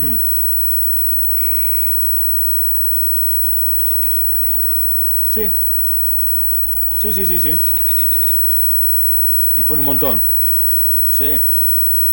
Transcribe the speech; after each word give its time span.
que 0.00 1.90
todos 3.76 4.00
tienen 4.00 4.18
juveniles 4.28 4.56
menos 4.56 4.78
Racing. 4.78 5.32
Sí. 5.32 5.50
Sí, 6.98 7.12
sí, 7.12 7.26
sí, 7.26 7.40
sí. 7.40 7.48
Independiente 7.50 8.16
tiene 8.16 8.34
juveniles. 8.44 8.70
Y 9.56 9.64
pone 9.64 9.80
un 9.80 9.86
montón. 9.86 10.20
Tiene. 10.20 10.36
Sí. 11.10 11.40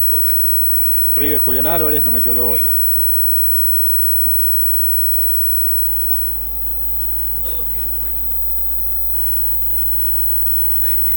Boca 0.09 0.33
tiene 0.33 0.51
juveniles. 0.65 1.15
River 1.15 1.39
Julián 1.39 1.65
Álvarez 1.67 2.03
nos 2.03 2.13
metió 2.13 2.33
dos 2.33 2.47
goles. 2.47 2.61
River 2.61 2.75
tiene 2.83 2.97
juveniles. 3.09 3.47
Todos. 5.11 5.31
Todos 7.43 7.65
tienen 7.71 7.89
juveniles. 7.99 8.27
¿Es 10.77 10.83
a 10.83 10.89
este? 10.91 11.11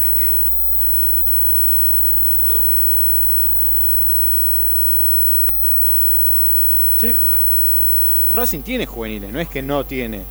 A 0.00 0.04
este 0.06 0.26
es. 0.26 0.32
Todos 2.46 2.62
tienen 2.66 2.84
juveniles. 2.90 3.20
Todos. 5.84 5.98
Sí. 7.00 7.14
Racing. 8.34 8.60
Tiene 8.60 8.86
juveniles, 8.86 9.32
no 9.32 9.40
es 9.40 9.48
que 9.48 9.62
no 9.62 9.84
tiene. 9.84 10.22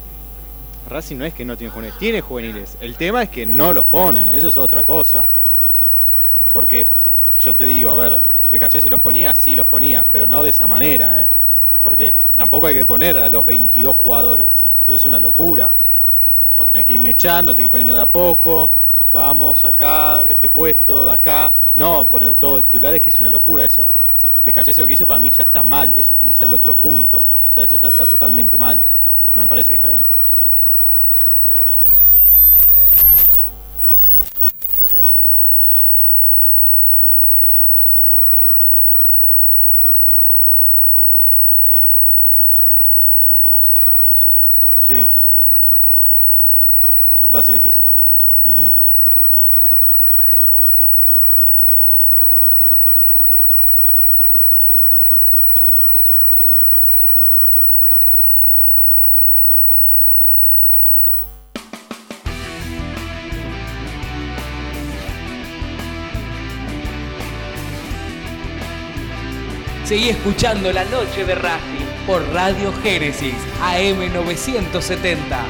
Racing 0.87 1.17
no 1.17 1.25
es 1.25 1.33
que 1.33 1.45
no 1.45 1.57
tiene 1.57 1.71
juveniles, 1.71 1.99
tiene 1.99 2.21
juveniles. 2.21 2.77
El 2.79 2.95
tema 2.95 3.23
es 3.23 3.29
que 3.29 3.45
no 3.45 3.73
los 3.73 3.85
ponen, 3.85 4.27
eso 4.29 4.47
es 4.47 4.57
otra 4.57 4.83
cosa. 4.83 5.25
Porque 6.53 6.85
yo 7.43 7.53
te 7.55 7.65
digo, 7.65 7.91
a 7.91 7.95
ver, 7.95 8.19
Becaché 8.51 8.81
se 8.81 8.89
los 8.89 8.99
ponía, 9.01 9.35
sí 9.35 9.55
los 9.55 9.67
ponía, 9.67 10.03
pero 10.11 10.27
no 10.27 10.43
de 10.43 10.49
esa 10.49 10.67
manera, 10.67 11.21
¿eh? 11.21 11.25
Porque 11.83 12.13
tampoco 12.37 12.67
hay 12.67 12.75
que 12.75 12.85
poner 12.85 13.17
a 13.17 13.29
los 13.29 13.45
22 13.45 13.95
jugadores. 13.95 14.47
Eso 14.87 14.95
es 14.95 15.05
una 15.05 15.19
locura. 15.19 15.69
Vos 16.57 16.67
tenés 16.71 16.87
que 16.87 16.93
ir 16.93 16.99
mechando, 16.99 17.53
tenés 17.53 17.63
que 17.63 17.65
ir 17.65 17.71
poniendo 17.71 17.95
de 17.95 18.01
a 18.01 18.05
poco. 18.05 18.69
Vamos 19.13 19.63
acá, 19.65 20.23
este 20.29 20.49
puesto, 20.49 21.05
de 21.05 21.13
acá. 21.13 21.51
No, 21.75 22.03
poner 22.05 22.35
todo 22.35 22.57
de 22.57 22.63
titulares, 22.63 23.01
que 23.01 23.09
es 23.09 23.19
una 23.19 23.29
locura 23.29 23.65
eso. 23.65 23.83
Becachese 24.45 24.81
lo 24.81 24.87
que 24.87 24.93
hizo 24.93 25.05
para 25.05 25.19
mí 25.19 25.31
ya 25.31 25.43
está 25.43 25.63
mal, 25.63 25.93
es 25.95 26.11
irse 26.23 26.45
al 26.45 26.53
otro 26.53 26.73
punto. 26.73 27.23
O 27.49 27.53
sea, 27.53 27.63
eso 27.63 27.77
ya 27.77 27.89
está 27.89 28.05
totalmente 28.05 28.57
mal. 28.57 28.79
No 29.35 29.41
me 29.41 29.47
parece 29.47 29.69
que 29.69 29.75
está 29.75 29.89
bien. 29.89 30.05
Sí. 44.87 45.05
Va 47.33 47.39
a 47.39 47.43
ser 47.43 47.53
difícil. 47.53 47.81
Ujú. 48.55 48.63
Hay 48.63 48.88
Seguí 69.89 70.09
escuchando 70.09 70.71
La 70.71 70.85
Noche 70.85 71.25
de 71.25 71.33
Racing 71.33 72.05
por 72.05 72.21
Radio 72.31 72.71
Génesis 72.83 73.33
AM 73.59 74.13
970. 74.13 75.45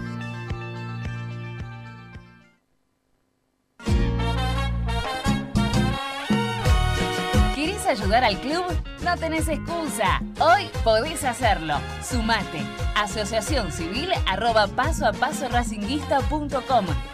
¿Querés 7.55 7.84
ayudar 7.87 8.25
al 8.25 8.38
club? 8.40 8.64
No 9.05 9.17
tenés 9.19 9.46
excusa. 9.49 10.22
Hoy 10.40 10.70
podés 10.82 11.22
hacerlo. 11.25 11.75
Sumate. 12.02 12.62
Asociación 12.96 13.70
Civil 13.70 14.08
arroba 14.26 14.69
paso 14.69 15.06
a 15.06 15.12
paso. 15.12 15.49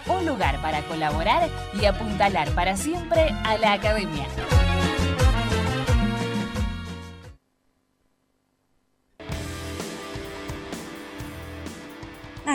Un 0.07 0.27
lugar 0.27 0.63
para 0.63 0.83
colaborar 0.83 1.49
y 1.81 1.87
apuntalar 1.87 2.51
para 2.51 2.77
siempre 2.77 3.31
a 3.45 3.59
la 3.59 3.73
academia. 3.73 4.27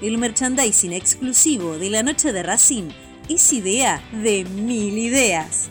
El 0.00 0.16
merchandising 0.16 0.92
exclusivo 0.92 1.76
de 1.76 1.90
la 1.90 2.04
noche 2.04 2.32
de 2.32 2.44
Racing 2.44 2.90
es 3.28 3.52
idea 3.52 4.00
de 4.12 4.44
mil 4.44 4.96
ideas. 4.96 5.70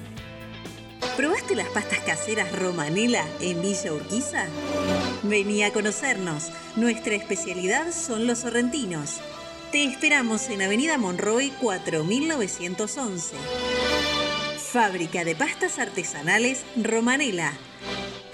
¿Probaste 1.16 1.56
las 1.56 1.70
pastas 1.70 2.00
caseras 2.00 2.52
Romanela 2.52 3.24
en 3.40 3.62
Villa 3.62 3.94
Urquiza? 3.94 4.46
Vení 5.24 5.64
a 5.64 5.72
conocernos. 5.72 6.52
Nuestra 6.76 7.16
especialidad 7.16 7.94
son 7.94 8.28
los 8.28 8.40
sorrentinos. 8.40 9.22
Te 9.72 9.86
esperamos 9.86 10.50
en 10.50 10.62
Avenida 10.62 10.98
Monroy 10.98 11.52
4911. 11.62 13.34
Fábrica 14.74 15.24
de 15.24 15.36
pastas 15.36 15.80
artesanales 15.80 16.66
Romanela. 16.76 17.54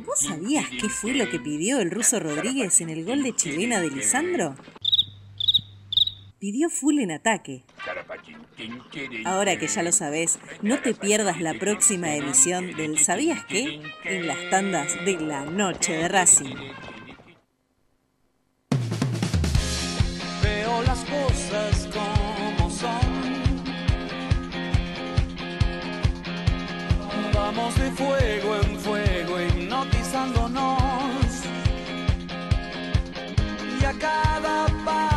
¿Vos 0.00 0.20
sabías 0.20 0.68
qué 0.70 0.88
fue 0.88 1.14
lo 1.14 1.28
que 1.28 1.38
pidió 1.38 1.78
el 1.80 1.90
ruso 1.90 2.18
Rodríguez 2.18 2.80
en 2.80 2.90
el 2.90 3.04
gol 3.04 3.22
de 3.22 3.34
chilena 3.34 3.80
de 3.80 3.90
Lisandro? 3.90 4.56
Pidió 6.38 6.70
full 6.70 6.98
en 6.98 7.12
ataque. 7.12 7.64
Ahora 9.24 9.58
que 9.58 9.68
ya 9.68 9.82
lo 9.82 9.92
sabes, 9.92 10.38
no 10.60 10.80
te 10.80 10.94
pierdas 10.94 11.40
la 11.40 11.54
próxima 11.54 12.14
emisión 12.16 12.74
del 12.74 12.98
¿Sabías 12.98 13.44
qué? 13.46 13.80
en 14.04 14.26
las 14.26 14.50
tandas 14.50 15.04
de 15.04 15.20
la 15.20 15.44
noche 15.44 15.92
de 15.92 16.08
Racing. 16.08 16.54
Veo 20.42 20.82
las 20.82 21.04
cosas 21.04 21.88
como 21.92 22.70
son. 22.70 23.22
Vamos 27.32 27.78
de 27.78 27.90
fuego 27.92 28.56
en 28.56 28.78
fuego 28.80 29.11
hipnotizándonos. 30.12 31.44
Y 33.80 33.84
a 33.84 33.92
cada 33.98 34.66
paso 34.84 35.11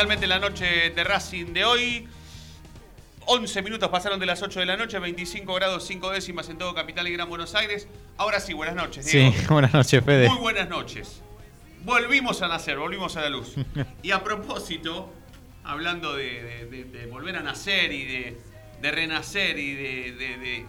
oficialmente 0.00 0.26
la 0.26 0.38
noche 0.38 0.90
de 0.90 1.04
Racing 1.04 1.52
de 1.52 1.62
hoy. 1.66 2.08
11 3.26 3.60
minutos 3.62 3.90
pasaron 3.90 4.18
de 4.18 4.24
las 4.24 4.40
8 4.42 4.60
de 4.60 4.64
la 4.64 4.78
noche, 4.78 4.98
25 4.98 5.52
grados 5.54 5.86
5 5.86 6.08
décimas 6.10 6.48
en 6.48 6.56
todo 6.56 6.74
Capital 6.74 7.06
y 7.06 7.12
Gran 7.12 7.28
Buenos 7.28 7.54
Aires. 7.54 7.86
Ahora 8.16 8.40
sí, 8.40 8.54
buenas 8.54 8.74
noches, 8.74 9.04
Diego. 9.04 9.30
Sí, 9.30 9.46
buenas 9.50 9.74
noches, 9.74 10.02
Fede. 10.02 10.26
Muy 10.30 10.38
buenas 10.38 10.70
noches. 10.70 11.20
Volvimos 11.84 12.40
a 12.40 12.48
nacer, 12.48 12.78
volvimos 12.78 13.16
a 13.18 13.20
la 13.20 13.28
luz. 13.28 13.56
Y 14.02 14.12
a 14.12 14.24
propósito, 14.24 15.12
hablando 15.64 16.14
de, 16.16 16.42
de- 16.42 16.64
de- 16.66 16.84
de 16.84 17.06
volver 17.06 17.36
a 17.36 17.42
nacer 17.42 17.92
y 17.92 18.06
de, 18.06 18.90
renacer 18.90 19.58
y 19.58 19.74
de, 19.74 20.66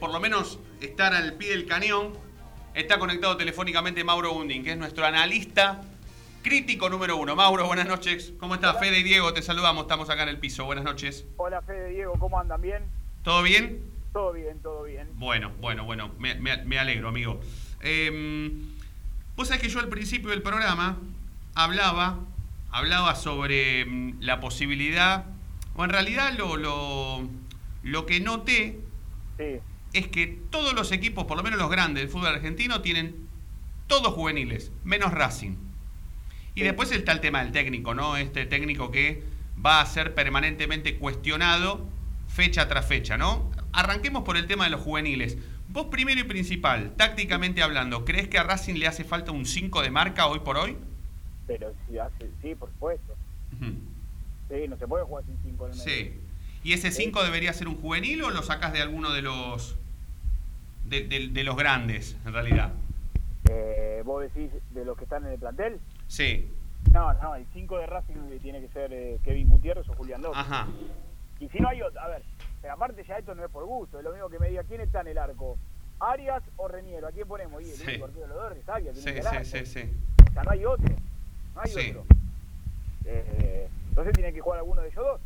por 0.00 0.12
lo 0.12 0.18
menos 0.18 0.58
estar 0.80 1.14
al 1.14 1.34
pie 1.34 1.50
del 1.50 1.66
cañón, 1.66 2.14
está 2.74 2.98
conectado 2.98 3.36
telefónicamente 3.36 4.02
Mauro 4.02 4.32
Bundín, 4.34 4.64
que 4.64 4.72
es 4.72 4.76
nuestro 4.76 5.06
analista 5.06 5.82
crítico 6.50 6.88
número 6.88 7.16
uno. 7.16 7.34
Mauro, 7.34 7.66
buenas 7.66 7.88
noches. 7.88 8.32
¿Cómo 8.38 8.54
estás? 8.54 8.78
Fede 8.78 9.00
y 9.00 9.02
Diego, 9.02 9.32
te 9.32 9.42
saludamos. 9.42 9.82
Estamos 9.82 10.08
acá 10.10 10.22
en 10.22 10.28
el 10.28 10.38
piso. 10.38 10.64
Buenas 10.64 10.84
noches. 10.84 11.24
Hola 11.38 11.60
Fede, 11.62 11.88
Diego, 11.90 12.12
¿cómo 12.20 12.38
andan? 12.38 12.60
¿Bien? 12.62 12.84
¿Todo 13.24 13.42
bien? 13.42 13.82
Todo 14.12 14.32
bien, 14.32 14.60
todo 14.60 14.84
bien. 14.84 15.08
Bueno, 15.14 15.50
bueno, 15.60 15.84
bueno, 15.84 16.12
me, 16.20 16.36
me- 16.36 16.64
me 16.64 16.78
alegro, 16.78 17.08
amigo. 17.08 17.40
Eh, 17.82 18.52
Vos 19.34 19.48
sabés 19.48 19.60
que 19.60 19.68
yo 19.68 19.80
al 19.80 19.88
principio 19.88 20.30
del 20.30 20.40
programa 20.40 20.98
hablaba, 21.56 22.20
hablaba 22.70 23.16
sobre 23.16 23.84
mm, 23.84 24.20
la 24.20 24.38
posibilidad, 24.38 25.24
o 25.74 25.82
en 25.84 25.90
realidad 25.90 26.32
lo, 26.38 26.56
lo, 26.56 27.28
lo 27.82 28.06
que 28.06 28.20
noté 28.20 28.78
Sí. 29.36 29.58
es 29.94 30.06
que 30.06 30.38
todos 30.50 30.72
los 30.74 30.92
equipos, 30.92 31.24
por 31.26 31.36
lo 31.36 31.42
menos 31.42 31.58
los 31.58 31.68
grandes 31.70 32.04
del 32.04 32.08
fútbol 32.10 32.28
argentino, 32.28 32.80
tienen 32.82 33.26
todos 33.88 34.14
juveniles, 34.14 34.70
menos 34.84 35.12
Racing. 35.12 35.56
Y 36.56 36.62
después 36.62 36.90
está 36.90 37.12
el 37.12 37.20
tema 37.20 37.42
del 37.44 37.52
técnico, 37.52 37.94
¿no? 37.94 38.16
Este 38.16 38.46
técnico 38.46 38.90
que 38.90 39.22
va 39.64 39.80
a 39.80 39.86
ser 39.86 40.14
permanentemente 40.14 40.96
cuestionado 40.96 41.86
fecha 42.28 42.66
tras 42.66 42.86
fecha, 42.86 43.16
¿no? 43.18 43.50
Arranquemos 43.72 44.22
por 44.24 44.36
el 44.38 44.46
tema 44.46 44.64
de 44.64 44.70
los 44.70 44.80
juveniles. 44.80 45.36
Vos 45.68 45.86
primero 45.90 46.18
y 46.20 46.24
principal, 46.24 46.94
tácticamente 46.96 47.62
hablando, 47.62 48.04
¿crees 48.06 48.28
que 48.28 48.38
a 48.38 48.42
Racing 48.42 48.74
le 48.76 48.86
hace 48.86 49.04
falta 49.04 49.32
un 49.32 49.44
5 49.44 49.82
de 49.82 49.90
marca 49.90 50.26
hoy 50.28 50.38
por 50.40 50.56
hoy? 50.56 50.76
Pero 51.46 51.72
sí, 51.88 51.98
hace, 51.98 52.30
sí, 52.40 52.54
por 52.54 52.70
supuesto. 52.70 53.14
Sí, 53.60 54.66
no 54.68 54.76
se 54.78 54.86
puede 54.88 55.04
jugar 55.04 55.24
sin 55.24 55.36
5 55.44 55.66
en 55.66 55.72
el 55.72 55.78
medio. 55.78 55.90
Sí. 55.90 56.20
¿Y 56.64 56.72
ese 56.72 56.90
5 56.90 57.22
debería 57.22 57.52
ser 57.52 57.68
un 57.68 57.76
juvenil 57.76 58.22
o 58.22 58.30
lo 58.30 58.42
sacas 58.42 58.72
de 58.72 58.80
alguno 58.80 59.12
de 59.12 59.20
los 59.22 59.76
de, 60.86 61.06
de- 61.06 61.28
de 61.28 61.44
los 61.44 61.56
grandes, 61.56 62.16
en 62.24 62.32
realidad? 62.32 62.72
Eh, 63.50 64.02
¿Vos 64.06 64.22
decís 64.22 64.50
de 64.70 64.84
los 64.84 64.96
que 64.96 65.04
están 65.04 65.26
en 65.26 65.32
el 65.32 65.38
plantel? 65.38 65.78
Sí. 66.08 66.50
No, 66.92 67.12
no, 67.14 67.34
el 67.34 67.46
5 67.52 67.78
de 67.78 67.86
Racing 67.86 68.14
tiene 68.40 68.60
que 68.60 68.68
ser 68.68 68.92
eh, 68.92 69.18
Kevin 69.24 69.48
Gutiérrez 69.48 69.88
o 69.88 69.94
Julián 69.94 70.22
López. 70.22 70.38
Ajá. 70.38 70.68
Y 71.40 71.48
si 71.48 71.58
no 71.58 71.68
hay 71.68 71.82
otro, 71.82 72.00
a 72.00 72.08
ver, 72.08 72.22
pero 72.62 72.74
aparte 72.74 73.04
ya 73.04 73.18
esto 73.18 73.34
no 73.34 73.44
es 73.44 73.50
por 73.50 73.64
gusto, 73.66 73.98
es 73.98 74.04
lo 74.04 74.12
mismo 74.12 74.28
que 74.28 74.38
me 74.38 74.48
diga 74.48 74.62
quién 74.64 74.80
está 74.80 75.00
en 75.00 75.08
el 75.08 75.18
arco, 75.18 75.58
Arias 76.00 76.42
o 76.56 76.68
Reniero, 76.68 77.08
¿a 77.08 77.10
quién 77.12 77.26
ponemos? 77.26 77.60
Y 77.62 77.70
el 77.70 77.76
Sí. 77.76 77.84
único 77.88 78.06
de 78.08 78.26
los 78.28 78.36
dos 78.36 78.56
es 78.56 78.68
Arias, 78.68 78.96
Sí, 78.96 79.04
que 79.12 79.22
sí, 79.22 79.44
sí, 79.44 79.66
sí. 79.66 79.90
O 80.28 80.32
sea, 80.32 80.42
no 80.44 80.50
hay 80.50 80.64
otro, 80.64 80.94
no 81.54 81.60
hay 81.60 81.70
Sí. 81.70 81.90
otro. 81.90 82.04
Eh, 83.04 83.68
entonces 83.88 84.14
tiene 84.14 84.32
que 84.32 84.40
jugar 84.40 84.58
alguno 84.60 84.82
de 84.82 84.88
ellos 84.88 85.04
dos. 85.04 85.20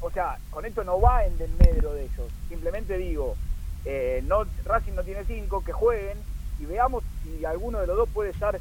O 0.00 0.10
sea, 0.10 0.38
con 0.50 0.64
esto 0.64 0.82
no 0.82 1.00
va 1.00 1.24
en 1.26 1.38
desmedro 1.38 1.92
de 1.94 2.04
ellos, 2.04 2.28
simplemente 2.48 2.96
digo, 2.98 3.36
eh, 3.84 4.22
no, 4.26 4.44
Racing 4.64 4.92
no 4.94 5.02
tiene 5.04 5.24
5, 5.24 5.62
que 5.64 5.72
jueguen 5.72 6.18
y 6.60 6.64
veamos 6.66 7.04
si 7.22 7.44
alguno 7.44 7.80
de 7.80 7.86
los 7.86 7.96
dos 7.96 8.08
puede 8.08 8.30
estar 8.30 8.58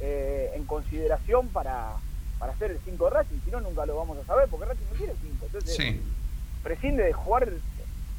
eh, 0.00 0.50
en 0.54 0.64
consideración 0.64 1.48
para, 1.48 1.92
para 2.38 2.52
hacer 2.52 2.70
el 2.72 2.78
5 2.84 3.04
de 3.04 3.10
Racing, 3.10 3.36
si 3.44 3.50
no 3.50 3.60
nunca 3.60 3.86
lo 3.86 3.96
vamos 3.96 4.18
a 4.18 4.24
saber, 4.24 4.48
porque 4.48 4.66
Racing 4.66 4.84
no 4.90 4.96
tiene 4.96 5.12
5. 5.20 5.46
Entonces, 5.46 5.74
Sí. 5.76 6.00
prescinde 6.62 7.04
de 7.04 7.12
jugar 7.12 7.48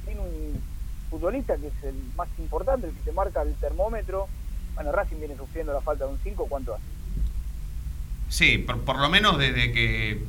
sin 0.08 0.20
un 0.20 0.62
futbolista 1.10 1.56
que 1.58 1.68
es 1.68 1.84
el 1.84 1.96
más 2.16 2.28
importante, 2.38 2.88
el 2.88 2.94
que 2.94 3.02
te 3.02 3.12
marca 3.12 3.42
el 3.42 3.54
termómetro. 3.56 4.28
Bueno, 4.76 4.92
Racing 4.92 5.18
viene 5.20 5.36
sufriendo 5.36 5.74
la 5.74 5.82
falta 5.82 6.06
de 6.06 6.12
un 6.12 6.20
5, 6.24 6.46
¿cuánto 6.48 6.74
hace? 6.76 6.84
Sí, 8.30 8.60
por, 8.60 8.82
por 8.82 9.00
lo 9.00 9.10
menos 9.10 9.38
desde 9.38 9.72
que. 9.72 10.24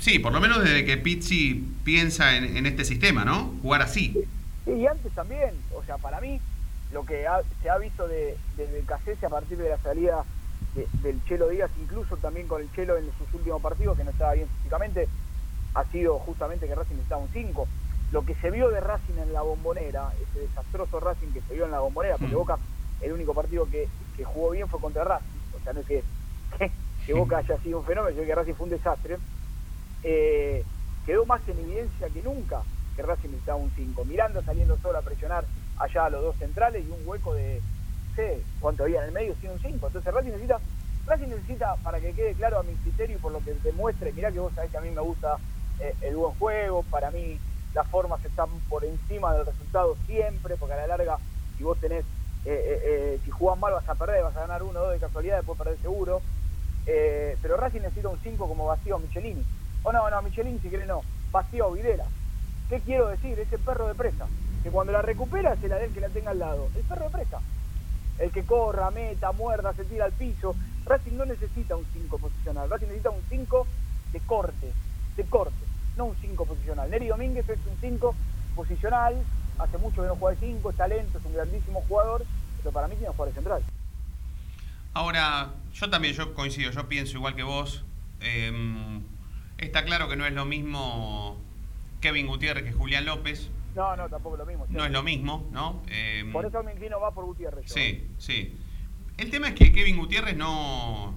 Sí, 0.00 0.18
por 0.18 0.32
lo 0.32 0.40
menos 0.40 0.62
desde 0.64 0.84
que 0.86 0.96
Pizzi 0.96 1.62
piensa 1.84 2.36
en, 2.36 2.56
en 2.56 2.64
este 2.66 2.84
sistema, 2.86 3.24
¿no? 3.24 3.54
Jugar 3.60 3.82
así. 3.82 4.16
Sí, 4.64 4.70
y 4.72 4.86
antes 4.86 5.12
también, 5.12 5.50
o 5.74 5.84
sea, 5.84 5.98
para 5.98 6.20
mí, 6.22 6.40
lo 6.90 7.04
que 7.04 7.26
ha- 7.26 7.44
se 7.62 7.70
ha 7.70 7.78
visto 7.78 8.06
de, 8.08 8.40
de 8.50 8.66
Becasese 8.66 9.26
a 9.26 9.30
partir 9.30 9.58
de 9.58 9.68
la 9.68 9.78
salida 9.78 10.26
de- 10.74 10.88
del 10.98 11.22
Chelo 11.24 11.48
Díaz, 11.48 11.70
incluso 11.76 12.18
también 12.18 12.48
con 12.48 12.60
el 12.62 12.70
Chelo 12.72 12.96
en 12.96 13.12
sus 13.12 13.32
últimos 13.34 13.62
partidos, 13.62 13.96
que 13.96 14.04
no 14.04 14.10
estaba 14.10 14.32
bien 14.34 14.48
físicamente, 14.50 15.10
ha 15.74 15.84
sido 15.90 16.18
justamente 16.18 16.66
que 16.66 16.74
Racing 16.74 16.96
necesitaba 16.96 17.22
un 17.22 17.30
5. 17.30 17.68
Lo 18.10 18.24
que 18.24 18.34
se 18.36 18.50
vio 18.50 18.70
de 18.70 18.80
Racing 18.80 19.18
en 19.18 19.32
la 19.32 19.42
bombonera, 19.42 20.10
ese 20.20 20.40
desastroso 20.40 20.98
Racing 20.98 21.32
que 21.32 21.42
se 21.42 21.54
vio 21.54 21.64
en 21.64 21.70
la 21.70 21.80
bombonera, 21.80 22.18
porque 22.18 22.34
Mm. 22.34 22.38
Boca, 22.38 22.60
el 23.00 23.12
único 23.12 23.34
partido 23.34 23.68
que, 23.68 23.90
que 24.12 24.24
jugó 24.24 24.50
bien 24.50 24.68
fue 24.68 24.80
contra 24.80 25.04
Racing, 25.04 25.38
o 25.52 25.60
sea, 25.60 25.72
no 25.72 25.80
es 25.80 25.86
que, 25.86 26.04
que, 26.58 26.72
que 27.06 27.14
Boca 27.14 27.38
haya 27.38 27.58
sido 27.60 27.78
un 27.78 27.84
fenómeno, 27.84 28.14
sino 28.14 28.26
que 28.26 28.34
Racing 28.34 28.54
fue 28.54 28.64
un 28.64 28.70
desastre, 28.70 29.18
eh, 30.02 30.66
quedó 31.04 31.24
más 31.26 31.46
en 31.48 31.58
evidencia 31.60 32.10
que 32.10 32.22
nunca 32.22 32.64
que 32.94 33.02
Racing 33.02 33.28
necesitaba 33.30 33.58
un 33.58 33.70
5. 33.72 34.04
Miranda 34.04 34.42
saliendo 34.42 34.76
solo 34.78 34.98
a 34.98 35.02
presionar 35.02 35.46
allá 35.80 36.10
los 36.10 36.22
dos 36.22 36.36
centrales 36.36 36.84
y 36.84 36.90
un 36.90 37.06
hueco 37.06 37.34
de, 37.34 37.60
sé 38.14 38.42
cuánto 38.60 38.84
había 38.84 39.00
en 39.00 39.06
el 39.06 39.12
medio, 39.12 39.34
sin 39.40 39.50
un 39.50 39.58
5. 39.58 39.86
Entonces 39.86 40.14
Racing 40.14 40.30
necesita, 40.30 40.60
Racing 41.06 41.28
necesita, 41.28 41.76
para 41.76 41.98
que 42.00 42.12
quede 42.12 42.34
claro 42.34 42.60
a 42.60 42.62
mi 42.62 42.74
criterio 42.74 43.16
y 43.16 43.20
por 43.20 43.32
lo 43.32 43.40
que 43.40 43.54
demuestre, 43.54 44.12
mirá 44.12 44.30
que 44.30 44.40
vos 44.40 44.52
sabés 44.54 44.70
que 44.70 44.76
a 44.76 44.82
mí 44.82 44.90
me 44.90 45.00
gusta 45.00 45.38
eh, 45.80 45.94
el 46.02 46.16
buen 46.16 46.34
juego, 46.34 46.82
para 46.84 47.10
mí 47.10 47.38
las 47.74 47.86
formas 47.88 48.22
están 48.24 48.48
por 48.68 48.84
encima 48.84 49.32
del 49.34 49.46
resultado 49.46 49.96
siempre, 50.06 50.56
porque 50.56 50.74
a 50.74 50.86
la 50.86 50.86
larga, 50.86 51.18
si 51.56 51.64
vos 51.64 51.78
tenés, 51.78 52.04
eh, 52.44 52.80
eh, 52.84 53.20
si 53.24 53.30
jugás 53.30 53.58
mal 53.58 53.72
vas 53.72 53.88
a 53.88 53.94
perder, 53.94 54.22
vas 54.22 54.36
a 54.36 54.40
ganar 54.40 54.62
uno 54.62 54.80
o 54.80 54.82
dos 54.84 54.92
de 54.92 54.98
casualidad, 54.98 55.36
después 55.38 55.58
perder 55.58 55.78
seguro. 55.78 56.20
Pero 56.84 57.56
Racing 57.56 57.82
necesita 57.82 58.08
un 58.08 58.18
5 58.18 58.48
como 58.48 58.66
Bastio 58.66 58.96
o 58.96 58.98
Michelini. 58.98 59.44
O 59.84 59.92
no, 59.92 60.10
no, 60.10 60.22
Michelini 60.22 60.58
si 60.58 60.68
quiere 60.68 60.86
no, 60.86 61.02
Bastio 61.30 61.68
o 61.68 61.72
Videla. 61.72 62.04
¿Qué 62.68 62.80
quiero 62.80 63.08
decir? 63.08 63.38
Ese 63.38 63.58
perro 63.58 63.86
de 63.86 63.94
presa. 63.94 64.26
Que 64.62 64.70
cuando 64.70 64.92
la 64.92 65.02
recupera 65.02 65.56
se 65.56 65.68
la 65.68 65.76
del 65.76 65.92
que 65.92 66.00
la 66.00 66.08
tenga 66.08 66.30
al 66.30 66.38
lado. 66.38 66.68
El 66.76 66.82
perro 66.82 67.04
de 67.04 67.10
presa. 67.10 67.40
El 68.18 68.30
que 68.30 68.44
corra, 68.44 68.90
meta, 68.90 69.32
muerda, 69.32 69.72
se 69.72 69.84
tira 69.84 70.04
al 70.04 70.12
piso. 70.12 70.54
Racing 70.84 71.16
no 71.16 71.24
necesita 71.24 71.76
un 71.76 71.86
5 71.92 72.18
posicional. 72.18 72.68
Racing 72.68 72.86
necesita 72.86 73.10
un 73.10 73.22
5 73.28 73.66
de 74.12 74.20
corte. 74.20 74.72
De 75.16 75.24
corte. 75.24 75.64
No 75.96 76.06
un 76.06 76.16
5 76.20 76.44
posicional. 76.44 76.90
Neri 76.90 77.08
Domínguez 77.08 77.48
es 77.48 77.58
un 77.66 77.76
5 77.80 78.14
posicional. 78.54 79.16
Hace 79.58 79.78
mucho 79.78 80.02
que 80.02 80.08
no 80.08 80.16
juega 80.16 80.38
de 80.38 80.46
5, 80.46 80.70
es 80.70 80.76
talento, 80.76 81.18
es 81.18 81.24
un 81.24 81.34
grandísimo 81.34 81.82
jugador. 81.88 82.24
Pero 82.58 82.72
para 82.72 82.88
mí 82.88 82.94
tiene 82.94 83.08
que 83.08 83.16
jugar 83.16 83.28
de 83.28 83.34
central. 83.34 83.62
Ahora, 84.92 85.54
yo 85.72 85.88
también 85.88 86.14
yo 86.14 86.34
coincido, 86.34 86.70
yo 86.70 86.88
pienso 86.88 87.16
igual 87.16 87.34
que 87.36 87.42
vos. 87.42 87.84
Eh, 88.20 89.00
está 89.58 89.84
claro 89.84 90.08
que 90.08 90.16
no 90.16 90.26
es 90.26 90.32
lo 90.32 90.44
mismo 90.44 91.38
Kevin 92.00 92.26
Gutiérrez 92.26 92.64
que 92.64 92.72
Julián 92.72 93.06
López. 93.06 93.50
No, 93.74 93.96
no, 93.96 94.08
tampoco 94.08 94.34
es 94.36 94.40
lo 94.40 94.46
mismo. 94.46 94.66
No 94.68 94.84
es 94.84 94.90
lo 94.90 95.02
mismo, 95.02 95.48
¿no? 95.52 95.82
Eh, 95.88 96.24
Por 96.32 96.44
eso 96.46 96.62
me 96.62 96.72
inclino 96.72 96.98
más 97.00 97.12
por 97.12 97.24
Gutiérrez. 97.24 97.66
yo. 97.66 97.74
Sí, 97.74 98.04
sí. 98.18 98.56
El 99.16 99.30
tema 99.30 99.48
es 99.48 99.54
que 99.54 99.70
Kevin 99.72 99.96
Gutiérrez 99.96 100.36
no, 100.36 101.14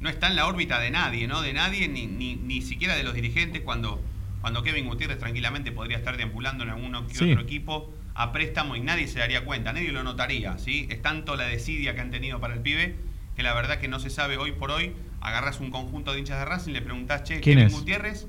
no 0.00 0.08
está 0.08 0.28
en 0.28 0.36
la 0.36 0.46
órbita 0.46 0.80
de 0.80 0.90
nadie, 0.90 1.26
¿no? 1.28 1.42
De 1.42 1.52
nadie, 1.52 1.88
ni, 1.88 2.06
ni, 2.06 2.36
ni 2.36 2.62
siquiera 2.62 2.94
de 2.96 3.02
los 3.02 3.14
dirigentes, 3.14 3.62
cuando, 3.62 4.00
cuando 4.40 4.62
Kevin 4.62 4.86
Gutiérrez 4.86 5.18
tranquilamente 5.18 5.72
podría 5.72 5.98
estar 5.98 6.16
deambulando 6.16 6.64
en 6.64 6.70
alguno 6.70 7.06
que 7.06 7.14
Sí. 7.14 7.30
otro 7.32 7.42
equipo 7.42 7.92
a 8.14 8.32
préstamo 8.32 8.76
y 8.76 8.80
nadie 8.80 9.08
se 9.08 9.18
daría 9.18 9.44
cuenta, 9.44 9.72
nadie 9.74 9.92
lo 9.92 10.02
notaría, 10.02 10.56
¿sí? 10.58 10.86
Es 10.90 11.02
tanto 11.02 11.36
la 11.36 11.44
desidia 11.44 11.94
que 11.94 12.00
han 12.00 12.10
tenido 12.10 12.40
para 12.40 12.54
el 12.54 12.60
pibe 12.60 12.96
que 13.36 13.42
la 13.42 13.52
verdad 13.52 13.78
que 13.78 13.88
no 13.88 13.98
se 14.00 14.08
sabe 14.08 14.38
hoy 14.38 14.52
por 14.52 14.70
hoy. 14.70 14.94
Agarras 15.20 15.60
un 15.60 15.70
conjunto 15.70 16.12
de 16.14 16.20
hinchas 16.20 16.38
de 16.38 16.44
Racing, 16.46 16.72
le 16.72 16.80
preguntás, 16.80 17.24
che, 17.24 17.40
¿Quién 17.40 17.56
Kevin 17.58 17.66
es? 17.66 17.72
Gutiérrez, 17.74 18.26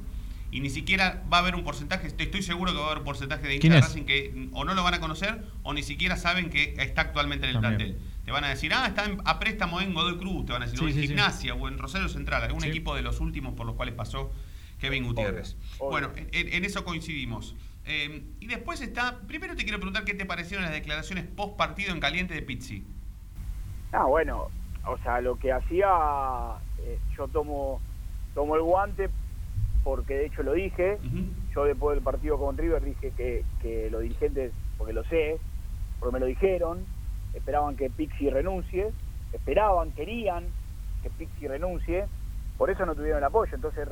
y 0.52 0.62
ni 0.62 0.70
siquiera 0.70 1.24
va 1.32 1.38
a 1.38 1.40
haber 1.42 1.56
un 1.56 1.64
porcentaje, 1.64 2.08
estoy 2.08 2.26
estoy 2.28 2.42
seguro 2.42 2.72
que 2.72 2.78
va 2.78 2.84
a 2.86 2.88
haber 2.88 3.00
un 3.00 3.04
porcentaje 3.04 3.48
de 3.48 3.56
hinchas 3.56 3.94
que 4.06 4.50
o 4.54 4.64
no 4.64 4.74
lo 4.74 4.84
van 4.84 4.94
a 4.94 5.00
conocer 5.00 5.44
o 5.64 5.74
ni 5.74 5.84
siquiera 5.84 6.16
saben 6.16 6.50
que 6.50 6.76
está 6.78 7.02
actualmente 7.02 7.50
en 7.50 7.56
el 7.56 7.62
También. 7.62 7.92
plantel. 7.92 8.08
Te 8.26 8.32
van 8.32 8.44
a 8.44 8.50
decir, 8.50 8.74
ah, 8.74 8.86
está 8.88 9.06
en- 9.06 9.22
a 9.26 9.40
préstamo 9.40 9.80
en 9.82 9.94
Godoy 9.94 10.18
Cruz, 10.18 10.46
te 10.46 10.54
van 10.54 10.62
a 10.64 10.66
decir, 10.66 10.80
Sí, 10.80 10.86
o 10.86 10.88
en 10.88 10.94
sí, 10.94 11.02
sí. 11.02 11.08
Gimnasia 11.08 11.54
o 11.54 11.68
en 11.68 11.78
Rosario 11.78 12.10
Central, 12.10 12.44
algún 12.44 12.62
Sí. 12.62 12.70
equipo 12.70 12.96
de 12.96 13.02
los 13.02 13.20
últimos 13.22 13.54
por 13.56 13.66
los 13.66 13.76
cuales 13.76 13.96
pasó 13.96 14.32
Kevin 14.80 15.04
Gutiérrez. 15.06 15.56
obvio. 15.80 15.90
Bueno, 15.92 16.12
en, 16.16 16.54
en 16.54 16.66
eso 16.66 16.84
coincidimos. 16.86 17.56
Eh, 17.86 18.24
y 18.42 18.48
después 18.48 18.82
está, 18.82 19.20
primero 19.28 19.56
te 19.56 19.64
quiero 19.64 19.78
preguntar 19.80 20.04
qué 20.04 20.14
te 20.14 20.26
parecieron 20.26 20.64
las 20.66 20.74
declaraciones 20.74 21.24
post 21.26 21.56
partido 21.58 21.94
en 21.94 22.00
caliente 22.02 22.34
de 22.34 22.42
Pizzi. 22.42 22.86
Ah, 23.94 24.04
bueno, 24.06 24.50
o 24.86 24.98
sea, 25.00 25.22
lo 25.22 25.38
que 25.40 25.52
hacía, 25.54 25.88
eh, 26.80 27.00
yo 27.18 27.28
tomo, 27.30 27.82
tomo 28.36 28.56
el 28.56 28.62
guante 28.62 29.10
porque 29.88 30.16
de 30.16 30.26
hecho 30.26 30.44
lo 30.44 30.52
dije. 30.52 30.98
Yo 31.56 31.64
después 31.64 31.96
del 31.96 32.04
partido 32.04 32.38
con 32.38 32.58
River 32.58 32.84
dije 32.84 33.14
que, 33.16 33.46
que 33.62 33.90
los 33.90 34.02
dirigentes, 34.02 34.52
porque 34.78 34.92
lo 34.92 35.06
sé, 35.06 35.38
porque 35.98 36.12
me 36.12 36.20
lo 36.20 36.26
dijeron, 36.26 36.86
esperaban 37.34 37.78
que 37.78 37.90
Pixi 37.90 38.30
renuncie, 38.30 38.92
esperaban, 39.32 39.94
querían 39.94 40.44
que 41.02 41.10
Pixi 41.10 41.48
renuncie, 41.48 42.04
por 42.58 42.70
eso 42.70 42.86
no 42.86 42.96
tuvieron 42.96 43.20
el 43.20 43.24
apoyo. 43.24 43.56
Entonces 43.56 43.88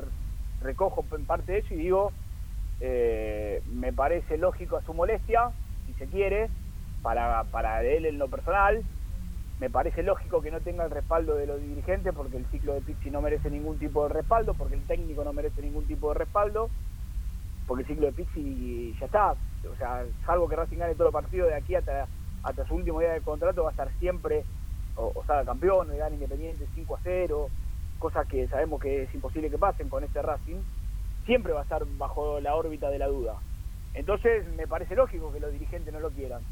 recojo 0.60 1.02
en 1.12 1.24
parte 1.24 1.52
de 1.52 1.58
eso 1.60 1.72
y 1.72 1.78
digo, 1.78 2.12
eh, 2.80 3.62
me 3.72 3.90
parece 3.94 4.36
lógico 4.36 4.76
a 4.76 4.82
su 4.82 4.92
molestia, 4.92 5.50
si 5.86 5.94
se 5.94 6.08
quiere, 6.08 6.50
para, 7.00 7.44
para 7.44 7.82
él 7.82 8.04
en 8.04 8.18
lo 8.18 8.28
personal, 8.28 8.82
me 9.58 9.70
parece 9.70 10.02
lógico 10.02 10.42
que 10.42 10.50
no 10.50 10.60
tenga 10.60 10.84
el 10.84 10.90
respaldo 10.90 11.34
de 11.34 11.46
los 11.46 11.60
dirigentes 11.60 12.12
porque 12.14 12.36
el 12.36 12.46
ciclo 12.46 12.74
de 12.74 12.82
Pizzi 12.82 13.10
no 13.10 13.22
merece 13.22 13.50
ningún 13.50 13.78
tipo 13.78 14.06
de 14.06 14.12
respaldo, 14.12 14.52
porque 14.54 14.74
el 14.74 14.86
técnico 14.86 15.24
no 15.24 15.32
merece 15.32 15.62
ningún 15.62 15.86
tipo 15.86 16.08
de 16.08 16.18
respaldo, 16.18 16.68
porque 17.66 17.82
el 17.82 17.88
ciclo 17.88 18.06
de 18.06 18.12
Pizzi 18.12 18.94
ya 19.00 19.06
está. 19.06 19.32
O 19.32 19.76
sea, 19.76 20.04
salvo 20.26 20.48
que 20.48 20.56
Racing 20.56 20.76
gane 20.78 20.94
todos 20.94 21.12
los 21.12 21.22
partidos 21.22 21.48
de 21.48 21.54
aquí 21.54 21.74
hasta, 21.74 22.06
hasta 22.42 22.66
su 22.66 22.74
último 22.74 23.00
día 23.00 23.12
de 23.12 23.22
contrato, 23.22 23.62
va 23.62 23.70
a 23.70 23.72
estar 23.72 23.90
siempre, 23.98 24.44
o, 24.94 25.12
o 25.14 25.24
sea, 25.24 25.44
campeón, 25.44 25.90
o 25.90 26.08
Independiente 26.08 26.66
5 26.74 26.94
a 26.94 27.00
0, 27.02 27.48
cosas 27.98 28.26
que 28.28 28.46
sabemos 28.48 28.80
que 28.80 29.04
es 29.04 29.14
imposible 29.14 29.50
que 29.50 29.58
pasen 29.58 29.88
con 29.88 30.04
este 30.04 30.20
Racing, 30.20 30.60
siempre 31.24 31.54
va 31.54 31.60
a 31.60 31.64
estar 31.64 31.82
bajo 31.96 32.40
la 32.40 32.54
órbita 32.54 32.90
de 32.90 32.98
la 32.98 33.08
duda. 33.08 33.36
Entonces, 33.94 34.46
me 34.54 34.66
parece 34.66 34.94
lógico 34.94 35.32
que 35.32 35.40
los 35.40 35.50
dirigentes 35.50 35.92
no 35.92 36.00
lo 36.00 36.10
quieran. 36.10 36.42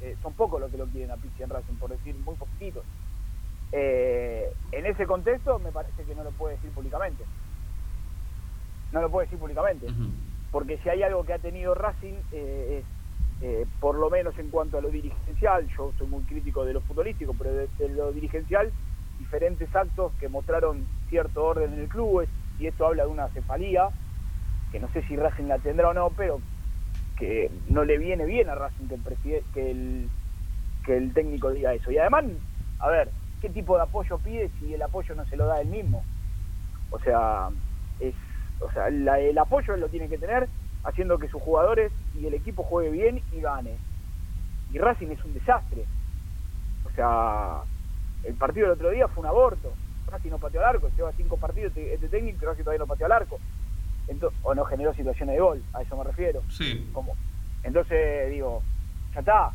Eh, 0.00 0.16
son 0.22 0.34
pocos 0.34 0.60
los 0.60 0.70
que 0.70 0.78
lo 0.78 0.88
quieren 0.88 1.10
a 1.10 1.16
Pizzi 1.18 1.42
en 1.42 1.50
Racing, 1.50 1.76
por 1.76 1.90
decir 1.90 2.16
muy 2.18 2.36
poquitos. 2.36 2.86
Eh, 3.72 4.50
en 4.72 4.86
ese 4.86 5.06
contexto, 5.06 5.58
me 5.58 5.72
parece 5.72 6.04
que 6.06 6.14
no 6.14 6.24
lo 6.24 6.32
puede 6.32 6.54
decir 6.56 6.72
públicamente. 6.72 7.26
No 8.90 9.00
lo 9.02 9.10
puede 9.10 9.26
decir 9.26 9.38
públicamente. 9.38 9.86
Porque 10.50 10.78
si 10.78 10.88
hay 10.88 11.02
algo 11.02 11.24
que 11.24 11.32
ha 11.34 11.38
tenido 11.38 11.74
Racing, 11.74 12.22
eh, 12.32 12.80
es, 12.80 12.86
eh, 13.42 13.66
por 13.78 13.96
lo 13.96 14.10
menos 14.10 14.36
en 14.38 14.50
cuanto 14.50 14.78
a 14.78 14.80
lo 14.80 14.88
dirigencial, 14.90 15.68
yo 15.76 15.92
soy 15.96 16.06
muy 16.08 16.24
crítico 16.24 16.64
de 16.64 16.72
lo 16.72 16.80
futbolístico, 16.82 17.34
pero 17.38 17.52
de, 17.54 17.68
de 17.78 17.88
lo 17.90 18.12
dirigencial, 18.12 18.74
diferentes 19.16 19.74
actos 19.76 20.14
que 20.14 20.28
mostraron 20.28 20.88
cierto 21.08 21.44
orden 21.44 21.74
en 21.74 21.80
el 21.80 21.88
club, 21.88 22.22
es- 22.22 22.30
y 22.58 22.66
esto 22.66 22.86
habla 22.86 23.04
de 23.04 23.08
una 23.10 23.28
cefalía, 23.30 23.94
que 24.70 24.80
no 24.80 24.90
sé 24.92 25.02
si 25.02 25.16
Racing 25.16 25.44
la 25.44 25.58
tendrá 25.58 25.88
o 25.88 25.94
no, 25.94 26.10
pero 26.14 26.42
que 27.20 27.50
no 27.68 27.84
le 27.84 27.98
viene 27.98 28.24
bien 28.24 28.48
a 28.48 28.54
Racing 28.54 28.88
que 28.88 28.94
el, 28.94 29.44
que 29.52 29.70
el, 29.70 30.08
que 30.84 30.96
el 30.96 31.12
técnico 31.12 31.50
diga 31.50 31.74
eso. 31.74 31.92
Y 31.92 31.98
además, 31.98 32.24
a 32.78 32.88
ver, 32.88 33.10
¿qué 33.42 33.50
tipo 33.50 33.76
de 33.76 33.82
apoyo 33.82 34.18
pide 34.18 34.50
si 34.58 34.72
el 34.72 34.82
apoyo 34.82 35.14
no 35.14 35.26
se 35.26 35.36
lo 35.36 35.46
da 35.46 35.60
él 35.60 35.68
mismo? 35.68 36.02
O 36.90 36.98
sea, 36.98 37.50
es, 38.00 38.14
o 38.58 38.72
sea 38.72 38.88
el 38.88 39.38
apoyo 39.38 39.76
lo 39.76 39.88
tiene 39.88 40.08
que 40.08 40.18
tener 40.18 40.48
haciendo 40.82 41.18
que 41.18 41.28
sus 41.28 41.42
jugadores 41.42 41.92
y 42.18 42.26
el 42.26 42.32
equipo 42.32 42.62
juegue 42.62 42.90
bien 42.90 43.22
y 43.32 43.40
gane. 43.40 43.76
Y 44.72 44.78
Racing 44.78 45.08
es 45.08 45.22
un 45.22 45.34
desastre. 45.34 45.84
O 46.86 46.90
sea, 46.94 47.60
el 48.24 48.34
partido 48.34 48.66
del 48.66 48.76
otro 48.76 48.90
día 48.90 49.08
fue 49.08 49.22
un 49.22 49.28
aborto. 49.28 49.72
Racing 50.06 50.30
no 50.30 50.38
pateó 50.38 50.60
al 50.60 50.76
arco, 50.76 50.88
lleva 50.96 51.12
cinco 51.12 51.36
partidos 51.36 51.68
este 51.68 51.94
este 51.94 52.08
técnico 52.08 52.38
y 52.42 52.46
Racing 52.46 52.64
todavía 52.64 52.84
no 52.84 52.86
pateó 52.86 53.06
al 53.06 53.12
arco. 53.12 53.38
O 54.42 54.54
no 54.54 54.64
generó 54.64 54.92
situaciones 54.94 55.36
de 55.36 55.40
gol, 55.40 55.62
a 55.72 55.82
eso 55.82 55.96
me 55.96 56.04
refiero. 56.04 56.42
Sí. 56.50 56.88
Como, 56.92 57.14
entonces 57.62 58.30
digo, 58.30 58.62
ya 59.14 59.20
está. 59.20 59.50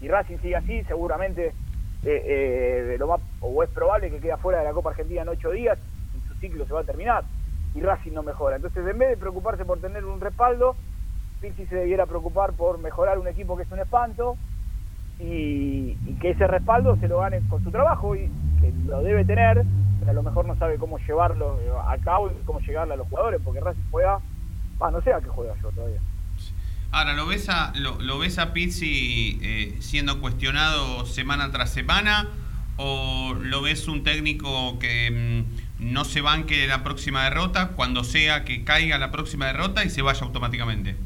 Si 0.00 0.08
Racing 0.08 0.38
sigue 0.38 0.56
así, 0.56 0.82
seguramente 0.84 1.52
eh, 2.04 2.92
eh, 2.94 2.96
lo 2.98 3.08
más, 3.08 3.20
o 3.40 3.62
es 3.62 3.70
probable 3.70 4.10
que 4.10 4.18
quede 4.18 4.36
fuera 4.36 4.58
de 4.60 4.64
la 4.64 4.72
Copa 4.72 4.90
Argentina 4.90 5.22
en 5.22 5.28
ocho 5.28 5.50
días 5.50 5.78
y 6.14 6.28
su 6.28 6.34
ciclo 6.34 6.66
se 6.66 6.72
va 6.72 6.80
a 6.80 6.84
terminar. 6.84 7.24
Y 7.74 7.80
Racing 7.80 8.12
no 8.12 8.22
mejora. 8.22 8.56
Entonces, 8.56 8.86
en 8.86 8.98
vez 8.98 9.10
de 9.10 9.16
preocuparse 9.16 9.64
por 9.64 9.78
tener 9.80 10.04
un 10.04 10.20
respaldo, 10.20 10.76
Pixi 11.40 11.66
se 11.66 11.76
debiera 11.76 12.06
preocupar 12.06 12.52
por 12.52 12.78
mejorar 12.78 13.18
un 13.18 13.28
equipo 13.28 13.56
que 13.56 13.64
es 13.64 13.70
un 13.70 13.80
espanto 13.80 14.36
y, 15.18 15.96
y 16.06 16.18
que 16.20 16.30
ese 16.30 16.46
respaldo 16.46 16.96
se 16.96 17.08
lo 17.08 17.18
gane 17.18 17.42
con 17.48 17.62
su 17.62 17.70
trabajo 17.70 18.16
y 18.16 18.30
que 18.60 18.72
lo 18.86 19.02
debe 19.02 19.24
tener, 19.24 19.64
a 20.08 20.12
lo 20.12 20.22
mejor 20.22 20.46
no 20.46 20.56
sabe 20.56 20.78
cómo 20.78 20.98
llevarlo 20.98 21.58
a 21.88 21.96
cabo 21.98 22.30
y 22.30 22.44
cómo 22.44 22.60
llegarle 22.60 22.94
a 22.94 22.96
los 22.96 23.08
jugadores, 23.08 23.40
porque 23.44 23.60
Racing 23.60 23.82
juega, 23.90 24.20
ah, 24.80 24.90
no 24.90 25.00
sé 25.02 25.12
a 25.12 25.20
qué 25.20 25.28
juega 25.28 25.54
yo 25.62 25.70
todavía. 25.70 26.00
Ahora, 26.92 27.14
¿lo 27.14 27.26
ves 27.26 27.48
a, 27.48 27.72
lo, 27.74 28.00
lo 28.00 28.18
ves 28.18 28.38
a 28.38 28.52
Pizzi 28.52 29.38
eh, 29.42 29.76
siendo 29.80 30.20
cuestionado 30.20 31.04
semana 31.04 31.50
tras 31.50 31.70
semana? 31.70 32.28
¿O 32.78 33.34
lo 33.40 33.62
ves 33.62 33.88
un 33.88 34.04
técnico 34.04 34.78
que 34.78 35.44
mm, 35.80 35.92
no 35.92 36.04
se 36.04 36.20
banque 36.20 36.66
la 36.66 36.84
próxima 36.84 37.24
derrota 37.24 37.72
cuando 37.74 38.04
sea 38.04 38.44
que 38.44 38.64
caiga 38.64 38.98
la 38.98 39.10
próxima 39.10 39.46
derrota 39.46 39.84
y 39.84 39.90
se 39.90 40.02
vaya 40.02 40.24
automáticamente? 40.24 40.96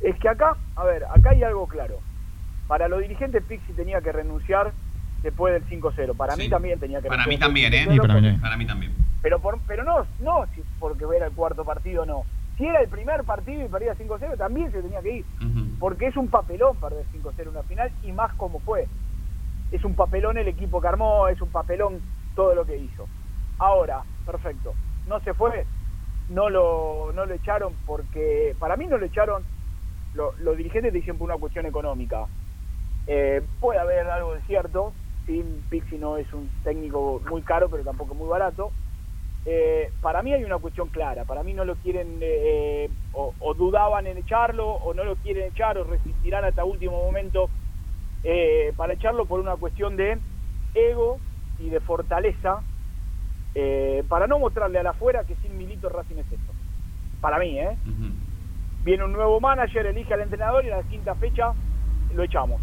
Es 0.00 0.18
que 0.18 0.28
acá, 0.28 0.56
a 0.76 0.84
ver, 0.84 1.04
acá 1.04 1.30
hay 1.30 1.42
algo 1.42 1.66
claro. 1.68 1.98
Para 2.66 2.88
los 2.88 3.00
dirigentes 3.00 3.42
Pixi 3.42 3.72
tenía 3.72 4.00
que 4.00 4.12
renunciar 4.12 4.72
después 5.22 5.52
del 5.54 5.64
5-0. 5.68 6.14
Para 6.14 6.34
Sí. 6.36 6.42
mí 6.42 6.48
también 6.48 6.78
tenía 6.78 7.00
que 7.00 7.08
Para 7.08 7.26
mí 7.26 7.38
también, 7.38 7.72
¿eh? 7.74 7.78
del 7.86 7.88
5-0 8.00 8.12
porque- 8.14 8.38
Para 8.40 8.56
mí 8.56 8.66
también. 8.66 8.92
Pero, 9.22 9.38
por, 9.40 9.58
pero 9.66 9.84
no, 9.84 10.06
no 10.20 10.46
si 10.54 10.62
porque 10.78 11.04
era 11.16 11.26
el 11.26 11.32
cuarto 11.32 11.64
partido, 11.64 12.06
no. 12.06 12.22
Si 12.56 12.66
era 12.66 12.80
el 12.80 12.88
primer 12.88 13.24
partido 13.24 13.64
y 13.64 13.68
perdía 13.68 13.94
5-0, 13.94 14.36
también 14.36 14.70
se 14.72 14.82
tenía 14.82 15.00
que 15.00 15.16
ir. 15.18 15.24
Porque 15.78 16.06
es 16.06 16.16
un 16.16 16.28
papelón 16.28 16.76
perder 16.76 17.04
5-0 17.12 17.42
en 17.50 17.56
una 17.56 17.62
final 17.62 17.90
y 18.02 18.12
más 18.12 18.32
como 18.34 18.60
fue. 18.60 18.86
Es 19.72 19.84
un 19.84 19.94
papelón 19.94 20.36
el 20.36 20.48
equipo 20.48 20.80
que 20.80 20.88
armó, 20.88 21.28
es 21.28 21.40
un 21.40 21.48
papelón 21.50 22.00
todo 22.34 22.54
lo 22.54 22.64
que 22.66 22.76
hizo. 22.76 23.06
Ahora, 23.58 24.02
perfecto. 24.26 24.74
No 25.06 25.20
se 25.20 25.32
fue, 25.34 25.64
no 26.28 26.48
lo, 26.50 27.12
no 27.14 27.24
lo 27.26 27.34
echaron 27.34 27.72
porque, 27.86 28.54
para 28.58 28.76
mí 28.76 28.86
no 28.86 28.98
lo 28.98 29.06
echaron, 29.06 29.42
lo- 30.14 30.32
los 30.38 30.56
dirigentes 30.56 30.92
dicen 30.92 31.16
por 31.18 31.28
una 31.30 31.38
cuestión 31.38 31.66
económica. 31.66 32.26
Eh, 33.06 33.42
puede 33.60 33.78
haber 33.80 34.06
algo 34.08 34.34
de 34.34 34.40
cierto, 34.42 34.92
sí, 35.30 35.44
Pixi 35.68 35.96
no 35.96 36.16
es 36.16 36.32
un 36.32 36.50
técnico 36.64 37.22
muy 37.30 37.42
caro, 37.42 37.68
pero 37.68 37.84
tampoco 37.84 38.14
muy 38.14 38.28
barato. 38.28 38.72
Eh, 39.46 39.90
para 40.02 40.22
mí 40.22 40.34
hay 40.34 40.44
una 40.44 40.58
cuestión 40.58 40.88
clara, 40.88 41.24
para 41.24 41.42
mí 41.42 41.54
no 41.54 41.64
lo 41.64 41.76
quieren, 41.76 42.18
eh, 42.20 42.90
o, 43.12 43.32
o 43.38 43.54
dudaban 43.54 44.06
en 44.06 44.18
echarlo, 44.18 44.68
o 44.68 44.92
no 44.92 45.04
lo 45.04 45.16
quieren 45.16 45.44
echar, 45.46 45.78
o 45.78 45.84
resistirán 45.84 46.44
hasta 46.44 46.64
último 46.64 47.02
momento 47.02 47.48
eh, 48.24 48.72
para 48.76 48.94
echarlo 48.94 49.24
por 49.24 49.40
una 49.40 49.56
cuestión 49.56 49.96
de 49.96 50.18
ego 50.74 51.18
y 51.58 51.70
de 51.70 51.80
fortaleza, 51.80 52.62
eh, 53.54 54.04
para 54.08 54.26
no 54.26 54.38
mostrarle 54.38 54.78
a 54.78 54.82
la 54.82 54.90
afuera 54.90 55.24
que 55.24 55.36
sin 55.36 55.56
Milito 55.56 55.88
Racing 55.88 56.16
es 56.16 56.32
esto. 56.32 56.52
Para 57.20 57.38
mí, 57.38 57.58
¿eh? 57.58 57.76
Viene 58.84 59.04
un 59.04 59.12
nuevo 59.12 59.40
manager, 59.40 59.86
elige 59.86 60.12
al 60.12 60.22
entrenador 60.22 60.64
y 60.64 60.70
a 60.70 60.78
la 60.78 60.82
quinta 60.84 61.14
fecha 61.14 61.52
lo 62.14 62.22
echamos. 62.24 62.60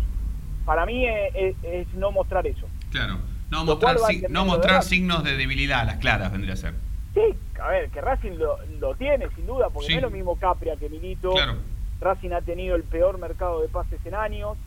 Para 0.68 0.86
mí 0.86 1.06
es, 1.08 1.56
es 1.64 1.88
no 1.94 2.12
mostrar 2.12 2.46
eso. 2.46 2.68
Claro. 2.92 3.18
No 3.50 3.64
mostrar, 3.64 3.96
no 4.30 4.44
mostrar 4.44 4.84
signos 4.84 5.24
de 5.24 5.38
debilidad 5.38 5.80
a 5.80 5.84
las 5.86 5.96
claras 6.00 6.30
vendría 6.30 6.56
a 6.56 6.58
ser. 6.58 6.74
Sí, 7.14 7.22
a 7.62 7.70
ver, 7.70 7.90
que 7.90 8.02
Racing 8.02 8.34
lo, 8.34 8.58
lo 8.82 8.94
tiene 8.96 9.30
sin 9.34 9.48
duda, 9.48 9.70
porque 9.70 9.88
Sí. 9.88 9.94
no 9.94 10.00
es 10.00 10.04
lo 10.04 10.10
mismo 10.12 10.36
Capria 10.38 10.76
que 10.76 10.90
Milito. 10.90 11.32
Claro. 11.32 11.54
Racing 12.02 12.32
ha 12.34 12.42
tenido 12.42 12.76
el 12.76 12.84
peor 12.84 13.18
mercado 13.18 13.62
de 13.62 13.70
pases 13.70 14.06
en 14.06 14.14
años. 14.14 14.58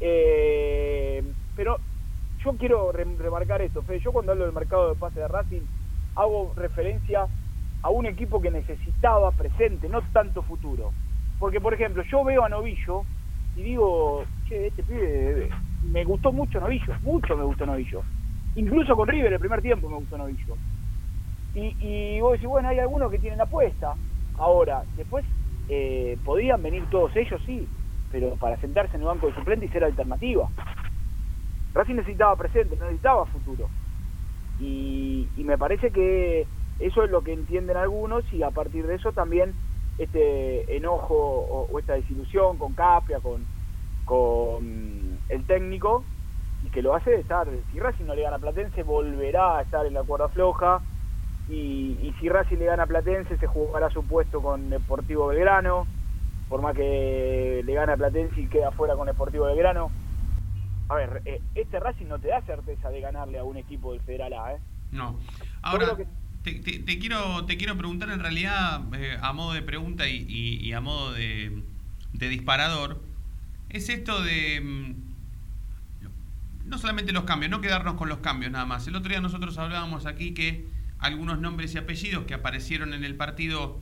Eh, 0.00 1.24
pero 1.56 1.78
yo 2.44 2.52
quiero 2.56 2.92
re- 2.92 3.04
remarcar 3.18 3.60
esto, 3.60 3.82
Fede. 3.82 3.98
Yo 3.98 4.12
cuando 4.12 4.30
hablo 4.30 4.44
del 4.44 4.54
mercado 4.54 4.90
de 4.90 4.94
pases 4.94 5.16
de 5.16 5.26
Racing 5.28 5.62
hago 6.14 6.52
referencia 6.56 7.26
a 7.82 7.90
un 7.90 8.06
equipo 8.06 8.40
que 8.40 8.52
necesitaba 8.52 9.32
presente, 9.32 9.88
no 9.88 10.00
tanto 10.12 10.42
futuro. 10.42 10.92
Porque, 11.40 11.60
por 11.60 11.74
ejemplo, 11.74 12.04
yo 12.04 12.22
veo 12.22 12.44
a 12.44 12.48
Novillo 12.48 13.04
y 13.56 13.62
digo, 13.62 14.24
che, 14.48 14.68
este 14.68 14.82
pibe, 14.82 15.50
me 15.90 16.04
gustó 16.04 16.32
mucho 16.32 16.60
Novillo, 16.60 16.94
mucho 17.02 17.36
me 17.36 17.44
gustó 17.44 17.66
Novillo. 17.66 18.02
Incluso 18.56 18.96
con 18.96 19.08
River 19.08 19.32
el 19.32 19.38
primer 19.38 19.62
tiempo 19.62 19.88
me 19.88 19.96
gustó 19.96 20.18
Novillo. 20.18 20.56
Y, 21.54 21.76
y 21.80 22.20
vos 22.20 22.32
decís, 22.32 22.48
bueno, 22.48 22.68
hay 22.68 22.78
algunos 22.78 23.10
que 23.10 23.18
tienen 23.18 23.40
apuesta. 23.40 23.94
Ahora, 24.38 24.82
después, 24.96 25.24
eh, 25.68 26.18
podían 26.24 26.62
venir 26.62 26.84
todos 26.90 27.14
ellos, 27.16 27.40
sí, 27.46 27.66
pero 28.10 28.34
para 28.36 28.56
sentarse 28.60 28.96
en 28.96 29.02
el 29.02 29.08
banco 29.08 29.28
de 29.28 29.34
suplente 29.34 29.66
y 29.66 29.68
ser 29.68 29.84
alternativa. 29.84 30.48
Racing 31.74 31.96
necesitaba 31.96 32.36
presente, 32.36 32.76
no 32.76 32.84
necesitaba 32.84 33.26
futuro. 33.26 33.68
Y, 34.60 35.28
y 35.36 35.44
me 35.44 35.58
parece 35.58 35.90
que 35.90 36.46
eso 36.78 37.02
es 37.02 37.10
lo 37.10 37.22
que 37.22 37.32
entienden 37.32 37.76
algunos 37.76 38.24
y 38.32 38.42
a 38.42 38.50
partir 38.50 38.86
de 38.86 38.96
eso 38.96 39.12
también 39.12 39.52
este 39.98 40.76
enojo 40.76 41.14
o, 41.16 41.66
o 41.66 41.78
esta 41.78 41.94
desilusión 41.94 42.58
con 42.58 42.74
Capria, 42.74 43.20
con, 43.20 43.46
con 44.04 45.20
el 45.28 45.46
técnico, 45.46 46.06
y 46.62 46.70
que 46.70 46.82
lo 46.82 46.94
hace 46.94 47.14
estar, 47.16 47.48
si 47.70 47.78
Racing 47.78 48.04
no 48.04 48.14
le 48.14 48.22
gana 48.22 48.36
a 48.36 48.40
Platense, 48.40 48.82
volverá 48.82 49.58
a 49.58 49.62
estar 49.62 49.84
en 49.86 49.94
la 49.94 50.02
cuerda 50.02 50.28
floja, 50.28 50.82
y, 51.46 51.98
y 52.00 52.12
si 52.14 52.28
Racing 52.28 52.56
le 52.56 52.66
gana 52.66 52.84
a 52.84 52.86
Platense, 52.86 53.36
se 53.36 53.46
jugará 53.46 53.90
su 53.90 54.06
puesto 54.06 54.40
con 54.40 54.70
Deportivo 54.70 55.26
Belgrano, 55.26 55.86
por 56.48 56.62
más 56.62 56.74
que 56.74 57.62
le 57.64 57.74
gane 57.74 57.92
a 57.92 57.96
Platense 57.96 58.40
y 58.40 58.48
queda 58.48 58.70
fuera 58.72 58.96
con 58.96 59.06
Deportivo 59.06 59.46
Belgrano. 59.46 59.92
A 60.88 60.96
ver, 60.96 61.22
eh, 61.24 61.42
este 61.54 61.80
Racing 61.80 62.06
no 62.06 62.18
te 62.18 62.28
da 62.28 62.42
certeza 62.42 62.90
de 62.90 63.00
ganarle 63.00 63.38
a 63.38 63.44
un 63.44 63.56
equipo 63.56 63.92
del 63.92 64.02
Federal 64.02 64.32
A, 64.34 64.54
¿eh? 64.54 64.60
No. 64.90 65.18
Ahora, 65.62 65.84
creo 65.84 65.96
que- 65.96 66.23
te, 66.52 66.98
quiero, 66.98 67.44
te 67.46 67.56
quiero 67.56 67.76
preguntar 67.76 68.10
en 68.10 68.20
realidad, 68.20 68.82
eh, 68.94 69.16
a 69.20 69.32
modo 69.32 69.52
de 69.54 69.62
pregunta 69.62 70.08
y, 70.08 70.72
a 70.72 70.80
modo 70.80 71.12
de, 71.12 71.62
disparador, 72.12 73.02
es 73.70 73.88
esto 73.88 74.22
de... 74.22 74.60
mm, 74.60 74.94
No 76.68 76.78
solamente 76.78 77.12
los 77.12 77.24
cambios, 77.24 77.50
no 77.50 77.60
quedarnos 77.60 77.94
con 77.94 78.08
los 78.08 78.18
cambios 78.18 78.50
nada 78.52 78.64
más. 78.66 78.86
El 78.86 78.96
otro 78.96 79.10
día 79.10 79.20
nosotros 79.20 79.56
hablábamos 79.58 80.06
aquí 80.06 80.32
que 80.34 80.64
algunos 80.98 81.38
nombres 81.38 81.74
y 81.74 81.78
apellidos 81.78 82.24
que 82.24 82.34
aparecieron 82.34 82.94
en 82.94 83.04
el 83.04 83.14
partido 83.16 83.80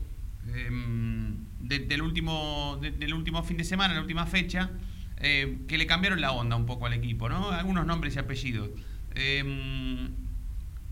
em, 0.54 1.36
de- 1.60 1.78
del, 1.80 2.02
último, 2.02 2.78
de- 2.82 2.90
del 2.90 3.14
último 3.14 3.42
fin 3.44 3.56
de 3.56 3.64
semana, 3.64 3.94
la 3.94 4.00
última 4.00 4.26
fecha, 4.26 4.70
eh, 5.18 5.58
que 5.68 5.78
le 5.78 5.86
cambiaron 5.86 6.20
la 6.20 6.32
onda 6.32 6.56
un 6.56 6.66
poco 6.66 6.86
al 6.86 6.94
equipo, 6.94 7.28
¿no? 7.28 7.50
Algunos 7.50 7.86
nombres 7.86 8.16
y 8.16 8.18
apellidos. 8.18 8.70
Em, 9.14 10.08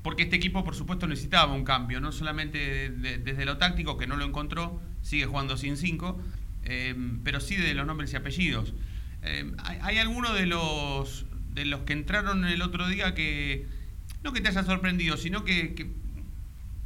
porque 0.02 0.22
este 0.24 0.36
equipo, 0.36 0.64
por 0.64 0.74
supuesto, 0.74 1.06
necesitaba 1.06 1.52
un 1.52 1.64
cambio, 1.64 2.00
no 2.00 2.12
solamente 2.12 2.58
de- 2.58 2.90
de- 2.90 3.18
desde 3.18 3.44
lo 3.44 3.58
táctico, 3.58 3.96
que 3.98 4.06
no 4.06 4.16
lo 4.16 4.24
encontró, 4.24 4.80
sigue 5.02 5.26
jugando 5.26 5.56
sin 5.56 5.76
cinco, 5.76 6.18
eh, 6.64 6.94
pero 7.24 7.40
sí 7.40 7.56
de 7.56 7.74
los 7.74 7.86
nombres 7.86 8.12
y 8.12 8.16
apellidos. 8.16 8.74
Eh, 9.22 9.52
¿hay, 9.64 9.78
hay 9.82 9.98
alguno 9.98 10.32
de 10.32 10.46
los, 10.46 11.26
de 11.54 11.64
los 11.66 11.80
que 11.80 11.92
entraron 11.92 12.44
el 12.46 12.62
otro 12.62 12.88
día 12.88 13.14
que, 13.14 13.66
no 14.22 14.32
que 14.32 14.40
te 14.40 14.48
haya 14.48 14.62
sorprendido, 14.62 15.16
sino 15.16 15.44
que, 15.44 15.74
que, 15.74 15.90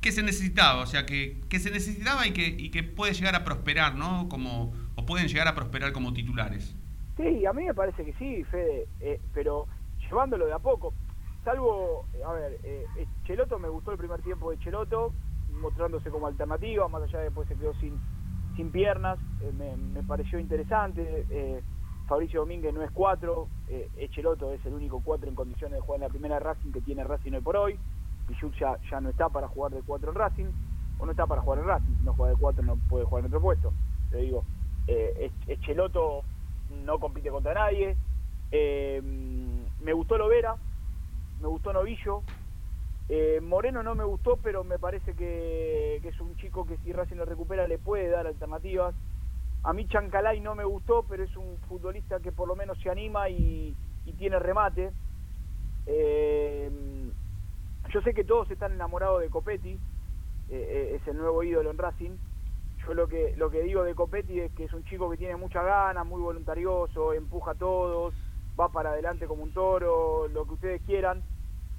que 0.00 0.12
se 0.12 0.22
necesitaba, 0.22 0.82
o 0.82 0.86
sea, 0.86 1.06
que, 1.06 1.40
que 1.48 1.60
se 1.60 1.70
necesitaba 1.70 2.26
y 2.26 2.32
que, 2.32 2.48
y 2.48 2.70
que 2.70 2.82
puede 2.82 3.14
llegar 3.14 3.34
a 3.36 3.44
prosperar, 3.44 3.94
¿no? 3.94 4.28
Como, 4.28 4.74
o 4.96 5.06
pueden 5.06 5.28
llegar 5.28 5.46
a 5.48 5.54
prosperar 5.54 5.92
como 5.92 6.12
titulares. 6.12 6.74
Sí, 7.16 7.46
a 7.46 7.52
mí 7.52 7.64
me 7.64 7.74
parece 7.74 8.04
que 8.04 8.12
sí, 8.14 8.42
Fede, 8.50 8.86
eh, 9.00 9.20
pero 9.32 9.66
llevándolo 10.00 10.46
de 10.46 10.52
a 10.52 10.58
poco. 10.58 10.92
Salvo, 11.44 12.06
eh, 12.14 12.22
a 12.24 12.32
ver, 12.32 12.58
eh, 12.64 12.86
eh, 12.96 13.06
Cheloto 13.24 13.58
me 13.58 13.68
gustó 13.68 13.92
el 13.92 13.98
primer 13.98 14.22
tiempo 14.22 14.50
de 14.50 14.58
Cheloto, 14.60 15.12
mostrándose 15.60 16.10
como 16.10 16.26
alternativa, 16.26 16.88
más 16.88 17.02
allá 17.02 17.18
de 17.18 17.24
después 17.26 17.46
se 17.48 17.54
quedó 17.54 17.74
sin, 17.74 18.00
sin 18.56 18.70
piernas, 18.70 19.18
eh, 19.42 19.52
me, 19.52 20.02
pareció 20.04 20.38
interesante. 20.38 21.62
Fabricio 22.06 22.40
Domínguez 22.40 22.72
no 22.72 22.82
es 22.82 22.90
cuatro, 22.90 23.48
eh, 23.68 23.88
Echeloto 23.96 24.52
es 24.52 24.64
el 24.66 24.74
único 24.74 25.00
cuatro 25.02 25.28
en 25.28 25.34
condiciones 25.34 25.76
de 25.76 25.80
jugar 25.80 25.96
en 25.96 26.02
la 26.02 26.08
primera 26.08 26.38
Racing 26.38 26.70
que 26.70 26.80
tiene 26.80 27.04
Racing 27.04 27.32
hoy 27.32 27.40
por 27.40 27.56
hoy. 27.56 27.78
Pichuk 28.26 28.54
ya, 28.58 28.78
ya 28.90 29.00
no 29.00 29.10
está 29.10 29.28
para 29.28 29.48
jugar 29.48 29.72
de 29.72 29.82
cuatro 29.82 30.12
en 30.12 30.16
Racing, 30.16 30.46
o 30.98 31.04
no 31.04 31.10
está 31.10 31.26
para 31.26 31.42
jugar 31.42 31.58
en 31.58 31.66
Racing, 31.66 31.94
si 31.98 32.04
no 32.04 32.14
juega 32.14 32.32
de 32.32 32.40
cuatro 32.40 32.62
no 32.62 32.76
puede 32.88 33.04
jugar 33.04 33.20
en 33.20 33.26
otro 33.26 33.40
puesto. 33.42 33.72
Te 34.10 34.16
digo, 34.18 34.44
Echeloto 35.46 36.22
no 36.86 36.98
compite 36.98 37.28
contra 37.28 37.52
nadie. 37.52 37.96
Me 38.50 39.92
gustó 39.92 40.16
Lovera, 40.16 40.56
me 41.40 41.48
gustó 41.48 41.72
Novillo. 41.72 42.22
Eh, 43.08 43.40
Moreno 43.42 43.82
no 43.82 43.94
me 43.94 44.04
gustó, 44.04 44.36
pero 44.36 44.64
me 44.64 44.78
parece 44.78 45.14
que, 45.14 45.96
es 45.96 46.20
un 46.20 46.36
chico 46.36 46.64
que 46.64 46.78
si 46.78 46.92
Racing 46.92 47.16
lo 47.16 47.24
recupera 47.24 47.68
le 47.68 47.78
puede 47.78 48.08
dar 48.08 48.26
alternativas. 48.26 48.94
A 49.62 49.72
mí 49.72 49.86
Chancalay 49.88 50.40
no 50.40 50.54
me 50.54 50.64
gustó, 50.64 51.04
pero 51.08 51.24
es 51.24 51.36
un 51.36 51.56
futbolista 51.68 52.20
que 52.20 52.32
por 52.32 52.48
lo 52.48 52.56
menos 52.56 52.78
se 52.80 52.90
anima 52.90 53.28
y, 53.28 53.76
y 54.06 54.12
tiene 54.12 54.38
remate. 54.38 54.92
Eh, 55.86 56.70
yo 57.92 58.00
sé 58.02 58.14
que 58.14 58.24
todos 58.24 58.50
están 58.50 58.72
enamorados 58.72 59.20
de 59.20 59.30
Copetti, 59.30 59.72
eh, 59.72 59.78
eh, 60.50 60.98
es 61.00 61.06
el 61.08 61.16
nuevo 61.16 61.42
ídolo 61.42 61.70
en 61.70 61.78
Racing. 61.78 62.16
Yo 62.84 62.94
lo 62.94 63.06
que 63.06 63.34
lo 63.36 63.50
que 63.50 63.62
digo 63.62 63.82
de 63.82 63.94
Copetti 63.94 64.40
es 64.40 64.52
que 64.52 64.64
es 64.64 64.72
un 64.72 64.84
chico 64.84 65.10
que 65.10 65.16
tiene 65.16 65.36
muchas 65.36 65.64
ganas, 65.64 66.06
muy 66.06 66.20
voluntarioso, 66.20 67.12
empuja 67.12 67.52
a 67.52 67.54
todos, 67.54 68.14
va 68.58 68.68
para 68.68 68.90
adelante 68.90 69.26
como 69.26 69.42
un 69.42 69.52
toro, 69.52 70.28
lo 70.28 70.46
que 70.46 70.54
ustedes 70.54 70.82
quieran, 70.82 71.22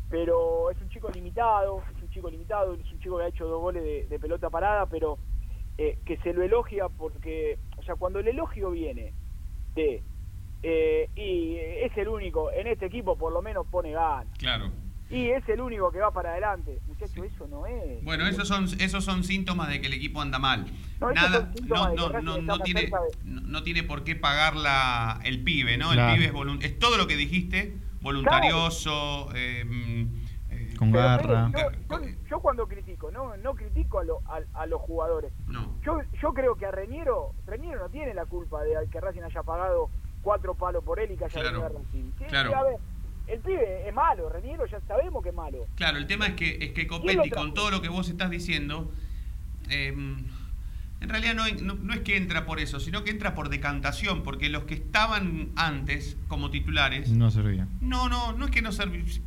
pero 0.09 0.69
es 0.71 0.81
un 0.81 0.89
chico 0.89 1.09
limitado, 1.09 1.81
es 1.95 2.01
un 2.01 2.09
chico 2.09 2.29
limitado, 2.29 2.73
es 2.73 2.91
un 2.91 2.99
chico 2.99 3.17
que 3.17 3.23
ha 3.23 3.27
hecho 3.27 3.47
dos 3.47 3.61
goles 3.61 4.09
de, 4.09 4.19
pelota 4.19 4.49
parada, 4.49 4.85
pero 4.85 5.17
eh, 5.77 5.99
que 6.05 6.17
se 6.17 6.33
lo 6.33 6.43
elogia 6.43 6.89
porque 6.89 7.57
sea, 7.85 7.95
cuando 7.95 8.19
el 8.19 8.27
elogio 8.27 8.71
viene 8.71 9.13
de 9.75 10.03
eh, 10.63 11.09
y 11.15 11.57
es 11.57 11.95
el 11.97 12.07
único, 12.07 12.51
en 12.51 12.67
este 12.67 12.87
equipo 12.87 13.15
por 13.15 13.31
lo 13.31 13.41
menos 13.41 13.67
pone 13.67 13.91
ganas. 13.91 14.27
Claro. 14.39 14.71
Y 15.09 15.29
es 15.29 15.47
el 15.49 15.61
único 15.61 15.91
que 15.91 15.99
va 15.99 16.11
para 16.11 16.31
adelante. 16.31 16.79
Muchacho, 16.87 17.23
eso 17.23 17.47
no 17.47 17.65
es. 17.67 18.03
Bueno, 18.03 18.25
esos 18.25 18.47
son, 18.47 18.65
esos 18.79 19.03
son 19.05 19.23
síntomas 19.23 19.69
de 19.69 19.79
que 19.79 19.87
el 19.87 19.93
equipo 19.93 20.19
anda 20.21 20.39
mal. 20.39 20.65
No, 20.99 21.11
Nada, 21.11 21.51
no, 21.67 21.89
de 21.89 21.95
no, 21.95 22.21
no, 22.21 22.41
no 22.41 22.59
tiene, 22.59 22.81
cerca 22.81 22.97
no, 23.23 23.41
no 23.41 23.63
tiene 23.63 23.83
por 23.83 24.03
qué 24.03 24.15
pagar 24.15 24.55
la, 24.55 25.19
el 25.23 25.43
pibe, 25.43 25.77
¿no? 25.77 25.91
Claro. 25.91 26.09
El 26.13 26.15
pibe 26.17 26.25
es, 26.27 26.33
volun- 26.33 26.63
es 26.63 26.79
todo 26.79 26.97
lo 26.97 27.05
que 27.05 27.15
dijiste, 27.15 27.77
voluntarioso, 28.01 29.29
eh, 29.35 29.63
mm, 29.65 30.15
eh, 30.51 30.73
Con 30.77 30.91
garra. 30.91 31.51
Yo, 31.53 31.71
yo- 31.99 32.09
yo 32.29 32.39
cuando 32.39 32.67
critico, 32.67 33.11
no 33.11 33.37
no 33.37 33.53
critico 33.55 33.99
a, 33.99 34.03
lo- 34.03 34.21
a, 34.25 34.39
a 34.61 34.65
los 34.65 34.81
jugadores. 34.81 35.31
No. 35.47 35.75
Yo, 35.85 35.99
yo 36.21 36.33
creo 36.33 36.55
que 36.55 36.65
a 36.65 36.71
Reñero, 36.71 37.33
Reñero 37.45 37.79
no 37.83 37.89
tiene 37.89 38.13
la 38.13 38.25
culpa 38.25 38.63
de 38.63 38.73
que 38.91 38.99
Racing 38.99 39.21
haya 39.21 39.43
pagado 39.43 39.89
cuatro 40.23 40.55
palos 40.55 40.83
por 40.83 40.99
él 40.99 41.11
y 41.11 41.17
que 41.17 41.25
haya 41.25 41.41
Claro, 41.41 41.61
venido 41.61 41.65
a 41.65 41.81
Racing. 41.83 42.11
Claro. 42.27 42.49
que, 42.49 42.55
a 42.55 42.63
ver, 42.63 42.75
el 43.27 43.39
pibe 43.39 43.87
es 43.87 43.93
malo, 43.93 44.29
Reñero 44.29 44.65
ya 44.67 44.79
sabemos 44.87 45.23
que 45.23 45.29
es 45.29 45.35
malo. 45.35 45.67
Claro, 45.75 45.97
el 45.97 46.07
tema 46.07 46.27
es 46.27 46.33
que, 46.33 46.49
es 46.61 46.71
que 46.71 46.73
¿Quién 46.73 46.87
Copetti, 46.87 47.29
con 47.29 47.53
todo 47.53 47.71
lo 47.71 47.81
que 47.81 47.89
vos 47.89 48.07
estás 48.09 48.29
diciendo, 48.29 48.91
eh, 49.69 49.87
en 51.01 51.09
realidad 51.09 51.35
no, 51.35 51.47
no, 51.61 51.75
no 51.75 51.93
es 51.93 51.99
que 52.01 52.17
entra 52.17 52.45
por 52.45 52.59
eso, 52.59 52.79
sino 52.79 53.03
que 53.03 53.11
entra 53.11 53.35
por 53.35 53.49
decantación, 53.49 54.23
porque 54.23 54.49
los 54.49 54.63
que 54.63 54.75
estaban 54.75 55.49
antes 55.55 56.17
como 56.27 56.49
titulares, 56.51 57.09
No 57.09 57.29
servía. 57.31 57.67
no, 57.81 58.09
no, 58.09 58.33
no 58.33 58.45
es 58.45 58.51
que 58.51 58.61
no, 58.61 58.69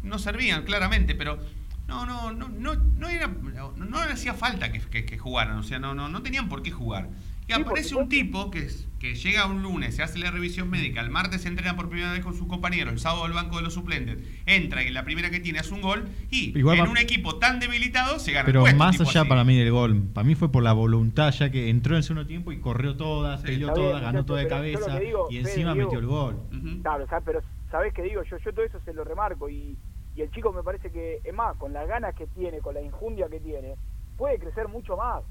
no 0.03 0.19
servían, 0.19 0.65
claramente, 0.65 1.15
pero 1.15 1.39
no, 1.87 2.05
no, 2.07 2.33
no, 2.33 2.49
no, 2.49 2.75
no 2.75 3.09
era, 3.09 3.29
no, 3.29 3.99
hacía 3.99 4.35
falta 4.35 4.73
que, 4.73 4.81
que- 4.81 5.05
que 5.05 5.19
jugaran, 5.19 5.59
o 5.59 5.63
sea, 5.63 5.79
no, 5.79 5.95
no, 5.95 6.09
no 6.09 6.23
tenían 6.23 6.49
por 6.49 6.63
qué 6.63 6.71
jugar. 6.71 7.09
Y 7.49 7.55
Sí, 7.55 7.63
aparece 7.63 7.95
un 7.97 8.09
tipo 8.11 8.51
que, 8.51 8.59
es- 8.59 8.87
que 8.99 9.15
llega 9.15 9.47
un 9.47 9.63
lunes, 9.63 9.97
se 9.97 10.03
hace 10.03 10.19
la 10.19 10.31
revisión 10.31 10.69
médica, 10.69 11.01
el 11.01 11.09
martes 11.09 11.41
se 11.43 11.49
entrena 11.49 11.77
por 11.77 11.89
primera 11.89 12.13
vez 12.13 12.21
con 12.23 12.35
sus 12.35 12.47
compañeros, 12.47 12.93
el 12.93 12.99
sábado 12.99 13.25
al 13.25 13.33
banco 13.33 13.57
de 13.57 13.63
los 13.63 13.73
suplentes, 13.73 14.19
entra 14.45 14.83
y 14.83 14.89
en 14.89 14.95
la 14.95 15.03
primera 15.05 15.31
que 15.31 15.41
tiene 15.41 15.59
hace 15.61 15.73
un 15.73 15.81
gol 15.81 16.09
y 16.31 16.59
Igual 16.59 16.79
en 16.79 16.85
va- 16.85 16.91
un 16.91 16.99
equipo 16.99 17.37
tan 17.39 17.59
debilitado 17.59 18.19
se 18.19 18.33
gana 18.33 18.41
el 18.41 18.47
Pero 18.47 18.61
puesto, 18.61 18.77
más 18.79 19.01
allá 19.01 19.21
así. 19.23 19.29
para 19.31 19.45
mí 19.45 19.57
del 19.57 19.71
gol, 19.71 20.03
para 20.13 20.27
mí 20.27 20.35
fue 20.35 20.53
por 20.53 20.63
la 20.63 20.75
voluntad, 20.75 21.31
ya 21.33 21.51
que 21.51 21.71
entró 21.71 21.95
en 21.95 21.99
el 21.99 22.03
segundo 22.03 22.27
tiempo 22.27 22.53
y 22.53 22.61
corrió 22.61 22.97
todas, 22.97 23.41
peleó 23.41 23.69
Está 23.69 23.81
bien, 23.81 23.89
todas, 23.89 24.03
ganó 24.03 24.25
toda 24.27 24.41
de 24.41 24.49
cabeza 24.49 24.99
que 24.99 25.05
digo, 25.07 25.29
y 25.31 25.39
encima 25.39 25.75
metió 25.75 25.99
el 26.01 26.07
gol. 26.07 26.37
Claro, 26.83 27.07
¿sabes? 27.09 27.23
pero 27.25 27.43
¿sabés 27.71 27.95
qué 27.95 28.03
digo? 28.03 28.23
Yo, 28.25 28.37
yo 28.45 28.53
todo 28.53 28.65
eso 28.67 28.79
se 28.85 28.93
lo 28.93 29.05
remarco 29.05 29.49
y, 29.49 29.75
y 30.15 30.21
el 30.21 30.31
chico 30.33 30.53
me 30.53 30.63
parece 30.63 30.91
que, 30.91 31.21
es 31.25 31.35
más, 31.35 31.57
con 31.57 31.73
las 31.73 31.89
ganas 31.89 32.15
que 32.15 32.27
tiene, 32.27 32.59
con 32.59 32.75
la 32.75 32.83
injundia 32.83 33.27
que 33.31 33.41
tiene, 33.41 33.75
puede 34.19 34.39
crecer 34.39 34.69
mucho 34.69 34.99
más. 34.99 35.23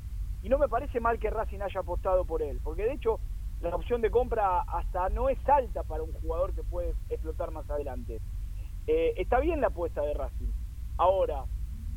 Y 0.41 0.50
no 0.50 0.58
me 0.58 0.67
parece 0.67 1.00
mal 1.00 1.19
que 1.19 1.30
Racing 1.30 1.62
haya 1.62 1.80
apostado 1.80 2.26
por 2.26 2.41
él, 2.41 2.60
porque 2.63 2.84
de 2.84 2.93
hecho 2.93 3.19
la 3.62 3.76
opción 3.76 4.02
de 4.02 4.12
compra 4.12 4.62
hasta 4.62 5.10
no 5.10 5.30
es 5.30 5.39
alta 5.50 5.84
para 5.84 6.04
un 6.04 6.13
jugador 6.13 6.54
que 6.54 6.63
puede 6.63 6.93
explotar 7.10 7.52
más 7.52 7.69
adelante. 7.69 8.19
Eh, 8.86 9.13
está 9.17 9.39
bien 9.39 9.62
la 9.62 9.67
apuesta 9.67 10.02
de 10.02 10.13
Racing. 10.13 10.52
Ahora, 10.97 11.43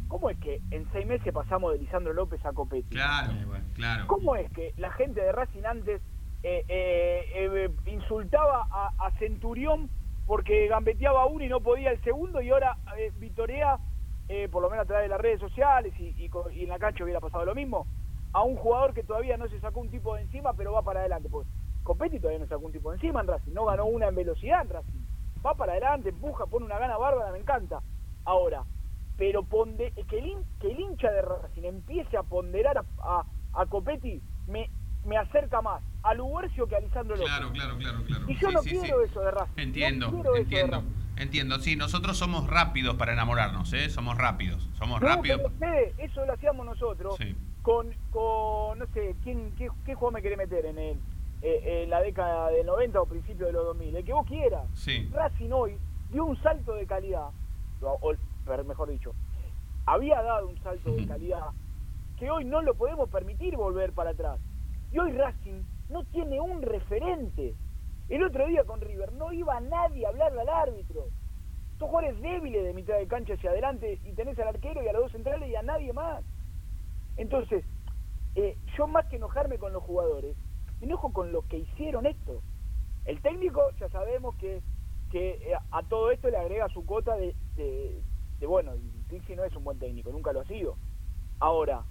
¿cómo 0.09 0.31
es 0.31 0.39
que 0.39 0.61
en 0.71 0.91
seis 0.93 1.07
meses 1.07 1.33
pasamos 1.33 1.73
de 1.73 1.79
Lisandro 1.79 2.13
López 2.13 2.45
a 2.45 2.53
Copetti? 2.53 2.89
Claro, 2.89 3.33
claro. 3.75 4.07
¿Cómo 4.07 4.37
es 4.37 4.51
que 4.53 4.73
la 4.77 4.91
gente 4.93 5.21
de 5.21 5.33
Racing 5.33 5.65
antes 5.65 6.03
eh, 6.43 6.65
eh, 6.69 7.25
eh, 7.35 7.71
insultaba 7.87 8.67
a, 8.71 8.93
a 8.99 9.11
Centurión 9.19 9.91
porque 10.27 10.69
gambeteaba 10.69 11.27
uno 11.27 11.45
y 11.45 11.49
no 11.49 11.61
podía 11.61 11.91
el 11.91 12.01
segundo 12.03 12.41
y 12.41 12.51
ahora 12.51 12.77
eh, 12.97 13.13
vitorea, 13.19 13.79
eh, 14.29 14.49
por 14.49 14.63
lo 14.63 14.71
menos 14.71 14.85
a 14.85 14.87
través 14.87 15.05
de 15.05 15.09
las 15.09 15.21
redes 15.21 15.41
sociales 15.41 15.93
y, 15.99 16.15
y 16.53 16.63
en 16.63 16.69
la 16.69 16.79
cancha 16.79 17.05
hubiera 17.05 17.21
pasado 17.21 17.45
lo 17.45 17.55
mismo, 17.55 17.87
a 18.33 18.43
un 18.43 18.57
jugador 18.57 18.95
que 18.95 19.03
todavía 19.03 19.37
no 19.37 19.49
se 19.49 19.61
sacó 19.61 19.81
un 19.81 19.91
tipo 19.91 20.15
de 20.15 20.23
encima 20.23 20.53
pero 20.55 20.73
va 20.73 20.83
para 20.83 21.01
adelante? 21.01 21.29
Pues 21.29 21.47
Copetti 21.83 22.19
todavía 22.21 22.39
no 22.41 22.47
sacó 22.47 22.67
un 22.67 22.73
tipo 22.73 22.91
de 22.91 22.97
encima 22.97 23.21
en 23.21 23.27
Racing, 23.29 23.53
no 23.53 23.65
ganó 23.65 23.87
una 23.87 24.09
en 24.09 24.15
velocidad 24.15 24.63
en 24.63 24.69
Racing. 24.71 25.01
Va 25.45 25.55
para 25.55 25.73
adelante, 25.73 26.11
empuja, 26.11 26.47
pone 26.47 26.67
una 26.67 26.79
gana 26.79 26.97
bárbara, 26.99 27.33
me 27.33 27.39
encanta. 27.39 27.81
Ahora, 28.25 28.65
pero 29.17 29.43
ponde, 29.43 29.93
que, 30.09 30.19
el, 30.19 30.37
que 30.61 30.71
el 30.71 30.81
hincha 30.81 31.11
de 31.11 31.23
Racing 31.23 31.63
empiece 31.65 32.17
a 32.17 32.23
ponderar 32.23 32.79
a, 32.79 32.85
a, 33.03 33.25
a 33.55 33.67
Copetti 33.67 34.21
me, 34.47 34.71
me 35.07 35.17
acerca 35.17 35.63
más 35.63 35.83
a 36.03 36.15
Lubercio 36.15 36.67
que 36.67 36.77
a 36.77 36.81
Lisandro 36.81 37.17
López. 37.17 37.33
Claro, 37.33 37.53
claro, 37.53 37.77
claro, 37.79 38.05
claro. 38.05 38.25
Y 38.29 38.35
yo 38.37 38.49
Sí, 38.49 38.55
no 38.55 38.63
sí, 38.63 38.71
quiero 38.71 38.99
sí. 39.05 39.11
eso 39.11 39.21
de 39.23 39.31
Racing. 39.31 39.53
Entiendo, 39.63 40.11
no 40.11 40.37
entiendo, 40.37 40.83
entiendo. 41.17 41.59
Sí, 41.59 41.77
nosotros 41.77 42.17
somos 42.19 42.47
rápidos 42.47 42.97
para 42.97 43.15
enamorarnos, 43.15 43.73
¿eh? 43.73 43.89
Somos 43.89 44.17
rápidos, 44.19 44.69
somos 44.79 45.01
No, 45.01 45.09
rápidos. 45.09 45.41
pero 45.59 45.75
eso 45.99 46.25
lo 46.27 46.33
hacíamos 46.35 46.67
nosotros 46.67 47.17
Sí. 47.17 47.35
Con, 47.63 47.95
con, 48.11 48.79
no 48.79 48.87
sé, 48.95 49.15
¿quién, 49.23 49.53
qué, 49.57 49.69
¿qué 49.85 49.95
juego 49.95 50.13
me 50.13 50.21
quiere 50.21 50.37
meter 50.37 50.67
en 50.67 50.79
el, 50.79 50.99
eh, 51.43 51.83
en 51.83 51.91
la 51.91 52.01
década 52.01 52.51
del 52.51 52.67
90 52.67 53.01
o 53.01 53.07
principio 53.07 53.47
de 53.47 53.53
los 53.53 53.65
2000? 53.65 53.97
El 53.97 54.05
que 54.05 54.13
vos 54.13 54.27
quieras. 54.27 54.67
Sí. 54.75 55.09
Racing 55.13 55.51
hoy 55.51 55.79
dio 56.11 56.25
un 56.25 56.41
salto 56.43 56.75
de 56.75 56.87
calidad, 56.87 57.29
o, 57.83 58.13
mejor 58.67 58.91
dicho, 58.91 59.13
había 59.87 60.23
dado 60.23 60.49
un 60.49 60.59
salto 60.63 60.93
de 60.93 61.07
calidad 61.07 61.47
que 62.19 62.31
hoy 62.31 62.45
no 62.45 62.61
lo 62.63 62.75
podemos 62.75 63.09
permitir 63.09 63.57
volver 63.57 63.93
para 63.93 64.11
atrás. 64.11 64.39
Y 64.93 64.99
hoy 64.99 65.13
Racing 65.13 65.63
no 65.89 66.05
tiene 66.05 66.41
un 66.41 66.63
referente. 66.63 67.55
El 68.09 68.25
otro 68.25 68.47
día 68.47 68.65
con 68.65 68.81
River 68.81 69.13
no 69.13 69.33
iba 69.33 69.61
nadie 69.61 70.05
a 70.05 70.11
hablarle 70.11 70.41
al 70.41 70.49
árbitro. 70.49 71.07
Son 71.79 71.89
jugadores 71.89 72.21
débiles 72.21 72.65
de 72.65 72.75
mitad 72.75 72.99
de 72.99 73.07
cancha 73.07 73.35
hacia 73.35 73.51
adelante 73.51 73.99
y 74.05 74.13
tenés 74.13 74.39
al 74.39 74.49
arquero 74.49 74.83
y 74.83 74.89
a 74.89 74.93
los 74.93 75.03
dos 75.03 75.13
centrales 75.13 75.49
y 75.49 75.57
a 75.57 75.63
nadie 75.63 75.93
más. 75.93 76.23
Entonces, 77.21 77.67
eh, 78.35 78.57
yo 78.79 78.87
más 78.87 79.05
que 79.07 79.17
enojarme 79.17 79.59
con 79.59 79.75
los 79.75 79.83
jugadores, 79.83 80.35
me 80.81 80.87
enojo 80.87 81.13
con 81.13 81.33
los 81.33 81.45
que 81.45 81.59
hicieron 81.59 82.07
esto. 82.07 82.43
El 83.05 83.21
técnico 83.21 83.61
ya 83.79 83.91
sabemos 83.91 84.35
que, 84.37 84.63
eh, 85.13 85.53
a 85.71 85.83
todo 85.83 86.11
esto 86.13 86.31
le 86.31 86.39
agrega 86.39 86.67
su 86.71 86.87
cuota 86.87 87.15
de, 87.17 87.37
de, 87.57 88.01
de, 88.39 88.47
bueno, 88.47 88.73
Pixi 89.11 89.37
no 89.37 89.45
es 89.45 89.55
un 89.55 89.65
buen 89.65 89.79
técnico, 89.79 90.11
nunca 90.11 90.33
lo 90.33 90.41
ha 90.41 90.47
sido. 90.47 90.79
Ahora, 91.41 91.85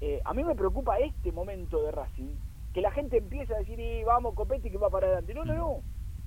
eh, 0.00 0.20
a 0.24 0.34
mí 0.34 0.42
me 0.42 0.56
preocupa 0.56 0.98
este 0.98 1.30
momento 1.30 1.84
de 1.84 1.92
Racing, 1.92 2.34
que 2.72 2.80
la 2.80 2.90
gente 2.90 3.18
empieza 3.18 3.54
a 3.54 3.58
decir, 3.58 3.78
"Y 3.78 4.02
vamos, 4.02 4.34
Copetti 4.34 4.70
que 4.72 4.78
va 4.78 4.90
para 4.90 5.06
adelante. 5.06 5.34
No, 5.34 5.44
no, 5.44 5.54
no, 5.54 5.82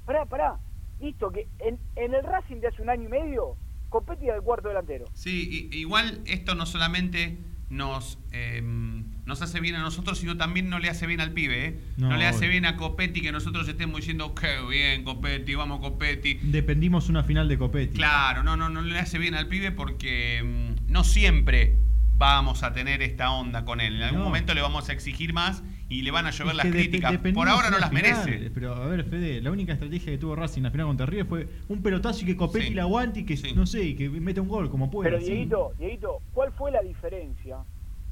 pará, 0.05 0.25
pará. 0.25 0.57
Listo, 1.01 1.31
que 1.31 1.49
en, 1.59 1.77
en 1.97 2.13
el 2.13 2.23
Racing 2.23 2.61
de 2.61 2.67
hace 2.67 2.81
un 2.81 2.89
año 2.89 3.03
y 3.03 3.09
medio, 3.09 3.57
Copetti 3.89 4.25
era 4.27 4.37
el 4.37 4.41
cuarto 4.41 4.69
delantero. 4.69 5.03
Sí, 5.11 5.69
igual 5.73 6.21
esto 6.25 6.55
no 6.55 6.65
solamente 6.65 7.37
nos, 7.69 8.17
eh, 8.31 8.61
nos 9.25 9.41
hace 9.41 9.59
bien 9.59 9.75
a 9.75 9.79
nosotros, 9.79 10.19
sino 10.19 10.37
también 10.37 10.69
no 10.69 10.79
le 10.79 10.89
hace 10.89 11.05
bien 11.05 11.19
al 11.19 11.31
pibe, 11.33 11.65
¿eh? 11.65 11.79
No, 11.97 12.09
No, 12.09 12.17
le 12.17 12.25
hace 12.25 12.47
bien 12.47 12.65
a 12.65 12.77
Copetti 12.77 13.21
que 13.21 13.31
nosotros 13.31 13.67
estemos 13.67 13.97
diciendo, 13.97 14.33
qué 14.35 14.55
bien, 14.69 15.03
Copetti, 15.03 15.55
vamos, 15.55 15.79
Copetti. 15.81 16.39
Dependimos 16.43 17.09
una 17.09 17.23
final 17.23 17.47
de 17.49 17.57
Copetti. 17.57 17.95
Claro, 17.97 18.43
no, 18.43 18.55
no, 18.55 18.69
no 18.69 18.81
le 18.81 18.97
hace 18.99 19.17
bien 19.17 19.35
al 19.35 19.47
pibe 19.47 19.71
porque 19.71 20.43
mm, 20.43 20.91
no 20.91 21.03
siempre 21.03 21.75
vamos 22.17 22.63
a 22.63 22.73
tener 22.73 23.01
esta 23.01 23.31
onda 23.31 23.63
con 23.65 23.79
él. 23.81 23.97
En 23.97 24.03
algún 24.03 24.19
No. 24.19 24.25
momento 24.25 24.53
le 24.53 24.61
vamos 24.61 24.89
a 24.89 24.93
exigir 24.93 25.33
más 25.33 25.61
y 25.89 26.01
le 26.01 26.11
van 26.11 26.25
a 26.25 26.31
llover 26.31 26.51
Es 26.51 26.57
las 26.57 26.65
que 26.65 26.71
críticas. 26.71 27.17
Por 27.33 27.47
ahora 27.47 27.69
no 27.69 27.79
las 27.79 27.89
final, 27.89 28.25
merece. 28.25 28.51
Pero 28.51 28.73
a 28.73 28.87
ver, 28.87 29.05
Fede, 29.05 29.41
la 29.41 29.51
única 29.51 29.73
estrategia 29.73 30.11
que 30.11 30.17
tuvo 30.17 30.35
Racing 30.35 30.59
en 30.59 30.63
la 30.65 30.71
final 30.71 30.87
contra 30.87 31.05
River 31.05 31.25
fue 31.25 31.47
un 31.69 31.81
pelotazo 31.81 32.23
y 32.23 32.25
que 32.27 32.35
Copetti 32.37 32.67
Sí. 32.67 32.73
la 32.73 32.83
aguante 32.83 33.21
y 33.21 33.25
que, 33.25 33.35
no 33.55 33.65
sé, 33.65 33.83
y 33.83 33.95
que 33.95 34.09
meta 34.09 34.41
un 34.41 34.49
gol 34.49 34.69
como 34.69 34.91
pueda. 34.91 35.09
Pero 35.09 35.21
sí. 35.21 35.31
Dieguito, 35.31 35.73
Dieguito, 35.77 36.21
¿cuál 36.33 36.51
fue 36.53 36.71
la 36.71 36.81
diferencia 36.81 37.59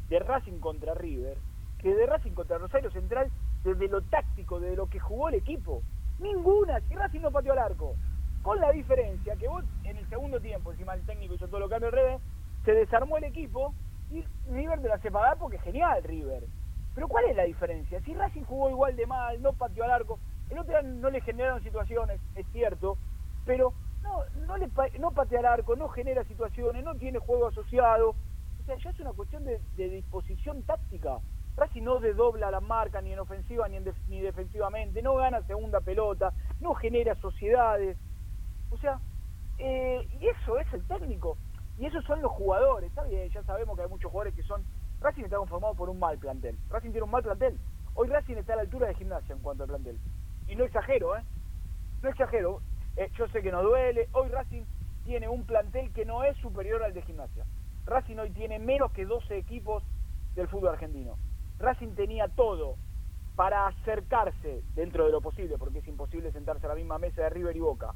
de 0.10 0.20
Racing 0.20 0.60
contra 0.60 0.94
River 0.94 1.38
que 1.80 1.94
de 1.94 2.06
Racing 2.06 2.32
contra 2.32 2.58
Rosario 2.58 2.90
Central 2.92 3.30
desde 3.64 3.88
lo 3.90 4.02
táctico, 4.04 4.60
desde 4.60 4.76
lo 4.78 4.88
que 4.88 5.00
jugó 5.00 5.30
el 5.30 5.36
equipo? 5.36 5.84
Ninguna, 6.20 6.80
si 6.88 6.96
Racing 6.96 7.20
no 7.22 7.32
pateó 7.32 7.52
al 7.54 7.60
arco. 7.60 7.96
Con 8.42 8.60
la 8.62 8.72
diferencia 8.72 9.36
que 9.36 9.48
vos 9.48 9.66
en 9.84 9.98
el 9.98 10.08
segundo 10.08 10.40
tiempo, 10.40 10.72
encima 10.72 10.94
el 10.94 11.02
técnico 11.02 11.34
hizo 11.34 11.48
todo 11.48 11.60
lo 11.60 11.68
que 11.68 11.76
al 11.76 11.82
revés, 11.92 12.22
se 12.64 12.72
desarmó 12.72 13.18
el 13.18 13.26
equipo 13.26 13.74
y 14.14 14.24
River 14.50 14.80
te 14.82 14.88
la 14.88 14.96
hace 14.96 15.12
pagar 15.12 15.38
porque 15.40 15.58
es 15.58 15.64
genial 15.64 16.02
River. 16.04 16.44
Pero 16.96 17.08
¿cuál 17.10 17.26
es 17.26 17.36
la 17.36 17.44
diferencia? 17.44 18.00
Si 18.02 18.14
Racing 18.14 18.44
jugó 18.44 18.70
igual 18.70 18.96
de 18.96 19.06
mal, 19.06 19.42
no 19.42 19.54
pateó 19.54 19.84
al 19.84 19.92
arco, 19.92 20.18
el 20.50 20.60
otro 20.60 20.82
no 20.82 21.10
le 21.10 21.22
generaron 21.22 21.62
situaciones, 21.62 22.22
es 22.36 22.46
cierto, 22.52 22.98
pero 23.46 23.74
no, 24.02 24.24
no, 24.48 24.58
le, 24.58 24.70
no 25.00 25.12
patea 25.12 25.40
al 25.40 25.46
arco, 25.46 25.76
no 25.76 25.90
genera 25.90 26.24
situaciones, 26.24 26.84
no 26.84 26.96
tiene 26.96 27.20
juego 27.20 27.48
asociado. 27.48 28.10
O 28.12 28.64
sea, 28.66 28.78
ya 28.78 28.90
es 28.90 29.00
una 29.00 29.14
cuestión 29.14 29.44
de, 29.44 29.60
de 29.76 29.90
disposición 29.90 30.64
táctica. 30.64 31.20
Racing 31.58 31.84
no 31.84 32.00
desdobla 32.00 32.52
la 32.52 32.60
marca 32.60 33.02
ni 33.02 33.14
en 33.14 33.20
ofensiva 33.20 33.68
ni, 33.68 33.78
en 33.78 33.86
def- 33.86 34.08
ni 34.08 34.22
defensivamente, 34.22 35.02
no 35.02 35.16
gana 35.16 35.42
segunda 35.44 35.82
pelota, 35.82 36.34
no 36.62 36.76
genera 36.76 37.16
sociedades. 37.16 37.98
O 38.72 38.78
sea, 38.78 39.00
eh, 39.58 40.08
y 40.20 40.28
eso 40.28 40.58
es 40.60 40.72
el 40.74 40.86
técnico. 40.86 41.38
Y 41.78 41.86
esos 41.88 42.06
son 42.06 42.22
los 42.22 42.32
jugadores. 42.32 42.90
Está 42.90 43.04
bien, 43.04 43.30
ya 43.30 43.44
sabemos 43.44 43.76
que 43.76 43.84
hay 43.84 43.90
muchos 43.90 44.12
jugadores 44.12 44.34
que 44.34 44.44
son... 44.44 44.64
Racing 45.06 45.26
está 45.26 45.38
conformado 45.38 45.76
por 45.76 45.88
un 45.88 46.00
mal 46.00 46.18
plantel. 46.18 46.58
Racing 46.68 46.90
tiene 46.90 47.04
un 47.04 47.12
mal 47.12 47.22
plantel. 47.22 47.60
Hoy 47.94 48.08
Racing 48.08 48.38
está 48.38 48.54
a 48.54 48.56
la 48.56 48.64
altura 48.64 48.88
de 48.88 48.96
gimnasia 48.96 49.34
en 49.36 49.40
cuanto 49.40 49.62
al 49.62 49.70
plantel. 49.70 50.00
Y 50.48 50.56
no 50.56 50.64
exagero, 50.64 51.16
¿eh? 51.16 51.22
No 52.02 52.10
exagero. 52.10 52.62
Eh, 52.98 53.12
yo 53.16 53.28
sé 53.28 53.44
que 53.44 53.52
nos 53.52 53.62
duele. 53.62 54.10
Hoy 54.14 54.30
Racing 54.30 54.64
tiene 55.04 55.30
un 55.30 55.46
plantel 55.46 55.94
que 55.94 56.06
no 56.06 56.24
es 56.24 56.36
superior 56.38 56.84
al 56.84 56.96
de 56.96 57.04
gimnasia. 57.04 57.46
Racing 57.86 58.18
hoy 58.18 58.32
tiene 58.32 58.58
menos 58.58 58.92
que 58.94 59.06
12 59.06 59.38
equipos 59.38 59.84
del 60.34 60.48
fútbol 60.48 60.70
argentino. 60.70 61.20
Racing 61.60 61.94
tenía 61.94 62.28
todo 62.28 62.76
para 63.36 63.68
acercarse 63.68 64.64
dentro 64.74 65.06
de 65.06 65.12
lo 65.12 65.22
posible, 65.22 65.60
porque 65.60 65.80
es 65.80 65.88
imposible 65.88 66.32
sentarse 66.32 66.66
a 66.66 66.70
la 66.70 66.76
misma 66.76 66.98
mesa 66.98 67.22
de 67.22 67.30
River 67.30 67.56
y 67.56 67.60
Boca, 67.60 67.94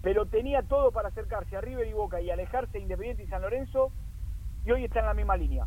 pero 0.00 0.24
tenía 0.24 0.62
todo 0.62 0.90
para 0.90 1.08
acercarse 1.08 1.54
a 1.54 1.60
River 1.60 1.86
y 1.86 1.92
Boca 1.92 2.22
y 2.22 2.30
alejarse 2.30 2.72
de 2.72 2.80
Independiente 2.80 3.24
y 3.24 3.26
San 3.26 3.42
Lorenzo, 3.42 3.92
y 4.64 4.70
hoy 4.70 4.84
está 4.84 5.00
en 5.00 5.06
la 5.06 5.14
misma 5.14 5.36
línea. 5.36 5.66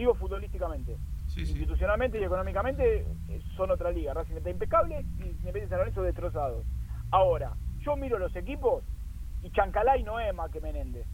Digo 0.00 0.14
futbolísticamente. 0.14 0.96
Institucionalmente 1.36 2.18
y 2.18 2.24
económicamente 2.24 3.04
eh, 3.28 3.42
son 3.54 3.70
otra 3.70 3.90
liga. 3.90 4.14
Racing 4.14 4.36
está 4.36 4.48
impecable 4.48 5.04
y 5.18 5.24
Independiente 5.24 5.66
y 5.66 5.68
San 5.68 5.78
Lorenzo 5.78 6.02
destrozados. 6.02 6.64
Ahora, 7.10 7.52
yo 7.80 7.96
miro 7.96 8.18
los 8.18 8.34
equipos 8.34 8.82
y 9.42 9.50
Chancalay 9.50 10.02
no 10.02 10.18
es 10.18 10.34
más 10.34 10.50
que 10.50 10.62
Menéndez. 10.62 11.06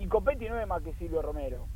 Y 0.00 0.08
Copetti 0.08 0.48
no 0.48 0.58
es 0.58 0.66
más 0.66 0.82
que 0.82 0.92
Silvio 0.94 1.22
Romero. 1.22 1.68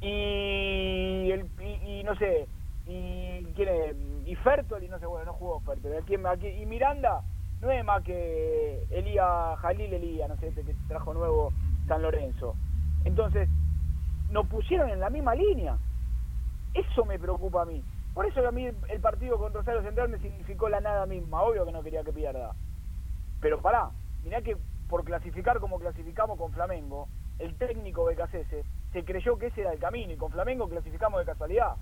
Y, 0.00 1.32
el, 1.32 1.50
y, 1.84 2.04
no 2.04 2.14
sé, 2.14 2.46
y 2.86 3.44
quién 3.56 3.68
es, 3.68 3.96
y 4.24 4.36
Fertoli, 4.36 4.86
no 4.86 5.00
sé, 5.00 5.06
bueno, 5.06 5.26
no 5.26 5.32
jugó 5.32 5.58
Fertoli. 5.62 5.96
Aquí, 5.96 6.14
aquí, 6.14 6.46
y 6.46 6.64
Miranda 6.64 7.24
no 7.60 7.72
es 7.72 7.84
más 7.84 8.04
que 8.04 8.86
Elía, 8.90 9.56
Jalil 9.56 9.94
Elía, 9.94 10.28
no 10.28 10.36
sé, 10.36 10.46
este 10.46 10.62
que 10.62 10.76
trajo 10.86 11.12
nuevo 11.12 11.52
San 11.88 12.02
Lorenzo. 12.02 12.54
Entonces, 13.04 13.48
nos 14.30 14.46
pusieron 14.46 14.90
en 14.90 15.00
la 15.00 15.10
misma 15.10 15.34
línea. 15.34 15.76
Eso 16.74 17.04
me 17.04 17.18
preocupa 17.18 17.62
a 17.62 17.64
mí. 17.64 17.82
Por 18.14 18.26
eso 18.26 18.46
a 18.46 18.52
mí 18.52 18.66
el 18.66 19.00
partido 19.00 19.38
con 19.38 19.52
Rosario 19.52 19.82
Central 19.82 20.08
me 20.08 20.18
significó 20.18 20.68
la 20.68 20.80
nada 20.80 21.06
misma. 21.06 21.42
Obvio 21.42 21.64
que 21.64 21.72
no 21.72 21.82
quería 21.82 22.02
que 22.02 22.12
pierda. 22.12 22.54
Pero 23.40 23.60
pará, 23.60 23.90
mirá 24.24 24.42
que 24.42 24.56
por 24.88 25.04
clasificar 25.04 25.60
como 25.60 25.78
clasificamos 25.78 26.38
con 26.38 26.52
Flamengo, 26.52 27.08
el 27.38 27.54
técnico 27.56 28.04
BKC 28.04 28.64
se 28.92 29.04
creyó 29.04 29.38
que 29.38 29.46
ese 29.46 29.60
era 29.60 29.72
el 29.72 29.78
camino 29.78 30.12
y 30.12 30.16
con 30.16 30.32
Flamengo 30.32 30.68
clasificamos 30.68 31.20
de 31.20 31.26
casualidad. 31.26 31.76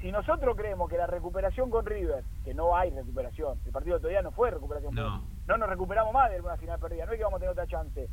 Si 0.00 0.12
nosotros 0.12 0.54
creemos 0.56 0.90
que 0.90 0.98
la 0.98 1.06
recuperación 1.06 1.70
con 1.70 1.86
River, 1.86 2.22
que 2.44 2.52
no 2.52 2.76
hay 2.76 2.90
recuperación, 2.90 3.58
el 3.64 3.72
partido 3.72 3.98
todavía 3.98 4.20
no 4.20 4.30
fue 4.32 4.50
recuperación, 4.50 4.94
no, 4.94 5.22
no 5.46 5.56
nos 5.56 5.68
recuperamos 5.68 6.12
más 6.12 6.30
de 6.30 6.40
una 6.40 6.56
final 6.58 6.78
perdida, 6.78 7.06
no 7.06 7.12
es 7.12 7.18
que 7.18 7.24
vamos 7.24 7.38
a 7.38 7.40
tener 7.40 7.52
otra 7.52 7.66
chance. 7.66 8.08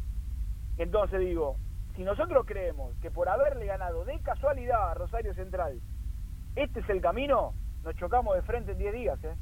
Entonces 0.78 1.20
digo, 1.20 1.58
si 1.96 2.04
nosotros 2.04 2.46
creemos 2.46 2.96
que 3.02 3.12
por 3.12 3.30
haberle 3.30 3.66
ganado 3.66 4.06
de 4.06 4.20
casualidad 4.22 4.92
a 4.92 4.94
Rosario 4.94 5.34
Central, 5.34 5.80
este 6.56 6.82
es 6.82 6.90
el 6.90 7.02
camino, 7.02 7.54
nos 7.84 7.96
chocamos 7.96 8.36
de 8.36 8.42
frente 8.44 8.72
en 8.74 8.78
10 8.78 8.94
días. 8.94 9.24
¿eh? 9.24 9.36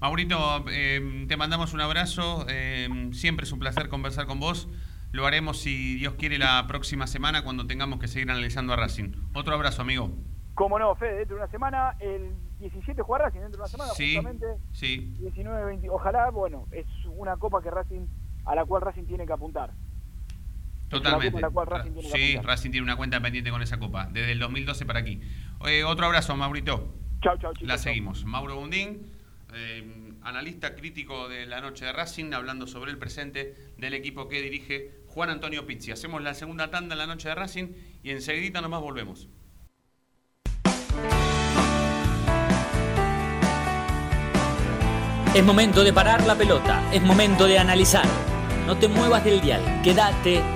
Maurito, 0.00 0.36
eh, 0.70 1.26
te 1.28 1.36
mandamos 1.36 1.72
un 1.72 1.80
abrazo. 1.80 2.46
Eh, 2.48 2.88
siempre 3.12 3.44
es 3.44 3.52
un 3.52 3.58
placer 3.58 3.88
conversar 3.88 4.26
con 4.26 4.40
vos. 4.40 4.68
Lo 5.12 5.26
haremos, 5.26 5.60
si 5.60 5.96
Dios 5.96 6.14
quiere, 6.14 6.38
la 6.38 6.66
próxima 6.66 7.06
semana 7.06 7.42
cuando 7.42 7.66
tengamos 7.66 7.98
que 7.98 8.08
seguir 8.08 8.30
analizando 8.30 8.72
a 8.72 8.76
Racing. 8.76 9.12
Otro 9.34 9.54
abrazo, 9.54 9.82
amigo. 9.82 10.10
Como 10.54 10.78
no, 10.78 10.94
Fede, 10.96 11.16
dentro 11.16 11.36
de 11.36 11.42
una 11.42 11.50
semana, 11.50 11.96
el 12.00 12.34
17 12.58 13.02
juega 13.02 13.26
Racing, 13.26 13.40
dentro 13.40 13.58
de 13.58 13.62
una 13.62 13.68
semana, 13.68 13.90
sí, 13.92 14.16
justamente. 14.16 14.46
Sí. 14.72 15.14
19, 15.18 15.64
20. 15.64 15.90
Ojalá, 15.90 16.30
bueno, 16.30 16.66
es 16.72 16.86
una 17.10 17.36
copa 17.36 17.62
que 17.62 17.70
Racing, 17.70 18.06
a 18.44 18.54
la 18.54 18.64
cual 18.64 18.82
Racing 18.82 19.04
tiene 19.04 19.26
que 19.26 19.32
apuntar. 19.32 19.72
Totalmente. 20.88 21.40
sí, 22.12 22.36
Racing 22.36 22.70
tiene 22.70 22.84
una 22.84 22.96
cuenta 22.96 23.20
pendiente 23.20 23.50
con 23.50 23.62
esa 23.62 23.78
copa, 23.78 24.08
desde 24.12 24.32
el 24.32 24.38
2012 24.38 24.86
para 24.86 25.00
aquí. 25.00 25.20
Eh, 25.66 25.84
otro 25.84 26.06
abrazo, 26.06 26.36
Maurito. 26.36 26.94
Chao, 27.22 27.36
chao, 27.38 27.52
chicos. 27.52 27.68
La 27.68 27.78
seguimos. 27.78 28.24
Mauro 28.24 28.56
Bundín, 28.56 29.10
eh, 29.54 30.12
analista 30.22 30.74
crítico 30.74 31.28
de 31.28 31.46
la 31.46 31.60
noche 31.60 31.84
de 31.84 31.92
Racing, 31.92 32.32
hablando 32.32 32.66
sobre 32.66 32.92
el 32.92 32.98
presente 32.98 33.54
del 33.78 33.94
equipo 33.94 34.28
que 34.28 34.40
dirige 34.40 34.92
Juan 35.08 35.30
Antonio 35.30 35.66
Pizzi. 35.66 35.90
Hacemos 35.90 36.22
la 36.22 36.34
segunda 36.34 36.70
tanda 36.70 36.94
en 36.94 36.98
la 36.98 37.06
noche 37.06 37.28
de 37.28 37.34
Racing 37.34 37.68
y 38.02 38.10
enseguida 38.10 38.60
nomás 38.60 38.80
volvemos. 38.80 39.28
Es 45.34 45.44
momento 45.44 45.84
de 45.84 45.92
parar 45.92 46.26
la 46.26 46.34
pelota, 46.34 46.82
es 46.94 47.02
momento 47.02 47.46
de 47.46 47.58
analizar. 47.58 48.06
No 48.66 48.76
te 48.78 48.88
muevas 48.88 49.22
del 49.22 49.40
dial, 49.42 49.62
quédate 49.82 50.55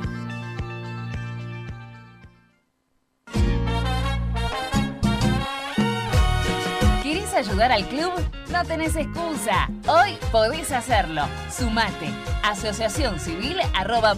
Ayudar 7.41 7.71
al 7.71 7.87
club? 7.87 8.11
No 8.51 8.63
tenés 8.65 8.95
excusa. 8.95 9.67
Hoy 9.87 10.15
podés 10.31 10.71
hacerlo. 10.71 11.23
Sumate. 11.49 12.09
Asociación 12.43 13.19
Civil 13.19 13.57
arroba. 13.73 14.13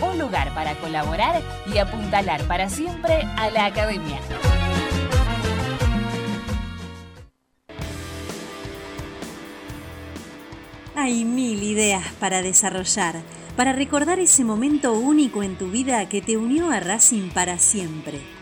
Un 0.00 0.18
lugar 0.18 0.54
para 0.54 0.74
colaborar 0.76 1.42
y 1.72 1.78
apuntalar 1.78 2.42
para 2.44 2.70
siempre 2.70 3.22
a 3.36 3.50
la 3.50 3.66
academia. 3.66 4.18
Hay 10.94 11.24
mil 11.24 11.62
ideas 11.62 12.04
para 12.18 12.40
desarrollar, 12.40 13.16
para 13.56 13.72
recordar 13.72 14.18
ese 14.18 14.44
momento 14.44 14.92
único 14.92 15.42
en 15.42 15.56
tu 15.56 15.68
vida 15.68 16.08
que 16.08 16.22
te 16.22 16.38
unió 16.38 16.70
a 16.70 16.80
Racing 16.80 17.28
para 17.30 17.58
siempre. 17.58 18.41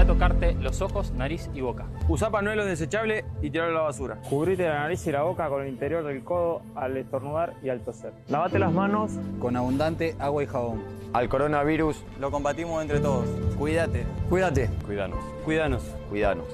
Evita 0.00 0.14
tocarte 0.14 0.54
los 0.54 0.80
ojos, 0.80 1.12
nariz 1.12 1.50
y 1.52 1.60
boca. 1.60 1.84
Usa 2.08 2.30
panuelos 2.30 2.64
desechables 2.64 3.22
y 3.42 3.50
tirarlo 3.50 3.76
a 3.76 3.80
la 3.82 3.86
basura. 3.88 4.16
Cubrite 4.30 4.66
la 4.66 4.80
nariz 4.80 5.06
y 5.06 5.12
la 5.12 5.24
boca 5.24 5.46
con 5.50 5.62
el 5.62 5.68
interior 5.68 6.02
del 6.04 6.24
codo 6.24 6.62
al 6.74 6.96
estornudar 6.96 7.52
y 7.62 7.68
al 7.68 7.84
toser. 7.84 8.14
Lavate 8.28 8.58
las 8.58 8.72
manos 8.72 9.12
con 9.38 9.56
abundante 9.56 10.16
agua 10.18 10.42
y 10.42 10.46
jabón. 10.46 10.82
Al 11.12 11.28
coronavirus 11.28 12.02
lo 12.18 12.30
combatimos 12.30 12.80
entre 12.80 13.00
todos. 13.00 13.28
Cuídate. 13.58 14.06
Cuídate. 14.30 14.70
Cuídanos. 14.86 15.18
Cuídanos. 15.44 15.82
Cuídanos. 16.08 16.46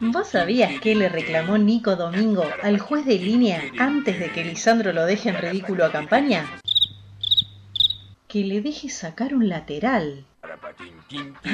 ¿Vos 0.00 0.28
sabías 0.28 0.80
que 0.80 0.94
le 0.94 1.10
reclamó 1.10 1.58
Nico 1.58 1.96
Domingo 1.96 2.44
al 2.62 2.78
juez 2.78 3.04
de 3.04 3.18
línea 3.18 3.60
antes 3.78 4.18
de 4.20 4.30
que 4.32 4.42
Lisandro 4.42 4.94
lo 4.94 5.04
deje 5.04 5.28
en 5.28 5.36
ridículo 5.36 5.84
a 5.84 5.92
campaña? 5.92 6.46
Que 8.36 8.44
le 8.44 8.60
deje 8.60 8.90
sacar 8.90 9.34
un 9.34 9.48
lateral. 9.48 10.26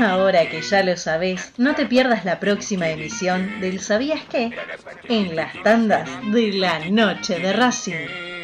Ahora 0.01 0.51
que 0.51 0.63
ya 0.63 0.83
lo 0.83 0.97
sabes, 0.97 1.53
no 1.57 1.77
te 1.77 1.87
pierdas 1.87 2.25
la 2.25 2.41
próxima 2.41 2.91
emisión 2.91 3.61
del 3.61 3.79
¿Sabías 3.79 4.23
qué? 4.29 4.51
En 5.09 5.37
las 5.37 5.63
tandas 5.63 6.11
de 6.33 6.55
la 6.55 6.81
noche 6.91 7.39
de 7.39 7.53
Racing. 7.53 8.42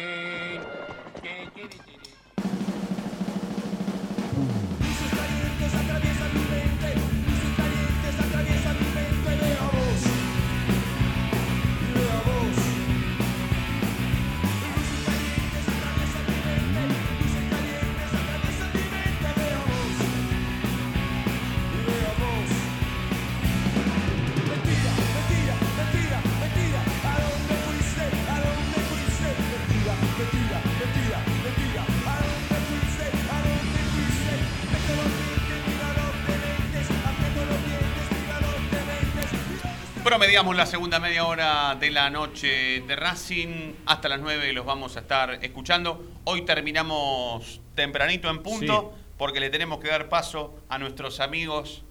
Promediamos 40.29 40.55
la 40.55 40.67
segunda 40.67 40.99
media 40.99 41.25
hora 41.25 41.73
de 41.73 41.89
la 41.89 42.11
noche 42.11 42.81
de 42.81 42.95
Racing. 42.95 43.73
Hasta 43.87 44.09
las 44.09 44.19
9 44.19 44.53
los 44.53 44.63
vamos 44.63 44.95
a 44.95 44.99
estar 44.99 45.43
escuchando. 45.43 46.05
Hoy 46.23 46.43
terminamos 46.43 47.61
tempranito 47.73 48.29
en 48.29 48.43
punto 48.43 48.93
porque 49.17 49.39
le 49.39 49.49
tenemos 49.49 49.79
que 49.79 49.87
dar 49.87 50.07
paso 50.07 50.55
a 50.69 50.77
nuestros 50.77 51.19
amigos, 51.19 51.83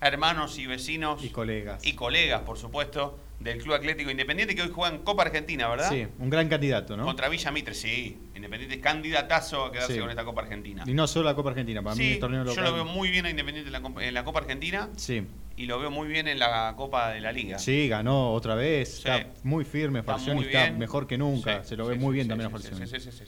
hermanos 0.00 0.58
y 0.58 0.66
vecinos. 0.66 1.22
Y 1.22 1.30
colegas. 1.30 1.86
Y 1.86 1.92
colegas, 1.92 2.40
por 2.40 2.58
supuesto, 2.58 3.16
del 3.44 3.58
Club 3.62 3.74
Atlético 3.74 4.10
Independiente 4.10 4.54
que 4.54 4.62
hoy 4.62 4.70
juegan 4.74 4.98
Copa 5.04 5.22
Argentina, 5.22 5.68
¿verdad? 5.68 5.90
Sí, 5.90 6.06
un 6.18 6.30
gran 6.30 6.48
candidato, 6.48 6.96
¿no? 6.96 7.04
Contra 7.04 7.28
Villa 7.28 7.50
Mitre, 7.50 7.74
sí. 7.74 8.18
Independiente 8.34 8.76
es 8.76 8.80
candidatazo 8.82 9.66
a 9.66 9.72
quedarse 9.72 9.94
Sí. 9.94 10.00
con 10.00 10.08
esta 10.10 10.24
Copa 10.24 10.40
Argentina. 10.42 10.82
Y 10.86 10.94
no 10.94 11.06
solo 11.06 11.26
la 11.26 11.34
Copa 11.34 11.50
Argentina, 11.50 11.82
para 11.82 11.94
mí 11.94 12.12
el 12.12 12.18
torneo 12.18 12.42
yo 12.44 12.50
local. 12.50 12.64
lo 12.64 12.72
veo 12.72 12.84
muy 12.86 13.10
bien 13.10 13.26
a 13.26 13.30
Independiente 13.30 13.68
en 13.68 13.72
la, 13.72 13.82
Copa- 13.82 14.02
en 14.02 14.14
la 14.14 14.24
Copa 14.24 14.40
Argentina 14.40 14.88
Sí. 14.96 15.26
y 15.56 15.66
lo 15.66 15.78
veo 15.78 15.90
muy 15.90 16.08
bien 16.08 16.26
en 16.26 16.38
la 16.38 16.72
Copa 16.76 17.10
de 17.10 17.20
la 17.20 17.32
Liga. 17.32 17.58
Sí, 17.58 17.86
ganó 17.86 18.32
otra 18.32 18.54
vez. 18.54 19.02
Sí. 19.02 19.08
Está 19.08 19.28
muy 19.42 19.64
firme, 19.66 20.02
Falcioni 20.02 20.42
está 20.44 20.70
mejor 20.72 21.06
que 21.06 21.18
nunca. 21.18 21.62
Se 21.64 21.76
lo 21.76 21.86
ve 21.86 21.96
muy 21.96 22.14
bien 22.14 22.26
también 22.26 22.48
a 22.48 22.50
Falcioni. 22.50 22.86
Sí, 22.86 22.98
sí, 22.98 23.12
sí, 23.12 23.24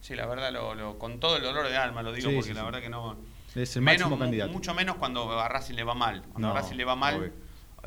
sí, 0.00 0.14
la 0.16 0.26
verdad, 0.26 0.52
lo, 0.52 0.74
lo- 0.74 0.98
con 0.98 1.20
todo 1.20 1.36
el 1.36 1.42
dolor 1.44 1.68
de 1.68 1.76
alma 1.76 2.02
lo 2.02 2.12
digo, 2.12 2.30
porque 2.34 2.52
la 2.52 2.64
verdad 2.64 2.80
que 2.80 2.88
no. 2.90 3.16
Es 3.54 3.76
el 3.76 3.82
menos, 3.82 4.00
máximo 4.00 4.18
candidato. 4.18 4.50
Mucho 4.50 4.72
menos 4.74 4.96
cuando 4.96 5.38
a 5.38 5.46
Racing 5.46 5.74
le 5.74 5.84
va 5.84 5.94
mal. 5.94 6.22
Cuando 6.32 6.48
No, 6.48 6.54
a 6.54 6.56
Racing 6.56 6.74
le 6.76 6.84
va 6.84 6.96
mal 6.96 7.16
obvio. 7.18 7.32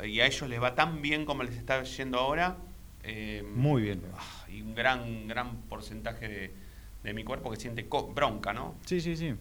Y 0.04 0.20
a 0.20 0.26
ellos 0.26 0.48
les 0.48 0.62
va 0.62 0.74
tan 0.74 1.00
bien 1.02 1.24
como 1.24 1.42
les 1.42 1.56
está 1.56 1.82
yendo 1.82 2.18
ahora. 2.18 2.56
eh, 3.02 3.44
Muy 3.54 3.82
bien. 3.82 4.02
ah, 4.16 4.46
y 4.48 4.60
un 4.62 4.74
gran, 4.74 5.28
gran 5.28 5.56
porcentaje 5.62 6.28
de, 6.28 6.54
de 7.02 7.12
mi 7.14 7.24
cuerpo 7.24 7.50
que 7.50 7.56
siente 7.56 7.86
bronca, 8.14 8.52
¿no? 8.52 8.74
Sí, 8.84 9.00
sí, 9.00 9.16
sí. 9.16 9.34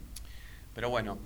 Pero 0.74 0.90
bueno. 0.90 1.18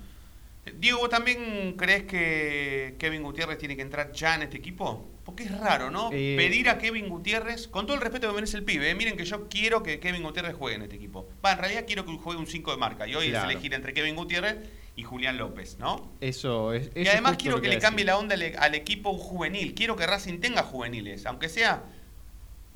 Eh, 0.65 0.73
Diego, 0.77 0.99
¿vos 0.99 1.09
también 1.09 1.75
crees 1.77 2.03
que 2.03 2.95
Kevin 2.99 3.23
Gutiérrez 3.23 3.57
tiene 3.57 3.75
que 3.75 3.81
entrar 3.81 4.11
ya 4.11 4.35
en 4.35 4.43
este 4.43 4.57
equipo? 4.57 5.07
Porque 5.25 5.43
es 5.43 5.57
raro, 5.57 5.89
¿no? 5.91 6.09
Eh, 6.11 6.35
Pedir 6.37 6.69
a 6.69 6.77
Kevin 6.77 7.07
Gutiérrez, 7.07 7.67
con 7.67 7.85
todo 7.85 7.95
el 7.95 8.01
respeto 8.01 8.27
que 8.27 8.33
merece 8.35 8.57
el 8.57 8.63
pibe, 8.63 8.89
¿eh? 8.89 8.95
miren 8.95 9.15
que 9.15 9.25
yo 9.25 9.47
quiero 9.47 9.83
que 9.83 9.99
Kevin 9.99 10.23
Gutiérrez 10.23 10.55
juegue 10.55 10.75
en 10.77 10.81
este 10.83 10.95
equipo. 10.95 11.29
Va, 11.45 11.53
en 11.53 11.59
realidad 11.59 11.83
quiero 11.85 12.03
que 12.05 12.11
juegue 12.17 12.39
un 12.39 12.47
5 12.47 12.71
de 12.71 12.77
marca. 12.77 13.07
Y 13.07 13.15
hoy 13.15 13.29
Claro. 13.29 13.47
es 13.47 13.53
elegir 13.53 13.73
entre 13.73 13.93
Kevin 13.93 14.15
Gutiérrez 14.15 14.57
y 14.99 15.03
Julián 15.03 15.37
López, 15.37 15.77
¿no? 15.79 16.11
Eso 16.19 16.73
es. 16.73 16.91
y 16.93 17.07
además 17.07 17.37
quiero 17.37 17.61
que 17.61 17.69
le 17.69 17.79
cambie 17.79 18.03
la 18.03 18.17
onda 18.17 18.35
al, 18.35 18.43
al 18.59 18.75
equipo 18.75 19.13
juvenil. 19.17 19.73
Quiero 19.73 19.95
que 19.95 20.05
Racing 20.05 20.39
tenga 20.39 20.63
juveniles. 20.63 21.25
Aunque 21.25 21.47
sea. 21.49 21.83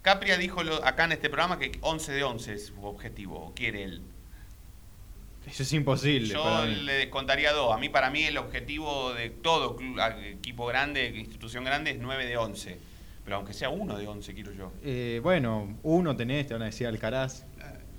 Capria 0.02 0.38
dijo 0.38 0.64
lo- 0.64 0.86
acá 0.86 1.06
en 1.06 1.14
este 1.14 1.30
programa 1.30 1.58
que 1.60 1.72
11 1.82 2.12
de 2.12 2.24
11 2.24 2.54
es 2.56 2.66
su 2.68 2.86
objetivo, 2.86 3.38
o 3.48 3.54
quiere 3.54 3.84
él. 3.84 4.02
Eso 5.48 5.64
es 5.64 5.74
imposible. 5.74 6.28
Yo 6.34 6.44
para 6.44 6.66
mí. 6.66 6.76
le 6.76 6.94
descontaría 6.94 7.52
dos. 7.52 7.74
A 7.74 7.78
mí, 7.78 7.90
para 7.90 8.10
mí, 8.10 8.24
el 8.24 8.38
objetivo 8.38 9.14
de 9.14 9.30
todo 9.30 9.76
club- 9.76 10.00
equipo 10.26 10.66
grande, 10.66 11.08
institución 11.08 11.64
grande, 11.66 11.92
es 11.92 12.00
9 12.00 12.26
de 12.26 12.38
11. 12.38 12.78
Pero 13.26 13.38
aunque 13.38 13.54
sea 13.54 13.70
uno 13.70 13.98
de 13.98 14.08
11, 14.08 14.34
quiero 14.34 14.52
yo. 14.54 14.72
Eh, 14.84 15.20
bueno, 15.24 15.78
uno 15.84 16.16
tenés, 16.16 16.48
te 16.48 16.54
van 16.54 16.64
a 16.64 16.66
decir 16.66 16.88
Alcaraz. 16.88 17.46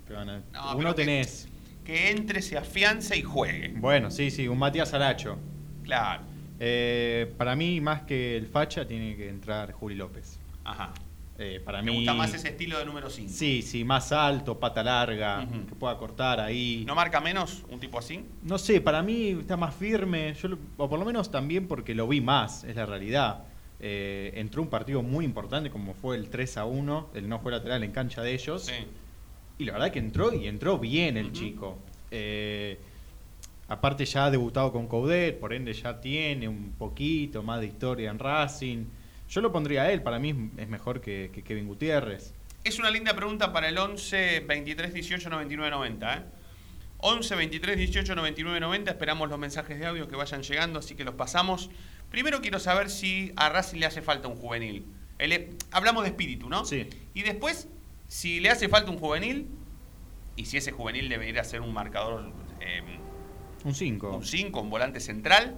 te 0.06 0.12
van 0.12 0.28
a- 0.28 0.42
No, 0.52 0.76
uno 0.76 0.94
que- 0.94 1.02
tenés. 1.04 1.48
Que 1.84 2.10
entre, 2.10 2.40
se 2.42 2.56
afiance 2.56 3.16
y 3.16 3.22
juegue. 3.22 3.74
Bueno, 3.76 4.10
sí, 4.10 4.30
sí, 4.30 4.48
un 4.48 4.58
Matías 4.58 4.94
Aracho. 4.94 5.38
Claro. 5.82 6.22
Eh, 6.58 7.32
para 7.36 7.54
mí, 7.54 7.80
más 7.80 8.02
que 8.02 8.36
el 8.36 8.46
Facha, 8.46 8.86
tiene 8.86 9.16
que 9.16 9.28
entrar 9.28 9.72
Juli 9.72 9.94
López. 9.94 10.38
Ajá. 10.64 10.92
Eh, 11.36 11.60
para 11.64 11.82
Me 11.82 11.90
mí. 11.90 11.96
gusta 11.98 12.14
más 12.14 12.32
ese 12.32 12.48
estilo 12.48 12.78
de 12.78 12.84
número 12.86 13.10
5. 13.10 13.28
Sí, 13.30 13.60
sí, 13.60 13.84
más 13.84 14.12
alto, 14.12 14.58
pata 14.58 14.82
larga, 14.84 15.46
que 15.68 15.74
pueda 15.74 15.98
cortar 15.98 16.38
ahí. 16.40 16.84
¿No 16.86 16.94
marca 16.94 17.20
menos 17.20 17.64
un 17.68 17.80
tipo 17.80 17.98
así? 17.98 18.24
No 18.42 18.56
sé, 18.56 18.80
para 18.80 19.02
mí 19.02 19.30
está 19.40 19.56
más 19.56 19.74
firme, 19.74 20.32
yo, 20.40 20.50
o 20.76 20.88
por 20.88 20.98
lo 20.98 21.04
menos 21.04 21.30
también 21.32 21.66
porque 21.66 21.94
lo 21.94 22.06
vi 22.06 22.20
más, 22.20 22.62
es 22.64 22.76
la 22.76 22.86
realidad. 22.86 23.44
Eh, 23.80 24.32
entró 24.36 24.62
un 24.62 24.68
partido 24.68 25.02
muy 25.02 25.24
importante 25.24 25.70
como 25.70 25.92
fue 25.94 26.16
el 26.16 26.30
3 26.30 26.56
a 26.56 26.64
1, 26.66 27.10
el 27.14 27.28
no 27.28 27.40
fue 27.40 27.50
lateral 27.50 27.82
en 27.82 27.90
cancha 27.90 28.22
de 28.22 28.32
ellos. 28.32 28.70
Y 29.58 29.64
la 29.64 29.74
verdad 29.74 29.90
que 29.90 29.98
entró 29.98 30.32
y 30.32 30.46
entró 30.46 30.78
bien 30.78 31.16
el 31.16 31.32
chico. 31.32 31.78
Eh, 32.10 32.78
aparte 33.68 34.04
ya 34.04 34.26
ha 34.26 34.30
debutado 34.30 34.72
con 34.72 34.88
Coudet, 34.88 35.38
por 35.38 35.52
ende 35.52 35.72
ya 35.72 36.00
tiene 36.00 36.48
un 36.48 36.72
poquito 36.72 37.42
más 37.42 37.60
de 37.60 37.66
historia 37.66 38.10
en 38.10 38.18
Racing. 38.18 38.84
Yo 39.28 39.40
lo 39.40 39.52
pondría 39.52 39.82
a 39.82 39.92
él, 39.92 40.02
para 40.02 40.18
mí 40.18 40.50
es 40.56 40.68
mejor 40.68 41.00
que, 41.00 41.30
que 41.32 41.42
Kevin 41.42 41.66
Gutiérrez. 41.66 42.34
Es 42.64 42.78
una 42.78 42.90
linda 42.90 43.14
pregunta 43.14 43.52
para 43.52 43.68
el 43.68 43.76
11 43.76 44.40
23 44.40 44.94
18 44.94 45.30
99 45.30 45.70
90. 45.70 46.14
¿eh? 46.14 46.22
11 46.98 47.34
23 47.36 47.76
18 47.76 48.14
99 48.14 48.60
90. 48.60 48.90
Esperamos 48.90 49.28
los 49.28 49.38
mensajes 49.38 49.78
de 49.78 49.86
audio 49.86 50.08
que 50.08 50.16
vayan 50.16 50.42
llegando, 50.42 50.78
así 50.78 50.94
que 50.94 51.04
los 51.04 51.14
pasamos. 51.14 51.70
Primero 52.10 52.40
quiero 52.40 52.58
saber 52.58 52.88
si 52.88 53.32
a 53.36 53.50
Racing 53.50 53.78
le 53.78 53.86
hace 53.86 54.00
falta 54.00 54.28
un 54.28 54.36
juvenil. 54.36 54.86
El 55.18 55.56
hablamos 55.70 56.04
de 56.04 56.10
espíritu, 56.10 56.48
¿no? 56.48 56.64
Sí. 56.64 56.88
Y 57.12 57.22
después, 57.22 57.68
si 58.08 58.40
le 58.40 58.50
hace 58.50 58.68
falta 58.68 58.90
un 58.90 58.98
juvenil, 58.98 59.48
y 60.36 60.46
si 60.46 60.56
ese 60.56 60.72
juvenil 60.72 61.08
debería 61.08 61.44
ser 61.44 61.60
un 61.60 61.72
marcador, 61.72 62.32
eh, 62.60 62.82
Un 63.64 63.74
5. 63.74 64.16
un 64.16 64.24
5, 64.24 64.60
un 64.60 64.70
volante 64.70 65.00
central, 65.00 65.56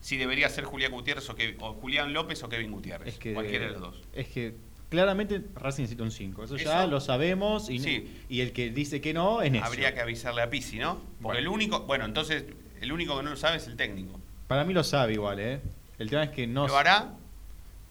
si 0.00 0.16
debería 0.16 0.48
ser 0.48 0.64
Julián 0.64 0.92
Gutiérrez 0.92 1.28
o, 1.30 1.34
que- 1.34 1.56
o 1.60 1.74
Julián 1.74 2.12
López 2.12 2.42
o 2.42 2.48
Kevin 2.48 2.70
Gutiérrez. 2.72 3.08
Es 3.14 3.18
que, 3.18 3.34
cualquiera 3.34 3.66
de 3.66 3.72
los 3.72 3.80
dos. 3.80 4.02
Es 4.12 4.28
que 4.28 4.54
claramente 4.90 5.42
Racing 5.56 5.82
necesita 5.82 6.02
un 6.04 6.10
5. 6.10 6.44
Eso, 6.44 6.56
ya 6.56 6.86
lo 6.86 7.00
sabemos 7.00 7.68
y, 7.70 7.78
Sí. 7.80 8.08
y 8.28 8.40
el 8.40 8.52
que 8.52 8.70
dice 8.70 9.00
que 9.00 9.12
no 9.12 9.42
es 9.42 9.50
necio. 9.50 9.66
Habría 9.66 9.94
que 9.94 10.00
avisarle 10.00 10.42
a 10.42 10.50
Pisi, 10.50 10.78
¿no? 10.78 11.00
Porque 11.22 11.38
el 11.40 11.48
único, 11.48 11.80
bueno, 11.80 12.04
entonces 12.04 12.44
el 12.80 12.92
único 12.92 13.16
que 13.16 13.22
no 13.24 13.30
lo 13.30 13.36
sabe 13.36 13.56
es 13.56 13.66
el 13.66 13.76
técnico. 13.76 14.20
Para 14.46 14.64
mí 14.64 14.72
lo 14.72 14.84
sabe 14.84 15.14
igual, 15.14 15.40
¿eh? 15.40 15.60
El 15.98 16.08
tema 16.10 16.24
es 16.24 16.30
que 16.30 16.46
no... 16.46 16.66
¿Lo 16.68 16.76
hará? 16.76 17.14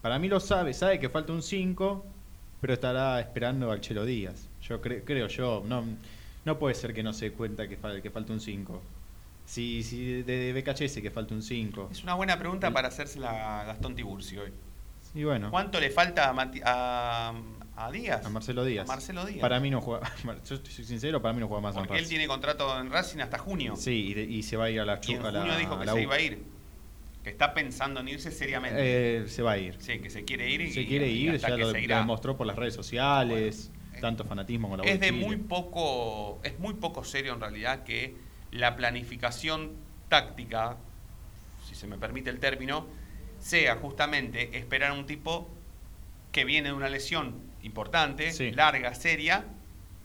Para 0.01 0.17
mí 0.17 0.27
lo 0.29 0.39
sabe, 0.39 0.73
sabe 0.73 0.99
que 0.99 1.09
falta 1.09 1.33
un 1.33 1.41
5, 1.43 2.05
pero 2.61 2.73
estará 2.73 3.19
esperando 3.19 3.71
al 3.71 3.81
Chelo 3.81 4.05
Díaz. 4.05 4.47
Yo 4.61 4.81
cre- 4.81 5.03
creo 5.05 5.27
yo, 5.27 5.63
no, 5.65 5.83
no 6.45 6.59
puede 6.59 6.75
ser 6.75 6.93
que 6.93 7.03
no 7.03 7.13
se 7.13 7.25
dé 7.29 7.31
cuenta 7.33 7.67
que, 7.67 7.79
fal- 7.79 8.01
que 8.01 8.09
falta 8.09 8.33
un 8.33 8.39
5. 8.39 8.81
Si, 9.45 9.81
si 9.83 10.23
de, 10.23 10.51
de 10.53 10.53
BKHS 10.61 11.01
que 11.01 11.09
falta 11.11 11.33
un 11.33 11.41
5. 11.41 11.89
Es 11.91 12.03
una 12.03 12.15
buena 12.15 12.37
pregunta 12.37 12.71
para 12.71 12.89
hacérsela 12.89 13.61
a 13.61 13.63
Gastón 13.65 13.95
Tiburcio 13.95 14.43
hoy. 14.43 14.51
Y 15.15 15.23
bueno, 15.23 15.49
¿Cuánto 15.49 15.79
le 15.79 15.89
falta 15.89 16.29
a, 16.29 16.33
Mati- 16.33 16.61
a, 16.65 17.33
a 17.77 17.91
Díaz? 17.91 18.25
a 18.25 18.29
Marcelo 18.29 18.65
Díaz. 18.65 18.87
A 18.89 18.91
Marcelo 18.91 19.25
Díaz. 19.25 19.39
Para 19.39 19.59
mí 19.61 19.69
no 19.69 19.79
juega, 19.81 20.11
yo 20.49 20.57
soy 20.57 20.83
sincero, 20.83 21.21
para 21.21 21.33
mí 21.33 21.39
no 21.39 21.47
juega 21.47 21.61
más 21.61 21.75
en 21.75 21.79
Porque 21.79 21.93
él 21.93 21.99
Racing. 21.99 22.09
tiene 22.09 22.27
contrato 22.27 22.77
en 22.79 22.91
Racing 22.91 23.19
hasta 23.19 23.37
junio. 23.37 23.75
Sí, 23.77 24.07
y, 24.09 24.13
de- 24.13 24.23
y 24.23 24.43
se 24.43 24.57
va 24.57 24.65
a 24.65 24.69
ir 24.69 24.81
a 24.81 24.85
la 24.85 24.99
Y 25.01 25.13
en 25.13 25.21
chu- 25.21 25.25
a 25.25 25.31
la- 25.31 25.39
junio 25.41 25.57
dijo 25.57 25.79
que 25.79 25.85
la 25.85 25.93
se 25.93 26.01
iba 26.01 26.15
a 26.15 26.19
ir. 26.21 26.43
Que 27.27 27.31
está 27.31 27.53
pensando 27.53 27.99
en 27.99 28.07
irse 28.07 28.31
seriamente. 28.31 28.79
Eh, 29.23 29.27
se 29.27 29.41
va 29.41 29.51
a 29.51 29.57
ir. 29.57 29.75
sí, 29.79 29.99
que 29.99 30.09
se 30.09 30.23
quiere 30.23 30.49
ir 30.49 30.61
y 30.61 30.71
Se 30.71 30.85
quiere 30.85 31.09
ir, 31.09 31.35
ya 31.37 31.47
que 31.47 31.57
lo, 31.57 31.71
se 31.73 31.81
lo 31.85 31.97
demostró 31.97 32.37
por 32.37 32.47
las 32.47 32.55
redes 32.55 32.73
sociales, 32.73 33.69
tanto 33.99 34.23
fanatismo 34.23 34.69
con 34.69 34.77
la 34.77 34.85
Es 34.85 35.01
de 35.01 35.09
Chile. 35.09 35.25
muy 35.25 35.35
poco, 35.35 36.39
es 36.45 36.57
muy 36.57 36.75
poco 36.75 37.03
serio 37.03 37.33
en 37.33 37.41
realidad 37.41 37.83
que 37.83 38.15
la 38.51 38.77
planificación 38.77 39.73
táctica, 40.07 40.77
si 41.67 41.75
se 41.75 41.85
me 41.85 41.97
permite 41.97 42.29
el 42.29 42.39
término, 42.39 42.87
sea 43.41 43.75
justamente 43.75 44.57
esperar 44.57 44.91
a 44.91 44.93
un 44.93 45.05
tipo 45.05 45.49
que 46.31 46.45
viene 46.45 46.69
de 46.69 46.75
una 46.75 46.87
lesión 46.87 47.41
importante, 47.61 48.31
Sí. 48.31 48.51
larga, 48.51 48.95
seria, 48.95 49.43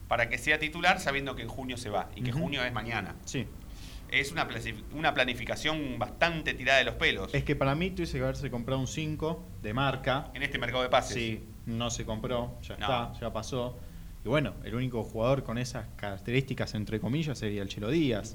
para 0.08 0.28
que 0.28 0.38
sea 0.38 0.58
titular 0.58 0.98
sabiendo 0.98 1.36
que 1.36 1.42
en 1.42 1.48
junio 1.48 1.76
se 1.76 1.88
va 1.88 2.10
y 2.16 2.22
que 2.22 2.32
junio 2.32 2.64
es 2.64 2.72
mañana. 2.72 3.14
Sí. 3.26 3.46
Es 4.12 4.30
una, 4.30 4.46
una 4.94 5.14
planificación 5.14 5.98
bastante 5.98 6.54
tirada 6.54 6.78
de 6.78 6.84
los 6.84 6.94
pelos 6.96 7.34
Es 7.34 7.44
que 7.44 7.56
para 7.56 7.74
mí 7.74 7.90
tuviese 7.90 8.18
que 8.18 8.24
haberse 8.24 8.50
comprado 8.50 8.78
un 8.80 8.86
5 8.86 9.42
de 9.62 9.72
marca. 9.74 10.30
en 10.34 10.42
este 10.42 10.58
mercado 10.58 10.82
de 10.82 10.90
pases. 10.90 11.14
Sí, 11.16 11.40
no 11.66 11.90
se 11.90 12.04
compró, 12.04 12.58
ya 12.62 12.76
No. 12.76 12.82
está, 12.82 13.12
ya 13.20 13.32
pasó. 13.32 13.76
Y 14.24 14.28
bueno, 14.28 14.52
el 14.64 14.74
único 14.74 15.02
jugador 15.02 15.42
con 15.42 15.58
esas 15.58 15.86
características, 15.96 16.74
entre 16.74 17.00
comillas, 17.00 17.38
sería 17.38 17.62
el 17.62 17.68
Chelo 17.68 17.90
Díaz. 17.90 18.34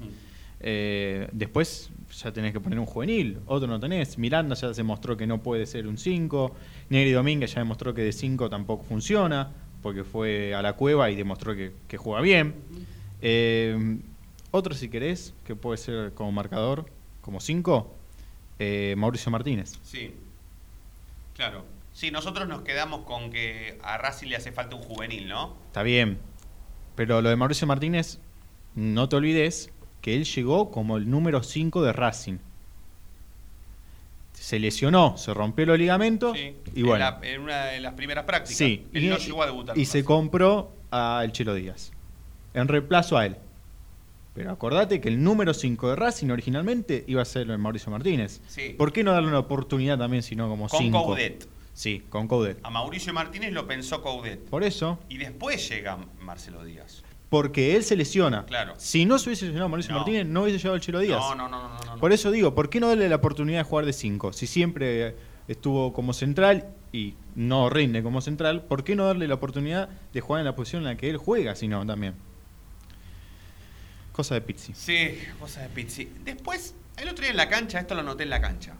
Eh, 0.60 1.28
después 1.32 1.90
ya 2.20 2.32
tenés 2.32 2.52
que 2.52 2.58
poner 2.60 2.78
un 2.80 2.86
juvenil, 2.86 3.38
otro 3.46 3.68
no 3.68 3.78
tenés. 3.78 4.18
Miranda 4.18 4.56
ya 4.56 4.74
se 4.74 4.82
mostró 4.82 5.16
que 5.16 5.26
no 5.26 5.40
puede 5.42 5.64
ser 5.66 5.86
un 5.86 5.96
5. 5.96 6.54
Negri 6.90 7.12
Domínguez 7.12 7.54
ya 7.54 7.60
demostró 7.60 7.94
que 7.94 8.02
de 8.02 8.12
5 8.12 8.50
tampoco 8.50 8.82
funciona, 8.84 9.50
porque 9.82 10.02
fue 10.04 10.54
a 10.54 10.60
la 10.62 10.72
cueva 10.74 11.08
y 11.10 11.14
demostró 11.14 11.54
que, 11.54 11.72
que 11.86 11.96
juega 11.96 12.20
bien. 12.20 12.54
Eh, 13.22 13.98
otro, 14.50 14.74
si 14.74 14.88
querés, 14.88 15.34
que 15.44 15.54
puede 15.56 15.76
ser 15.78 16.12
como 16.14 16.32
marcador, 16.32 16.86
como 17.20 17.40
5, 17.40 17.94
Mauricio 18.96 19.30
Martínez. 19.30 19.78
Sí, 19.82 20.14
claro. 21.34 21.64
Sí, 21.92 22.10
nosotros 22.10 22.46
nos 22.48 22.62
quedamos 22.62 23.00
con 23.04 23.30
que 23.30 23.78
a 23.82 23.98
Racing 23.98 24.28
le 24.28 24.36
hace 24.36 24.52
falta 24.52 24.76
un 24.76 24.82
juvenil, 24.82 25.28
¿no? 25.28 25.56
Está 25.66 25.82
bien. 25.82 26.18
Pero 26.94 27.20
lo 27.22 27.28
de 27.28 27.36
Mauricio 27.36 27.66
Martínez, 27.66 28.18
no 28.74 29.08
te 29.08 29.16
olvides 29.16 29.70
que 30.00 30.14
él 30.14 30.24
llegó 30.24 30.70
como 30.70 30.96
el 30.96 31.10
número 31.10 31.42
5 31.42 31.82
de 31.82 31.92
Racing. 31.92 32.38
Se 34.32 34.58
lesionó, 34.60 35.16
se 35.16 35.34
rompió 35.34 35.66
los 35.66 35.78
ligamentos 35.78 36.36
Sí, 36.36 36.54
y 36.74 36.80
en, 36.80 36.86
bueno. 36.86 37.04
la- 37.20 37.28
en 37.28 37.40
una 37.40 37.64
de 37.66 37.80
las 37.80 37.94
primeras 37.94 38.24
prácticas. 38.24 38.56
Sí, 38.56 38.86
Él 38.92 39.04
y, 39.04 39.08
no 39.08 39.18
llegó 39.18 39.42
a 39.42 39.46
debutar. 39.46 39.76
y 39.76 39.84
se 39.84 39.98
Racing. 39.98 40.06
compró 40.06 40.72
a 40.92 41.22
El 41.24 41.32
Chelo 41.32 41.54
Díaz. 41.54 41.90
En 42.54 42.68
reemplazo 42.68 43.18
a 43.18 43.26
él. 43.26 43.36
Pero 44.38 44.52
acordate 44.52 45.00
que 45.00 45.08
el 45.08 45.20
número 45.20 45.52
5 45.52 45.90
de 45.90 45.96
Racing 45.96 46.30
originalmente 46.30 47.02
iba 47.08 47.20
a 47.20 47.24
ser 47.24 47.50
el 47.50 47.58
Mauricio 47.58 47.90
Martínez. 47.90 48.40
Sí. 48.46 48.72
¿Por 48.78 48.92
qué 48.92 49.02
no 49.02 49.10
darle 49.10 49.26
una 49.28 49.40
oportunidad 49.40 49.98
también, 49.98 50.22
sino 50.22 50.48
como 50.48 50.68
Con 50.68 50.78
5? 50.78 51.04
Coudet. 51.06 51.48
Sí, 51.72 52.04
con 52.08 52.28
Coudet. 52.28 52.60
A 52.62 52.70
Mauricio 52.70 53.12
Martínez 53.12 53.52
lo 53.52 53.66
pensó 53.66 54.00
Coudet. 54.00 54.48
Por 54.48 54.62
eso. 54.62 55.00
Y 55.08 55.16
después 55.18 55.68
llega 55.68 55.98
Marcelo 56.20 56.64
Díaz. 56.64 57.02
Porque 57.28 57.74
él 57.74 57.82
se 57.82 57.96
lesiona. 57.96 58.46
Claro. 58.46 58.74
Si 58.76 59.06
no 59.06 59.18
se 59.18 59.28
hubiese 59.28 59.46
lesionado 59.46 59.68
Mauricio 59.70 59.92
No. 59.92 59.98
Martínez, 59.98 60.24
no 60.24 60.42
hubiese 60.42 60.58
llegado 60.58 60.76
el 60.76 60.82
Chelo 60.82 61.00
Díaz. 61.00 61.18
No, 61.18 61.34
no, 61.34 61.48
no, 61.48 61.60
no, 61.60 61.68
no, 61.70 61.94
no. 61.94 62.00
Por 62.00 62.12
eso 62.12 62.30
digo, 62.30 62.54
¿por 62.54 62.70
qué 62.70 62.78
no 62.78 62.86
darle 62.86 63.08
la 63.08 63.16
oportunidad 63.16 63.58
de 63.58 63.64
jugar 63.64 63.86
de 63.86 63.92
5? 63.92 64.32
Si 64.32 64.46
siempre 64.46 65.16
estuvo 65.48 65.92
como 65.92 66.12
central 66.12 66.68
y 66.92 67.14
no 67.34 67.70
rinde 67.70 68.04
como 68.04 68.20
central, 68.20 68.62
¿por 68.62 68.84
qué 68.84 68.94
no 68.94 69.04
darle 69.04 69.26
la 69.26 69.34
oportunidad 69.34 69.88
de 70.12 70.20
jugar 70.20 70.42
en 70.42 70.44
la 70.44 70.54
posición 70.54 70.82
en 70.82 70.90
la 70.90 70.96
que 70.96 71.10
él 71.10 71.16
juega, 71.16 71.56
si 71.56 71.66
no, 71.66 71.84
también? 71.84 72.14
Cosa 74.18 74.34
de 74.34 74.40
Pizzi. 74.40 74.74
Sí, 74.74 75.16
cosa 75.38 75.60
de 75.62 75.68
Pizzi. 75.68 76.06
Después, 76.24 76.74
el 76.96 77.08
otro 77.08 77.22
día 77.22 77.30
en 77.30 77.36
la 77.36 77.48
cancha, 77.48 77.78
esto 77.78 77.94
lo 77.94 78.02
noté 78.02 78.24
en 78.24 78.30
la 78.30 78.40
cancha. 78.40 78.74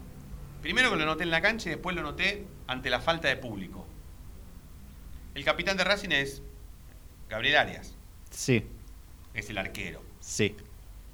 Primero 0.62 0.90
que 0.90 0.96
lo 0.96 1.06
noté 1.06 1.22
en 1.22 1.30
la 1.30 1.40
cancha 1.40 1.68
y 1.68 1.74
después 1.74 1.94
lo 1.94 2.02
noté 2.02 2.44
ante 2.66 2.90
la 2.90 2.98
falta 3.00 3.28
de 3.28 3.36
público. 3.36 3.86
El 5.36 5.44
capitán 5.44 5.76
de 5.76 5.84
Racing 5.84 6.08
es 6.10 6.42
Gabriel 7.28 7.56
Arias, 7.56 7.94
Sí, 8.32 8.66
es 9.32 9.48
el 9.48 9.58
arquero, 9.58 10.02
sí. 10.18 10.56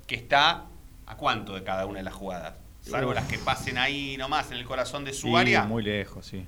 que 0.06 0.14
está 0.14 0.68
a 1.04 1.16
cuánto 1.18 1.54
de 1.54 1.62
cada 1.62 1.84
una 1.84 1.98
de 1.98 2.04
las 2.04 2.14
jugadas. 2.14 2.54
Salvo 2.80 3.10
Uf. 3.10 3.16
las 3.16 3.26
que 3.28 3.36
pasen 3.36 3.76
ahí 3.76 4.16
nomás 4.16 4.50
en 4.50 4.56
el 4.56 4.64
corazón 4.64 5.04
de 5.04 5.12
su 5.12 5.26
Sí, 5.26 5.36
área, 5.36 5.64
muy 5.64 5.82
lejos, 5.82 6.24
sí. 6.24 6.46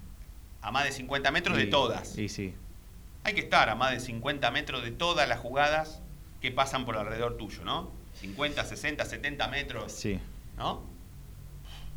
a 0.63 0.71
más 0.71 0.85
de 0.85 0.93
50 0.93 1.31
metros 1.31 1.59
de 1.59 1.67
todas. 1.67 2.17
Y 2.17 2.31
sí. 2.31 2.55
Hay 3.23 3.35
que 3.35 3.41
estar 3.41 3.69
a 3.69 3.75
más 3.75 3.91
de 3.91 4.01
50 4.01 4.51
metros 4.51 4.83
de 4.83 4.93
todas 4.93 5.29
las 5.29 5.41
jugadas 5.41 6.01
que 6.47 6.53
pasan 6.53 6.85
por 6.85 6.97
alrededor 6.97 7.37
tuyo, 7.37 7.65
¿no? 7.65 7.91
50, 8.21 8.65
60, 8.65 9.05
70 9.05 9.49
metros. 9.49 9.91
Sí. 9.91 10.21
¿No? 10.57 10.85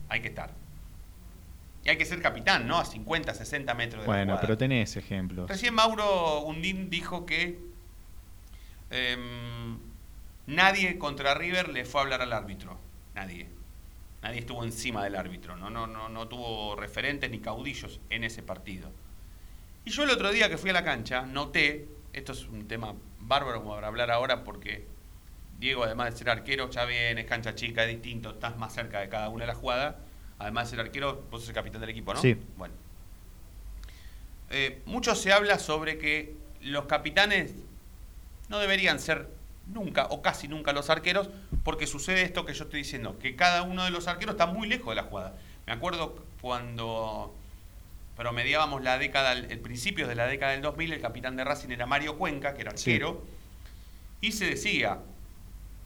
Hay 0.10 0.22
que 0.22 0.30
estar. 0.30 0.56
Y 1.86 1.90
hay 1.90 1.98
que 2.00 2.06
ser 2.06 2.20
capitán, 2.20 2.68
¿no? 2.68 2.80
A 2.80 2.86
50, 2.86 3.32
60 3.36 3.74
metros 3.76 4.02
de 4.02 4.08
la 4.08 4.16
Bueno, 4.16 4.38
pero 4.42 4.58
tenés 4.58 4.98
ejemplos. 4.98 5.48
Recién 5.48 5.76
Mauro 5.76 6.42
Undín 6.42 6.90
dijo 6.90 7.28
que 7.28 7.60
em, 8.90 9.78
nadie 10.48 10.98
contra 10.98 11.36
River 11.36 11.70
le 11.70 11.86
fue 11.86 12.02
a 12.02 12.04
hablar 12.06 12.24
al 12.24 12.34
árbitro. 12.34 12.80
Nadie. 13.14 13.50
Nadie 14.24 14.40
estuvo 14.40 14.64
encima 14.64 15.04
del 15.04 15.16
árbitro. 15.16 15.58
No, 15.58 15.70
no, 15.70 15.86
no, 15.86 16.10
no 16.10 16.28
tuvo 16.28 16.76
referentes 16.76 17.30
ni 17.30 17.38
caudillos 17.38 18.00
en 18.10 18.24
ese 18.24 18.42
partido. 18.42 18.92
Y 19.86 19.92
yo 19.92 20.06
el 20.06 20.10
otro 20.10 20.32
día 20.32 20.50
que 20.50 20.58
fui 20.58 20.72
a 20.72 20.74
la 20.74 20.84
cancha 20.84 21.22
noté, 21.22 21.88
esto 22.14 22.32
es 22.32 22.48
un 22.48 22.68
tema 22.68 22.96
bárbaro 23.30 23.62
como 23.62 23.76
para 23.76 23.88
hablar 23.88 24.12
ahora 24.12 24.44
porque 24.44 24.86
Diego 25.60 25.84
además 25.86 26.12
de 26.12 26.18
ser 26.18 26.30
arquero 26.30 26.70
ya 26.70 26.84
viene, 26.84 27.22
es 27.22 27.28
cancha 27.28 27.56
chica, 27.56 27.84
es 27.84 27.90
distinto, 27.90 28.32
estás 28.32 28.58
más 28.58 28.74
cerca 28.74 29.00
de 29.00 29.08
cada 29.08 29.30
una 29.30 29.44
de 29.44 29.48
las 29.48 29.58
jugadas. 29.58 29.96
Además 30.40 30.66
de 30.66 30.78
ser 30.78 30.86
arquero, 30.86 31.24
vos 31.30 31.42
sos 31.42 31.50
el 31.50 31.56
capitán 31.56 31.82
del 31.82 31.90
equipo, 31.90 32.14
¿no? 32.14 32.22
Sí. 32.22 32.38
Bueno. 32.58 32.74
Eh, 34.50 34.82
mucho 34.86 35.16
se 35.16 35.32
habla 35.32 35.60
sobre 35.60 35.98
que 35.98 36.36
los 36.62 36.86
capitanes 36.86 37.54
no 38.48 38.58
deberían 38.60 39.00
ser 39.00 39.30
nunca 39.68 40.08
o 40.10 40.22
casi 40.22 40.48
nunca 40.48 40.74
los 40.74 40.90
arqueros, 40.90 41.30
porque 41.64 41.88
sucede 41.88 42.24
esto 42.24 42.46
que 42.46 42.54
yo 42.54 42.64
estoy 42.64 42.80
diciendo, 42.80 43.20
que 43.20 43.36
cada 43.36 43.62
uno 43.62 43.84
de 43.84 43.92
los 43.92 44.08
arqueros 44.08 44.34
está 44.34 44.48
muy 44.48 44.68
lejos 44.68 44.90
de 44.90 44.96
la 44.96 45.04
jugada. 45.04 45.36
Me 45.68 45.74
acuerdo 45.74 46.24
cuando 46.42 47.36
promediábamos 48.24 48.84
la 48.84 48.98
década, 48.98 49.32
el 49.32 49.60
principio 49.60 50.06
de 50.06 50.14
la 50.14 50.28
década 50.28 50.52
del 50.52 50.62
2000, 50.62 50.92
el 50.92 51.00
capitán 51.00 51.38
de 51.38 51.46
Racing 51.46 51.70
era 51.70 51.86
Mario 51.86 52.18
Cuenca, 52.18 52.54
que 52.54 52.62
era 52.64 52.76
Sí. 52.76 52.92
arquero, 52.92 53.26
y 54.20 54.34
se 54.34 54.46
decía, 54.46 55.00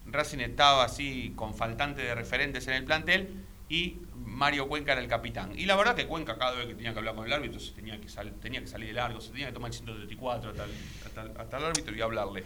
Racing 0.08 0.40
estaba 0.40 0.84
así 0.84 1.32
con 1.36 1.54
faltante 1.54 2.02
de 2.02 2.16
referentes 2.16 2.68
en 2.68 2.74
el 2.74 2.86
plantel, 2.86 3.46
y 3.70 3.98
Mario 4.16 4.68
Cuenca 4.68 4.94
era 4.94 5.02
el 5.02 5.08
capitán. 5.08 5.52
Y 5.58 5.68
la 5.68 5.76
verdad 5.76 5.96
que 5.96 6.08
Cuenca 6.08 6.36
cada 6.40 6.54
vez 6.56 6.66
que 6.66 6.74
tenía 6.74 6.92
que 6.94 6.98
hablar 7.00 7.14
con 7.14 7.28
el 7.28 7.34
árbitro 7.34 7.60
se 7.60 7.72
tenía 7.74 8.02
que, 8.02 8.10
sal- 8.10 8.34
tenía 8.42 8.62
que 8.62 8.68
salir 8.68 8.88
de 8.88 8.94
largo, 8.94 9.22
se 9.22 9.30
tenía 9.30 9.46
que 9.48 9.54
tomar 9.54 9.70
el 9.70 9.76
134 9.76 10.50
hasta 10.50 10.64
el, 10.66 10.72
hasta 11.06 11.40
hasta 11.40 11.58
el 11.60 11.66
árbitro 11.66 11.96
y 11.96 12.02
hablarle. 12.02 12.44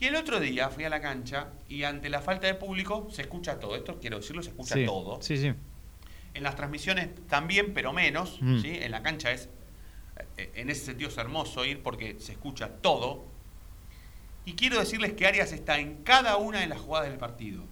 Y 0.00 0.06
el 0.06 0.16
otro 0.16 0.40
día 0.40 0.70
fui 0.70 0.82
a 0.84 0.88
la 0.90 1.00
cancha 1.00 1.48
y 1.68 1.84
ante 1.84 2.08
la 2.08 2.20
falta 2.20 2.48
de 2.48 2.54
público 2.54 3.08
se 3.12 3.22
escucha 3.22 3.60
todo. 3.60 3.76
Esto 3.76 3.98
quiero 4.00 4.16
decirlo, 4.18 4.42
se 4.42 4.50
escucha 4.50 4.74
Sí, 4.74 4.84
todo. 4.86 5.22
Sí, 5.22 5.36
sí. 5.38 5.52
En 6.34 6.42
las 6.42 6.56
transmisiones 6.56 7.08
también, 7.26 7.74
pero 7.74 7.92
menos. 7.92 8.38
Mm. 8.40 8.60
¿sí? 8.60 8.78
En 8.80 8.90
la 8.90 9.02
cancha 9.02 9.32
es, 9.32 9.48
eh, 10.36 10.50
en 10.54 10.70
ese 10.70 10.86
sentido 10.86 11.10
es 11.10 11.16
hermoso 11.18 11.64
ir 11.64 11.82
porque 11.82 12.16
se 12.20 12.32
escucha 12.32 12.68
todo. 12.68 13.26
Y 14.44 14.54
quiero 14.54 14.78
decirles 14.78 15.12
que 15.12 15.26
Arias 15.26 15.52
está 15.52 15.78
en 15.78 16.02
cada 16.04 16.36
una 16.36 16.60
de 16.60 16.66
las 16.68 16.80
jugadas 16.80 17.08
del 17.10 17.18
partido. 17.18 17.64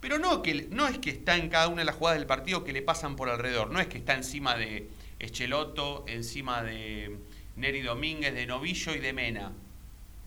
Pero 0.00 0.18
no, 0.18 0.42
que, 0.42 0.68
no 0.70 0.86
es 0.86 0.98
que 0.98 1.10
está 1.10 1.36
en 1.36 1.48
cada 1.48 1.68
una 1.68 1.78
de 1.78 1.86
las 1.86 1.94
jugadas 1.96 2.18
del 2.18 2.26
partido 2.26 2.62
que 2.64 2.72
le 2.72 2.82
pasan 2.82 3.16
por 3.16 3.30
alrededor. 3.30 3.70
No 3.70 3.80
es 3.80 3.86
que 3.86 3.98
está 3.98 4.14
encima 4.14 4.56
de 4.56 4.88
Echeloto, 5.18 6.04
encima 6.06 6.62
de 6.62 7.18
Neri 7.56 7.80
Domínguez, 7.80 8.34
de 8.34 8.46
Novillo 8.46 8.94
y 8.94 8.98
de 8.98 9.12
Mena. 9.14 9.52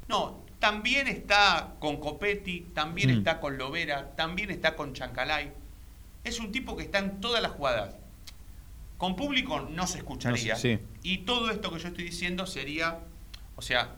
No, 0.07 0.43
también 0.59 1.07
está 1.07 1.75
con 1.79 1.97
Copetti, 1.97 2.61
también 2.73 3.11
Mm. 3.13 3.17
está 3.19 3.39
con 3.39 3.57
Lovera, 3.57 4.15
también 4.15 4.49
está 4.49 4.75
con 4.75 4.93
Chancalay. 4.93 5.51
Es 6.23 6.39
un 6.39 6.51
tipo 6.51 6.75
que 6.75 6.83
está 6.83 6.99
en 6.99 7.21
todas 7.21 7.41
las 7.41 7.51
jugadas. 7.53 7.95
Con 8.97 9.15
público 9.15 9.61
no 9.61 9.87
se 9.87 9.99
escucharía. 9.99 10.53
No 10.55 10.59
sé, 10.59 10.77
sí. 10.77 10.85
Y 11.03 11.19
todo 11.19 11.49
esto 11.51 11.71
que 11.71 11.79
yo 11.79 11.87
estoy 11.87 12.03
diciendo 12.03 12.45
sería, 12.45 12.99
o 13.55 13.61
sea, 13.61 13.95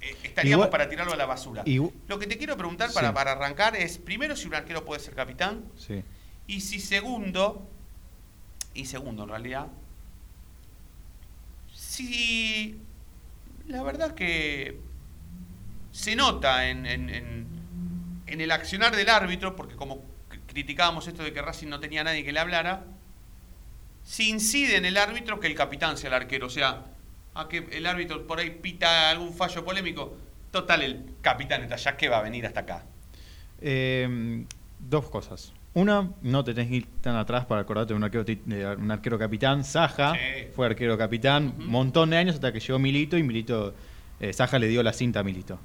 eh, 0.00 0.16
estaríamos 0.22 0.66
Igual- 0.66 0.70
para 0.70 0.88
tirarlo 0.88 1.12
a 1.12 1.16
la 1.16 1.26
basura. 1.26 1.64
Lo 2.06 2.18
que 2.18 2.26
te 2.26 2.38
quiero 2.38 2.56
preguntar 2.56 2.92
para, 2.92 3.08
Sí. 3.08 3.14
para 3.14 3.32
arrancar 3.32 3.74
es, 3.76 3.98
primero, 3.98 4.36
si 4.36 4.46
un 4.46 4.54
arquero 4.54 4.84
puede 4.84 5.00
ser 5.00 5.14
capitán, 5.14 5.64
Sí. 5.76 6.02
y 6.46 6.60
si 6.60 6.78
segundo, 6.80 7.68
y 8.72 8.86
segundo 8.86 9.24
en 9.24 9.28
realidad, 9.30 9.66
si 11.74 12.78
la 13.66 13.82
verdad 13.82 14.14
que 14.14 14.78
se 15.92 16.14
nota 16.14 16.68
en, 16.68 16.86
en- 16.86 17.10
en- 17.10 17.46
en 18.26 18.40
el 18.40 18.50
accionar 18.52 18.94
del 18.94 19.08
árbitro, 19.08 19.56
porque 19.56 19.74
como 19.74 20.02
criticábamos 20.50 21.06
esto 21.08 21.22
de 21.22 21.32
que 21.32 21.40
Racing 21.40 21.68
no 21.68 21.80
tenía 21.80 22.04
nadie 22.04 22.24
que 22.24 22.32
le 22.32 22.40
hablara, 22.40 22.84
si 24.04 24.28
incide 24.30 24.76
en 24.76 24.84
el 24.84 24.96
árbitro 24.96 25.38
que 25.40 25.46
el 25.46 25.54
capitán 25.54 25.96
sea 25.96 26.08
el 26.08 26.14
arquero, 26.14 26.46
o 26.46 26.50
sea, 26.50 26.86
a 27.34 27.48
que 27.48 27.68
el 27.72 27.86
árbitro 27.86 28.26
por 28.26 28.38
ahí 28.40 28.50
pita 28.50 29.10
algún 29.10 29.32
fallo 29.32 29.64
polémico, 29.64 30.16
total 30.50 30.82
el 30.82 31.04
capitán 31.20 31.62
está 31.62 31.76
allá, 31.76 31.96
que 31.96 32.08
va 32.08 32.18
a 32.18 32.22
venir 32.22 32.44
hasta 32.46 32.60
acá? 32.60 32.84
Eh, 33.60 34.44
dos 34.78 35.08
cosas. 35.10 35.52
Una, 35.72 36.10
no 36.22 36.42
te 36.42 36.52
tenés 36.52 36.70
que 36.70 36.76
ir 36.76 36.86
tan 37.00 37.14
atrás 37.14 37.44
para 37.44 37.60
acordarte 37.60 37.92
de 37.92 37.96
un 37.96 38.02
arquero, 38.02 38.24
de 38.24 38.76
un 38.76 38.90
arquero 38.90 39.16
capitán. 39.18 39.62
Saja 39.64 40.14
Sí. 40.14 40.48
fue 40.56 40.66
arquero 40.66 40.98
capitán 40.98 41.54
un 41.58 41.66
montón 41.68 42.10
de 42.10 42.16
años 42.16 42.34
hasta 42.34 42.52
que 42.52 42.58
llegó 42.58 42.78
Milito 42.80 43.16
y 43.16 43.22
Milito, 43.22 43.72
eh, 44.18 44.32
Saja 44.32 44.58
le 44.58 44.66
dio 44.66 44.82
la 44.82 44.92
cinta 44.92 45.20
a 45.20 45.22
Milito. 45.22 45.60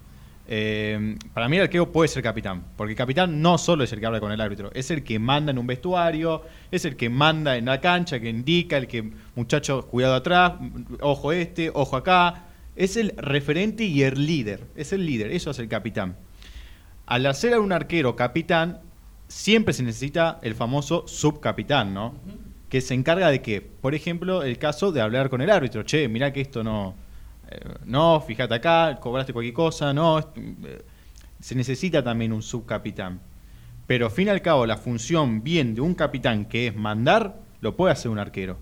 Eh, 0.47 1.17
para 1.33 1.49
mí 1.49 1.57
el 1.57 1.63
arquero 1.63 1.91
puede 1.91 2.07
ser 2.07 2.21
capitán, 2.21 2.63
porque 2.75 2.91
el 2.91 2.97
capitán 2.97 3.41
no 3.41 3.57
solo 3.57 3.83
es 3.83 3.91
el 3.93 3.99
que 3.99 4.05
habla 4.05 4.19
con 4.19 4.31
el 4.31 4.39
árbitro, 4.39 4.69
es 4.73 4.91
el 4.91 5.03
que 5.03 5.17
manda 5.17 5.51
en 5.51 5.57
un 5.57 5.65
vestuario, 5.65 6.43
es 6.71 6.85
el 6.85 6.95
que 6.95 7.09
manda 7.09 7.57
en 7.57 7.65
la 7.65 7.81
cancha, 7.81 8.19
que 8.19 8.29
indica, 8.29 8.77
el 8.77 8.87
que, 8.87 9.11
muchachos, 9.35 9.85
cuidado 9.85 10.15
atrás, 10.15 10.53
ojo 11.01 11.31
este, 11.31 11.71
ojo 11.73 11.97
acá. 11.97 12.43
Es 12.75 12.97
el 12.97 13.13
referente 13.17 13.85
y 13.85 14.03
el 14.03 14.25
líder, 14.25 14.67
es 14.75 14.91
el 14.91 15.05
líder, 15.05 15.31
eso 15.31 15.51
es 15.51 15.59
el 15.59 15.69
capitán. 15.69 16.17
Al 17.05 17.25
hacer 17.25 17.53
a 17.53 17.59
un 17.59 17.71
arquero 17.71 18.15
capitán, 18.15 18.79
siempre 19.27 19.73
se 19.73 19.83
necesita 19.83 20.39
el 20.41 20.55
famoso 20.55 21.07
subcapitán, 21.07 21.93
¿no? 21.93 22.15
Que 22.69 22.81
se 22.81 22.93
encarga 22.93 23.29
de 23.29 23.41
que, 23.41 23.61
por 23.61 23.95
ejemplo, 23.95 24.43
el 24.43 24.57
caso 24.57 24.91
de 24.91 25.01
hablar 25.01 25.29
con 25.29 25.41
el 25.41 25.49
árbitro, 25.49 25.83
che, 25.83 26.09
mirá 26.09 26.33
que 26.33 26.41
esto 26.41 26.63
no, 26.63 26.95
no, 27.85 28.21
fíjate 28.21 28.55
acá, 28.55 28.97
cobraste 28.99 29.33
cualquier 29.33 29.53
cosa, 29.53 29.93
no, 29.93 30.19
eh, 30.19 30.83
se 31.39 31.55
necesita 31.55 32.03
también 32.03 32.33
un 32.33 32.41
subcapitán. 32.41 33.19
Pero 33.87 34.07
al 34.07 34.11
fin 34.11 34.27
y 34.27 34.31
al 34.31 34.41
cabo, 34.41 34.65
la 34.65 34.77
función 34.77 35.43
bien 35.43 35.75
de 35.75 35.81
un 35.81 35.93
capitán 35.93 36.45
que 36.45 36.67
es 36.67 36.75
mandar, 36.75 37.39
lo 37.61 37.75
puede 37.75 37.93
hacer 37.93 38.09
un 38.09 38.19
arquero. 38.19 38.57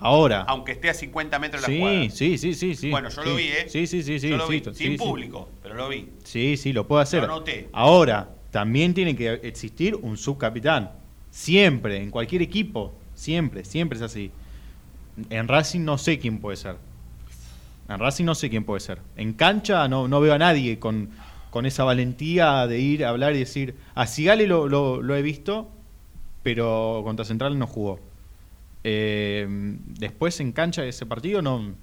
Ahora, 0.00 0.42
Aunque 0.42 0.72
esté 0.72 0.88
a 0.88 0.94
50 0.94 1.38
metros 1.40 1.66
de 1.66 1.78
la 1.78 1.88
sí, 2.10 2.10
sí, 2.10 2.38
sí, 2.38 2.54
sí, 2.54 2.74
sí. 2.76 2.90
Bueno, 2.90 3.08
yo 3.08 3.22
sí. 3.22 3.28
lo 3.28 3.34
vi, 3.34 3.44
¿eh? 3.44 3.68
Sí, 3.68 3.86
sí, 3.88 4.02
sí, 4.02 4.20
sí. 4.20 4.28
Yo 4.28 4.36
lo 4.36 4.46
vi, 4.46 4.62
sin 4.64 4.74
sí. 4.92 4.96
público, 4.96 5.48
pero 5.60 5.74
lo 5.74 5.88
vi. 5.88 6.08
Sí, 6.22 6.56
sí, 6.56 6.72
lo 6.72 6.86
puede 6.86 7.02
hacer. 7.02 7.22
Lo 7.22 7.28
noté. 7.28 7.68
Ahora, 7.72 8.30
también 8.52 8.94
tiene 8.94 9.16
que 9.16 9.40
existir 9.42 9.96
un 9.96 10.16
subcapitán. 10.16 10.92
Siempre, 11.30 12.00
en 12.00 12.10
cualquier 12.10 12.42
equipo. 12.42 12.94
Siempre, 13.14 13.64
siempre 13.64 13.98
es 13.98 14.02
así. 14.02 14.30
En 15.30 15.48
Racing 15.48 15.80
no 15.80 15.98
sé 15.98 16.20
quién 16.20 16.38
puede 16.38 16.56
ser. 16.56 16.76
En 17.88 17.98
Racing 17.98 18.24
no 18.24 18.34
sé 18.34 18.50
quién 18.50 18.64
puede 18.64 18.80
ser. 18.80 19.00
En 19.16 19.32
cancha 19.32 19.88
no, 19.88 20.08
no 20.08 20.20
veo 20.20 20.34
a 20.34 20.38
nadie 20.38 20.78
con, 20.78 21.10
con 21.50 21.64
esa 21.66 21.84
valentía 21.84 22.66
de 22.66 22.78
ir 22.80 23.04
a 23.04 23.08
hablar 23.08 23.34
y 23.34 23.38
decir, 23.38 23.76
a 23.94 24.06
Sigale 24.06 24.46
lo, 24.46 24.68
lo, 24.68 25.00
lo 25.00 25.16
he 25.16 25.22
visto, 25.22 25.70
pero 26.42 27.00
contra 27.04 27.24
Central 27.24 27.58
no 27.58 27.66
jugó. 27.66 28.00
Eh, 28.84 29.46
después 29.48 30.38
en 30.40 30.52
cancha 30.52 30.82
de 30.82 30.90
ese 30.90 31.06
partido 31.06 31.42
no... 31.42 31.74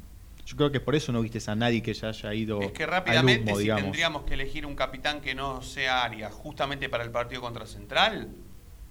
Yo 0.46 0.56
creo 0.58 0.72
que 0.72 0.80
por 0.80 0.94
eso 0.94 1.12
no 1.12 1.22
viste 1.24 1.40
a 1.50 1.56
nadie 1.56 1.82
que 1.82 1.92
ya 1.92 2.10
haya 2.10 2.34
ido 2.36 2.62
Es 2.62 2.72
que 2.72 2.84
al 2.84 2.92
rápidamente, 2.92 3.50
humo, 3.50 3.58
si 3.58 3.64
digamos. 3.64 3.84
tendríamos 3.86 4.24
que 4.26 4.36
elegir 4.36 4.68
un 4.68 4.76
capitán 4.76 5.20
que 5.20 5.34
no 5.34 5.64
sea 5.64 6.04
Arias, 6.04 6.32
justamente 6.32 6.88
para 6.88 7.04
el 7.04 7.10
partido 7.10 7.42
contra 7.42 7.66
Central, 7.66 8.30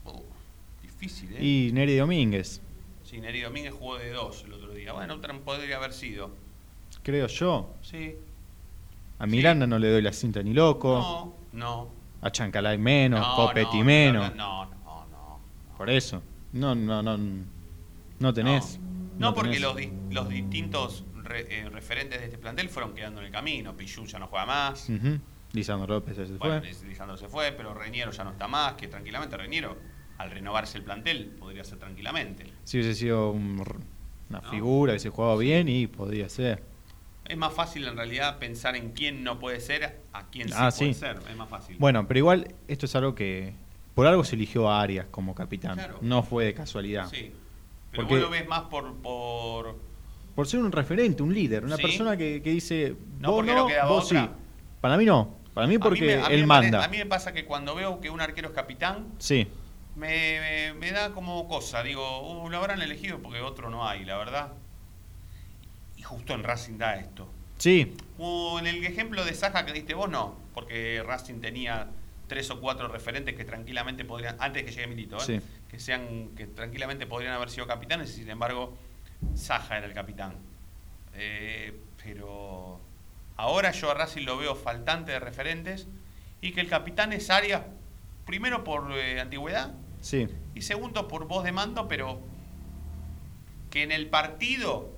uh, 0.04 0.20
difícil, 0.82 1.32
¿eh? 1.32 1.38
Y 1.40 1.70
Neri 1.72 1.94
Domínguez. 1.96 2.60
Sí, 3.04 3.20
Neri 3.20 3.40
Domínguez 3.40 3.72
jugó 3.72 3.98
de 3.98 4.10
dos 4.10 4.42
el 4.44 4.54
otro 4.54 4.74
día. 4.74 4.94
Bueno, 4.94 5.20
podría 5.44 5.76
haber 5.76 5.92
sido. 5.92 6.34
Creo 7.04 7.26
yo. 7.28 7.74
Sí. 7.82 8.16
A 9.20 9.26
Miranda 9.26 9.66
no 9.66 9.78
le 9.78 9.90
doy 9.92 10.02
la 10.02 10.12
cinta 10.12 10.42
ni 10.42 10.52
loco. 10.52 10.98
No, 11.52 11.58
no. 11.60 11.88
A 12.22 12.32
Chancalay 12.32 12.78
menos, 12.78 13.20
No, 13.20 13.36
Copetti 13.36 13.78
no, 13.78 13.84
menos. 13.84 14.34
No, 14.34 14.64
no, 14.66 15.06
no. 15.10 15.38
Por 15.76 15.88
eso. 15.90 16.20
No, 16.52 16.74
no, 16.74 17.02
no. 17.02 17.18
No 18.18 18.34
tenés. 18.34 18.80
No, 19.18 19.32
porque 19.34 19.50
tenés. 19.52 19.62
los, 19.62 19.76
di- 19.76 19.92
los 20.10 20.28
distintos 20.28 21.04
re- 21.22 21.46
eh, 21.60 21.68
referentes 21.70 22.18
de 22.18 22.26
este 22.26 22.38
plantel 22.38 22.68
fueron 22.68 22.94
quedando 22.94 23.20
en 23.20 23.26
el 23.26 23.32
camino. 23.32 23.76
Pichu 23.76 24.06
ya 24.06 24.18
no 24.18 24.26
juega 24.26 24.46
más. 24.46 24.88
Ujú. 24.88 25.18
Lisandro 25.52 25.94
López 25.94 26.16
ya 26.16 26.26
se 26.26 26.32
Bueno, 26.34 26.60
fue. 26.60 26.88
Lisandro 26.88 27.16
se 27.16 27.28
fue, 27.28 27.52
pero 27.52 27.74
Reñero 27.74 28.10
ya 28.10 28.24
no 28.24 28.30
está 28.30 28.48
más. 28.48 28.72
Que 28.74 28.88
tranquilamente 28.88 29.36
Reñero, 29.36 29.76
al 30.18 30.30
renovarse 30.30 30.78
el 30.78 30.84
plantel, 30.84 31.26
podría 31.38 31.62
ser 31.62 31.78
tranquilamente. 31.78 32.46
Si 32.64 32.78
hubiese 32.78 32.94
sido 32.98 33.30
un 33.30 33.62
una 34.30 34.40
figura, 34.40 34.92
hubiese 34.92 35.10
jugado 35.10 35.36
bien 35.38 35.68
y 35.68 35.86
podría 35.86 36.28
ser. 36.28 36.62
Es 37.26 37.36
más 37.36 37.52
fácil 37.54 37.86
en 37.86 37.96
realidad 37.96 38.38
pensar 38.38 38.76
en 38.76 38.90
quién 38.92 39.24
no 39.24 39.38
puede 39.38 39.60
ser 39.60 40.00
a 40.12 40.26
quién 40.28 40.48
sí 40.48 40.54
Ah, 40.56 40.70
puede 40.76 40.92
sí. 40.92 40.98
ser. 41.00 41.18
Es 41.30 41.36
más 41.36 41.48
fácil. 41.48 41.76
Bueno, 41.78 42.06
pero 42.06 42.18
igual 42.18 42.54
esto 42.68 42.86
es 42.86 42.94
algo 42.96 43.14
que 43.14 43.54
por 43.94 44.06
algo 44.06 44.24
se 44.24 44.36
eligió 44.36 44.68
a 44.70 44.82
Arias 44.82 45.06
como 45.10 45.34
capitán. 45.34 45.74
Claro. 45.76 45.98
No 46.02 46.22
fue 46.22 46.44
de 46.44 46.54
casualidad. 46.54 47.08
Sí. 47.08 47.32
Pero 47.90 48.02
Porque- 48.02 48.14
vos 48.14 48.22
lo 48.24 48.30
ves 48.30 48.46
más 48.48 48.62
por. 48.62 48.94
por... 48.96 49.78
Por 50.34 50.46
ser 50.48 50.60
un 50.60 50.72
referente, 50.72 51.22
un 51.22 51.32
líder, 51.32 51.64
una 51.64 51.76
Sí. 51.76 51.82
persona 51.82 52.16
que, 52.16 52.42
que 52.42 52.50
dice, 52.50 52.96
No, 53.20 53.30
vos 53.30 53.36
porque 53.38 53.52
no, 53.54 53.58
no 53.60 53.66
quedaba 53.68 53.88
vos 53.88 54.04
otra. 54.06 54.22
sí. 54.24 54.30
Para 54.80 54.96
mí 54.96 55.04
no. 55.04 55.36
Para 55.54 55.68
mí 55.68 55.76
A 55.76 55.78
porque 55.78 56.00
me- 56.04 56.14
a 56.24 56.28
mí 56.28 56.34
él 56.34 56.40
me 56.42 56.48
pare- 56.48 56.62
manda. 56.72 56.84
a 56.84 56.88
mí 56.88 56.98
me 56.98 57.06
pasa 57.06 57.32
que 57.32 57.44
cuando 57.44 57.74
veo 57.76 58.00
que 58.00 58.10
un 58.10 58.20
arquero 58.20 58.48
es 58.48 58.54
capitán, 58.54 59.06
Sí. 59.18 59.46
me, 59.94 60.40
me- 60.40 60.74
me 60.74 60.90
da 60.90 61.12
como 61.12 61.46
cosa. 61.46 61.84
Digo, 61.84 62.42
uh, 62.42 62.50
lo 62.50 62.56
habrán 62.58 62.82
elegido 62.82 63.20
porque 63.20 63.40
otro 63.40 63.70
no 63.70 63.86
hay, 63.88 64.04
la 64.04 64.16
verdad. 64.18 64.52
Justo 66.04 66.34
en 66.34 66.42
Racing 66.44 66.78
da 66.78 66.96
esto. 66.96 67.28
Sí. 67.58 67.94
O 68.18 68.58
en 68.58 68.66
el 68.66 68.84
ejemplo 68.84 69.24
de 69.24 69.34
Saja 69.34 69.64
que 69.66 69.72
diste 69.72 69.94
vos, 69.94 70.08
no. 70.10 70.36
Porque 70.54 71.02
Racing 71.04 71.40
tenía 71.40 71.88
tres 72.28 72.50
o 72.50 72.60
cuatro 72.60 72.88
referentes 72.88 73.34
que 73.34 73.44
tranquilamente 73.44 74.04
podrían, 74.04 74.36
antes 74.38 74.62
que 74.64 74.70
llegue 74.70 74.86
Milito, 74.86 75.16
¿eh? 75.18 75.20
Sí. 75.26 75.40
que 75.68 75.78
sean 75.78 76.28
que 76.36 76.46
tranquilamente 76.46 77.06
podrían 77.06 77.32
haber 77.34 77.50
sido 77.50 77.66
capitanes 77.66 78.10
y 78.10 78.20
sin 78.20 78.30
embargo 78.30 78.76
Saja 79.34 79.76
era 79.78 79.86
el 79.86 79.92
capitán. 79.94 80.36
Eh, 81.14 81.78
pero 82.02 82.80
ahora 83.36 83.70
yo 83.72 83.90
a 83.90 83.94
Racing 83.94 84.24
lo 84.24 84.36
veo 84.38 84.54
faltante 84.54 85.12
de 85.12 85.20
referentes 85.20 85.86
y 86.40 86.52
que 86.52 86.60
el 86.60 86.68
capitán 86.68 87.12
es 87.12 87.30
Arias, 87.30 87.62
primero 88.26 88.64
por 88.64 88.90
eh, 88.92 89.20
antigüedad 89.20 89.74
Sí. 90.00 90.28
y 90.54 90.62
segundo 90.62 91.08
por 91.08 91.26
voz 91.26 91.44
de 91.44 91.52
mando, 91.52 91.88
pero 91.88 92.20
que 93.70 93.82
en 93.82 93.92
el 93.92 94.06
partido 94.08 94.93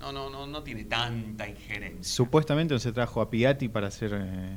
no, 0.00 0.12
no, 0.12 0.30
no, 0.30 0.46
no 0.46 0.62
tiene 0.62 0.84
tanta 0.84 1.48
injerencia. 1.48 2.02
Supuestamente 2.12 2.74
no 2.74 2.80
se 2.80 2.92
trajo 2.92 3.20
a 3.20 3.30
Piatti 3.30 3.68
para 3.68 3.90
ser 3.90 4.12
eh, 4.14 4.56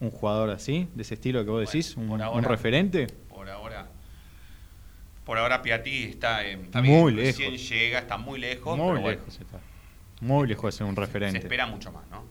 un 0.00 0.10
jugador 0.10 0.50
así, 0.50 0.88
de 0.94 1.02
ese 1.02 1.14
estilo 1.14 1.44
que 1.44 1.50
vos 1.50 1.60
decís, 1.60 1.96
un, 1.96 2.10
un 2.10 2.20
ahora- 2.22 2.48
referente. 2.48 3.06
Por 3.28 3.48
ahora, 3.48 3.86
por 5.24 5.38
ahora 5.38 5.62
Piatti 5.62 6.04
está, 6.04 6.44
eh, 6.44 6.54
está 6.62 6.82
Muy 6.82 7.12
bien, 7.14 7.26
recién 7.26 7.52
lejos. 7.52 7.68
llega, 7.68 7.98
está 8.00 8.18
muy 8.18 8.38
lejos, 8.40 8.76
Muy 8.76 8.88
pero 8.88 9.00
bueno, 9.00 9.18
lejos 9.20 9.40
está. 9.40 9.60
Muy 10.20 10.46
lejos 10.48 10.74
de 10.74 10.78
ser 10.78 10.86
un 10.86 10.94
se 10.94 11.00
referente. 11.00 11.38
espera 11.38 11.66
mucho 11.66 11.92
más, 11.92 12.06
¿no? 12.10 12.24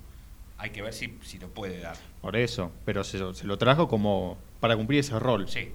Hay 0.57 0.69
que 0.69 0.81
ver 0.81 0.93
si, 0.93 1.17
si 1.23 1.39
lo 1.39 1.49
puede 1.49 1.79
dar. 1.79 1.95
Por 2.21 2.35
eso. 2.35 2.71
Pero 2.85 3.03
se, 3.03 3.33
se 3.33 3.47
lo 3.47 3.57
trajo 3.57 3.87
como 3.87 4.37
para 4.59 4.75
cumplir 4.75 4.99
ese 4.99 5.17
rol. 5.17 5.47
Sí, 5.49 5.71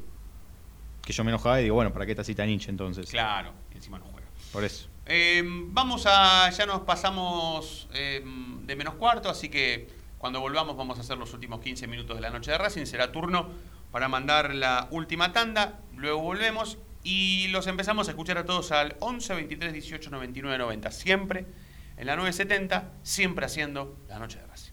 Que 1.02 1.12
yo 1.12 1.24
me 1.24 1.30
enojaba 1.30 1.60
y 1.60 1.64
digo, 1.64 1.74
bueno, 1.74 1.92
¿para 1.92 2.06
qué 2.06 2.12
está 2.12 2.22
así 2.22 2.34
tan 2.34 2.48
hincha 2.48 2.70
entonces? 2.70 3.10
claro, 3.10 3.52
encima 3.74 3.98
no 3.98 4.04
juega. 4.06 4.26
Por 4.52 4.62
eso. 4.64 4.88
Eh, 5.06 5.42
vamos 5.44 6.04
a. 6.06 6.50
Ya 6.50 6.66
nos 6.66 6.80
pasamos 6.80 7.88
eh, 7.94 8.22
de 8.62 8.76
menos 8.76 8.94
cuarto, 8.94 9.30
así 9.30 9.48
que 9.48 9.88
cuando 10.18 10.40
volvamos 10.40 10.76
vamos 10.76 10.98
a 10.98 11.02
hacer 11.02 11.16
los 11.16 11.32
últimos 11.32 11.60
15 11.60 11.86
minutos 11.86 12.16
de 12.16 12.22
la 12.22 12.30
noche 12.30 12.50
de 12.50 12.58
Racing. 12.58 12.86
Será 12.86 13.12
turno 13.12 13.48
para 13.92 14.08
mandar 14.08 14.54
la 14.54 14.88
última 14.90 15.32
tanda. 15.32 15.80
Luego 15.94 16.20
volvemos 16.20 16.78
y 17.04 17.48
los 17.48 17.68
empezamos 17.68 18.08
a 18.08 18.10
escuchar 18.10 18.38
a 18.38 18.44
todos 18.44 18.72
al 18.72 18.96
11 18.98 19.34
23 19.34 19.72
18 19.72 20.10
99 20.10 20.58
90. 20.58 20.90
Siempre 20.90 21.46
en 21.96 22.06
la 22.06 22.16
970, 22.16 22.92
siempre 23.02 23.46
haciendo 23.46 23.96
la 24.08 24.18
noche 24.18 24.38
de 24.40 24.46
Racing. 24.46 24.72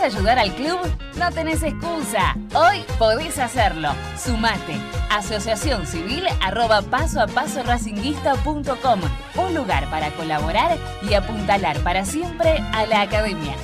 ¿Querés 0.00 0.14
ayudar 0.14 0.38
al 0.38 0.54
club? 0.54 0.78
No 1.18 1.30
tenés 1.30 1.62
excusa. 1.62 2.34
Hoy 2.54 2.84
podés 2.98 3.38
hacerlo. 3.38 3.90
Sumate. 4.16 4.76
Asociación 5.10 5.86
Civil 5.86 6.24
arroba 6.40 6.80
paso 6.80 7.20
a 7.20 7.26
paso 7.26 7.62
racinguista.com. 7.62 9.00
Un 9.36 9.54
lugar 9.54 9.90
para 9.90 10.10
colaborar 10.12 10.78
y 11.06 11.12
apuntalar 11.12 11.78
para 11.80 12.06
siempre 12.06 12.58
a 12.72 12.86
la 12.86 13.02
academia. 13.02 13.54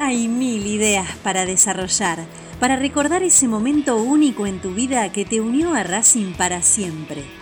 Hay 0.00 0.26
mil 0.26 0.66
ideas 0.66 1.08
para 1.22 1.46
desarrollar, 1.46 2.18
para 2.58 2.74
recordar 2.74 3.22
ese 3.22 3.46
momento 3.46 3.96
único 3.96 4.48
en 4.48 4.60
tu 4.60 4.74
vida 4.74 5.12
que 5.12 5.24
te 5.24 5.40
unió 5.40 5.74
a 5.74 5.84
Racing 5.84 6.32
para 6.32 6.62
siempre. 6.62 7.41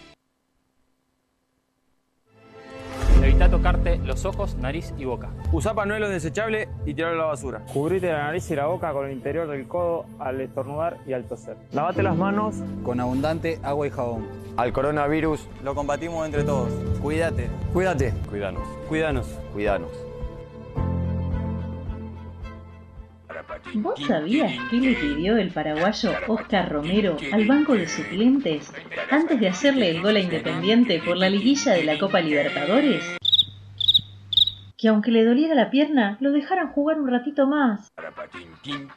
Evita 3.41 3.57
tocar 3.57 3.77
tocarte 3.77 4.05
los 4.05 4.23
ojos, 4.25 4.55
nariz 4.57 4.93
y 4.99 5.05
boca. 5.05 5.29
Usa 5.51 5.73
panuelos 5.73 6.11
desechables 6.11 6.67
y 6.85 6.93
tirarlo 6.93 7.21
a 7.21 7.25
la 7.25 7.31
basura. 7.31 7.61
Cubrite 7.73 8.11
la 8.11 8.25
nariz 8.25 8.51
y 8.51 8.55
la 8.55 8.67
boca 8.67 8.93
con 8.93 9.07
el 9.07 9.13
interior 9.13 9.47
del 9.47 9.67
codo 9.67 10.05
al 10.19 10.39
estornudar 10.41 10.97
y 11.07 11.13
al 11.13 11.23
toser. 11.25 11.57
Lavate 11.71 12.03
las 12.03 12.15
manos 12.15 12.57
Con 12.83 12.99
abundante 12.99 13.59
agua 13.63 13.87
y 13.87 13.89
jabón. 13.89 14.27
al 14.57 14.71
coronavirus. 14.71 15.47
Lo 15.63 15.73
combatimos 15.73 16.23
entre 16.23 16.43
todos. 16.43 16.69
Cuídate. 17.01 17.49
Cuídate. 17.73 18.13
Cuidanos. 18.29 18.61
Cuídanos. 18.87 19.27
Cuidanos. 19.53 19.89
¿Vos 23.73 23.99
sabías 24.05 24.51
qué 24.69 24.75
le 24.77 24.93
pidió 24.93 25.37
el 25.37 25.49
paraguayo 25.49 26.11
Oscar 26.27 26.71
Romero 26.71 27.17
al 27.31 27.47
banco 27.47 27.73
de 27.73 27.87
suplentes 27.87 28.71
antes 29.09 29.39
de 29.39 29.47
hacerle 29.47 29.89
el 29.89 30.01
gol 30.01 30.17
a 30.17 30.19
Independiente 30.19 31.01
por 31.03 31.17
la 31.17 31.29
liguilla 31.29 31.71
de 31.71 31.85
la 31.85 31.97
Copa 31.97 32.19
Libertadores? 32.19 33.20
Que 34.81 34.87
aunque 34.87 35.11
le 35.11 35.23
doliera 35.23 35.53
la 35.53 35.69
pierna, 35.69 36.17
lo 36.21 36.31
dejaran 36.31 36.71
jugar 36.71 36.99
un 36.99 37.07
ratito 37.07 37.45
más. 37.45 37.91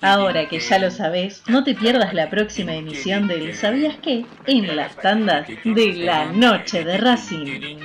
Ahora 0.01 0.49
que 0.49 0.59
ya 0.59 0.79
lo 0.79 0.91
sabés, 0.91 1.43
no 1.47 1.63
te 1.63 1.75
pierdas 1.75 2.15
la 2.15 2.31
próxima 2.31 2.75
emisión 2.75 3.29
del 3.29 3.55
¿Sabías 3.55 3.95
qué? 4.01 4.25
en 4.47 4.77
las 4.77 4.97
tandas 4.97 5.47
de 5.63 5.93
la 5.93 6.33
noche 6.33 6.85
de 6.85 6.97
Racing. 6.97 7.81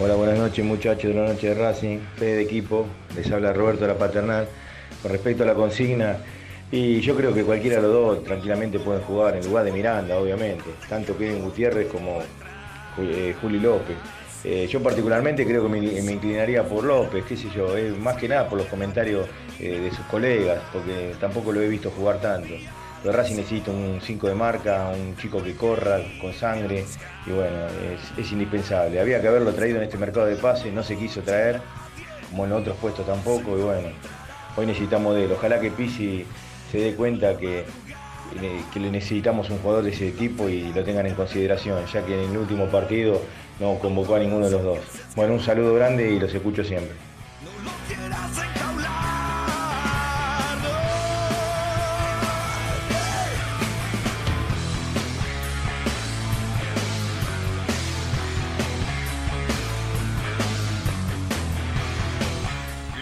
Hola, 0.00 0.16
buenas 0.16 0.38
noches 0.38 0.64
muchachos 0.64 1.14
de 1.14 1.20
la 1.20 1.28
noche 1.28 1.50
de 1.50 1.54
Racing, 1.54 1.98
Fede 2.16 2.38
de 2.38 2.42
equipo, 2.42 2.88
les 3.14 3.30
habla 3.30 3.52
Roberto 3.52 3.82
de 3.82 3.92
la 3.92 3.98
Paternal. 3.98 4.48
Con 5.00 5.12
respecto 5.12 5.44
a 5.44 5.46
la 5.46 5.54
consigna, 5.54 6.16
y 6.70 7.00
yo 7.00 7.16
creo 7.16 7.32
que 7.32 7.44
cualquiera 7.44 7.76
de 7.76 7.82
los 7.82 7.92
dos 7.92 8.24
tranquilamente 8.24 8.78
pueden 8.78 9.02
jugar 9.02 9.36
en 9.36 9.44
lugar 9.44 9.64
de 9.64 9.72
Miranda, 9.72 10.18
obviamente, 10.18 10.64
tanto 10.88 11.16
Kevin 11.16 11.42
Gutiérrez 11.42 11.88
como 11.88 12.20
eh, 12.98 13.34
Juli 13.40 13.58
López. 13.58 13.96
Eh, 14.44 14.68
yo 14.70 14.82
particularmente 14.82 15.46
creo 15.46 15.62
que 15.62 15.68
me, 15.68 15.78
inclinaría 16.12 16.62
por 16.62 16.84
López, 16.84 17.24
qué 17.26 17.36
sé 17.36 17.48
yo, 17.50 17.76
eh, 17.76 17.92
más 17.98 18.16
que 18.16 18.28
nada 18.28 18.48
por 18.48 18.58
los 18.58 18.68
comentarios 18.68 19.26
de 19.58 19.90
sus 19.90 20.06
colegas, 20.06 20.60
porque 20.72 21.16
tampoco 21.18 21.50
lo 21.50 21.60
he 21.60 21.68
visto 21.68 21.90
jugar 21.90 22.20
tanto. 22.20 22.54
Pero 23.02 23.16
Racing 23.16 23.36
necesita 23.36 23.72
un 23.72 24.00
5 24.00 24.28
de 24.28 24.34
marca, 24.34 24.92
un 24.94 25.16
chico 25.16 25.42
que 25.42 25.56
corra 25.56 26.00
con 26.20 26.32
sangre 26.32 26.84
y 27.26 27.30
bueno, 27.30 27.66
es, 27.92 28.24
es 28.24 28.30
indispensable. 28.30 29.00
Había 29.00 29.20
que 29.20 29.26
haberlo 29.26 29.52
traído 29.52 29.78
en 29.78 29.84
este 29.84 29.96
mercado 29.96 30.26
de 30.26 30.36
pases, 30.36 30.72
no 30.72 30.84
se 30.84 30.96
quiso 30.96 31.22
traer, 31.22 31.60
como 32.30 32.44
en 32.44 32.52
otros 32.52 32.76
puestos 32.76 33.04
tampoco 33.04 33.58
y 33.58 33.62
bueno, 33.62 33.88
hoy 34.56 34.66
necesitamos 34.66 35.16
de 35.16 35.24
él. 35.24 35.32
Ojalá 35.32 35.58
que 35.58 35.70
Pisi 35.72 36.24
se 36.70 36.78
dé 36.78 36.94
cuenta 36.94 37.36
que, 37.36 37.60
eh, 37.60 38.62
que 38.72 38.80
le 38.80 38.90
necesitamos 38.90 39.48
un 39.50 39.58
jugador 39.58 39.84
de 39.84 39.90
ese 39.90 40.10
tipo 40.12 40.48
y 40.48 40.72
lo 40.72 40.84
tengan 40.84 41.06
en 41.06 41.14
consideración, 41.14 41.84
ya 41.86 42.04
que 42.04 42.24
en 42.24 42.30
el 42.30 42.36
último 42.36 42.66
partido 42.66 43.22
no 43.58 43.78
convocó 43.78 44.16
a 44.16 44.18
ninguno 44.18 44.46
de 44.46 44.52
los 44.52 44.62
dos. 44.62 44.78
Bueno, 45.16 45.34
un 45.34 45.40
saludo 45.40 45.74
grande 45.74 46.10
y 46.10 46.18
los 46.18 46.32
escucho 46.32 46.62
siempre. 46.62 46.94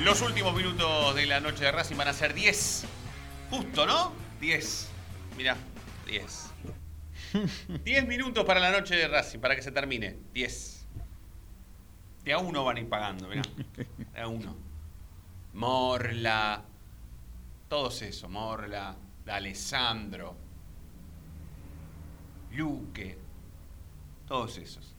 Los 0.05 0.23
últimos 0.23 0.55
minutos 0.55 1.17
de 1.17 1.27
la 1.27 1.41
noche 1.41 1.65
de 1.65 1.73
Racing 1.73 1.97
van 1.97 2.09
a 2.09 2.13
ser 2.13 2.33
10. 2.33 2.96
Justo, 3.51 3.87
¿no? 3.87 4.13
10. 4.41 4.91
Mirá, 5.37 5.57
10. 6.07 6.53
10 7.85 8.07
minutos 8.09 8.45
para 8.45 8.61
la 8.61 8.71
noche 8.71 8.97
de 8.97 9.09
Racing, 9.09 9.39
para 9.39 9.55
que 9.55 9.63
se 9.63 9.73
termine. 9.73 10.17
10. 10.33 10.87
De 12.25 12.33
a 12.33 12.39
uno 12.39 12.65
van 12.65 12.77
a 12.77 12.81
ir 12.81 12.89
pagando, 12.89 13.29
mirá. 13.29 13.43
De 14.13 14.21
a 14.21 14.27
uno. 14.27 14.57
Morla. 15.53 16.65
Todos 17.69 18.03
esos. 18.03 18.29
Morla. 18.29 18.97
Alessandro. 19.27 20.37
Luque. 22.53 23.19
Todos 24.27 24.59
esos. 24.59 24.97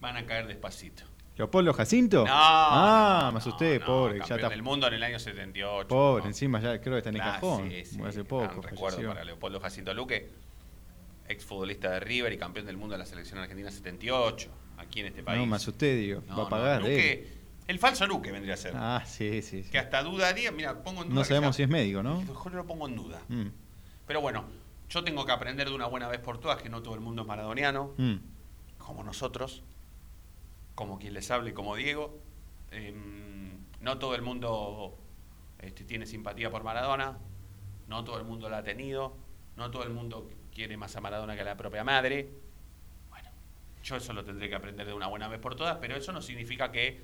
Van 0.00 0.16
a 0.16 0.26
caer 0.26 0.46
despacito. 0.46 1.09
¿Leopoldo 1.40 1.72
Jacinto? 1.72 2.24
No, 2.24 2.32
ah, 2.32 3.30
me 3.32 3.38
asusté, 3.38 3.78
no, 3.80 3.86
pobre. 3.86 4.18
Ya 4.26 4.34
está. 4.36 4.48
del 4.48 4.62
mundo 4.62 4.86
en 4.86 4.94
el 4.94 5.02
año 5.02 5.18
78. 5.18 5.88
Pobre, 5.88 6.22
¿no? 6.22 6.28
encima 6.28 6.60
ya 6.60 6.80
creo 6.80 6.94
que 6.94 6.98
está 6.98 7.10
en 7.10 7.16
el 7.16 7.20
Ah, 7.22 7.32
cajón. 7.34 7.70
sí, 7.70 7.84
sí, 7.84 8.00
Hace 8.02 8.22
gran 8.22 8.26
poco. 8.26 8.62
recuerdo 8.62 9.08
para 9.08 9.24
Leopoldo 9.24 9.60
Jacinto 9.60 9.92
Luque, 9.94 10.30
exfutbolista 11.28 11.90
de 11.90 12.00
River 12.00 12.32
y 12.32 12.38
campeón 12.38 12.66
del 12.66 12.76
mundo 12.76 12.94
de 12.94 12.98
la 12.98 13.06
selección 13.06 13.38
argentina 13.38 13.70
78, 13.70 14.50
aquí 14.78 15.00
en 15.00 15.06
este 15.06 15.22
país. 15.22 15.38
No, 15.40 15.46
me 15.46 15.56
asusté, 15.56 15.94
digo. 15.96 16.22
No, 16.28 16.36
Va 16.36 16.42
a 16.42 16.44
no, 16.44 16.48
pagar. 16.50 16.80
Luque, 16.82 17.38
el 17.68 17.78
falso 17.78 18.06
Luque 18.06 18.32
vendría 18.32 18.54
a 18.54 18.56
ser. 18.56 18.72
Ah, 18.76 19.02
sí, 19.06 19.42
sí. 19.42 19.62
sí. 19.62 19.70
Que 19.70 19.78
hasta 19.78 20.02
dudaría, 20.02 20.50
mira, 20.52 20.82
pongo 20.82 21.02
en 21.02 21.08
duda. 21.10 21.18
No 21.20 21.24
sabemos 21.24 21.56
si 21.56 21.62
es 21.62 21.68
médico, 21.68 22.02
¿no? 22.02 22.20
Mejor 22.22 22.52
lo 22.52 22.66
pongo 22.66 22.88
en 22.88 22.96
duda. 22.96 23.20
Mm, 23.28 23.46
Pero 24.06 24.20
bueno, 24.20 24.44
yo 24.88 25.04
tengo 25.04 25.24
que 25.24 25.32
aprender 25.32 25.68
de 25.68 25.74
una 25.74 25.86
buena 25.86 26.08
vez 26.08 26.18
por 26.20 26.38
todas 26.38 26.60
que 26.60 26.68
no 26.68 26.82
todo 26.82 26.94
el 26.94 27.00
mundo 27.00 27.22
es 27.22 27.28
maradoniano, 27.28 27.94
mm. 27.96 28.16
como 28.78 29.04
nosotros, 29.04 29.62
como 30.80 30.98
quien 30.98 31.12
les 31.12 31.30
hable, 31.30 31.52
como 31.52 31.76
Diego. 31.76 32.18
Em, 32.70 33.50
no 33.82 33.98
todo 33.98 34.14
el 34.14 34.22
mundo 34.22 34.96
este, 35.58 35.84
tiene 35.84 36.06
simpatía 36.06 36.50
por 36.50 36.64
Maradona, 36.64 37.18
no 37.86 38.02
todo 38.02 38.16
el 38.16 38.24
mundo 38.24 38.48
la 38.48 38.58
ha 38.58 38.62
tenido, 38.62 39.14
no 39.58 39.70
todo 39.70 39.82
el 39.82 39.90
mundo 39.90 40.30
quiere 40.54 40.78
más 40.78 40.96
a 40.96 41.02
Maradona 41.02 41.34
que 41.34 41.42
a 41.42 41.44
la 41.44 41.58
propia 41.58 41.84
madre. 41.84 42.30
Bueno, 43.10 43.28
yo 43.84 43.96
eso 43.96 44.14
lo 44.14 44.24
tendré 44.24 44.48
que 44.48 44.54
aprender 44.54 44.86
de 44.86 44.94
una 44.94 45.06
buena 45.06 45.28
vez 45.28 45.38
por 45.38 45.54
todas, 45.54 45.76
pero 45.82 45.96
eso 45.96 46.12
no 46.12 46.22
significa 46.22 46.72
que, 46.72 47.02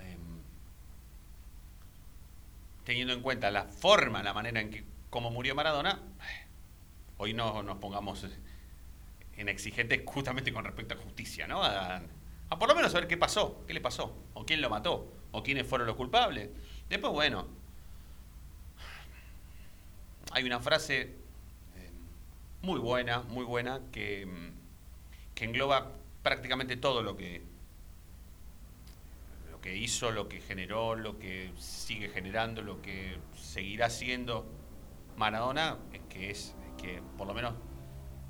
em, 0.00 0.40
teniendo 2.84 3.12
en 3.12 3.20
cuenta 3.20 3.50
la 3.50 3.64
forma, 3.64 4.22
la 4.22 4.32
manera 4.32 4.62
en 4.62 4.70
que 4.70 4.82
cómo 5.10 5.30
murió 5.30 5.54
Maradona, 5.54 6.00
hoy 7.18 7.34
no 7.34 7.62
nos 7.62 7.76
pongamos 7.76 8.26
en 9.36 9.48
exigentes 9.50 10.00
justamente 10.06 10.54
con 10.54 10.64
respecto 10.64 10.94
a 10.94 10.96
justicia, 10.96 11.46
¿no? 11.46 11.60
A 12.54 12.58
por 12.58 12.68
lo 12.68 12.74
menos 12.74 12.92
saber 12.92 13.08
qué 13.08 13.16
pasó, 13.16 13.64
qué 13.66 13.74
le 13.74 13.80
pasó, 13.80 14.16
o 14.34 14.46
quién 14.46 14.60
lo 14.60 14.70
mató, 14.70 15.12
o 15.32 15.42
quiénes 15.42 15.66
fueron 15.66 15.88
los 15.88 15.96
culpables. 15.96 16.50
Después, 16.88 17.12
bueno, 17.12 17.48
hay 20.30 20.44
una 20.44 20.60
frase 20.60 21.00
eh, 21.02 21.90
muy 22.62 22.78
buena, 22.78 23.22
muy 23.22 23.44
buena, 23.44 23.80
que, 23.90 24.26
mm, 24.26 25.34
que 25.34 25.44
engloba 25.44 25.92
prácticamente 26.22 26.76
todo 26.76 27.02
lo 27.02 27.16
que 27.16 27.42
lo 29.50 29.60
que 29.60 29.76
hizo, 29.76 30.12
lo 30.12 30.28
que 30.28 30.40
generó, 30.40 30.94
lo 30.94 31.18
que 31.18 31.50
sigue 31.58 32.08
generando, 32.08 32.62
lo 32.62 32.80
que 32.82 33.18
seguirá 33.34 33.90
siendo 33.90 34.46
Maradona, 35.16 35.78
es 35.92 36.02
que 36.08 36.30
es 36.30 36.54
que 36.80 37.02
por 37.18 37.26
lo 37.26 37.34
menos 37.34 37.54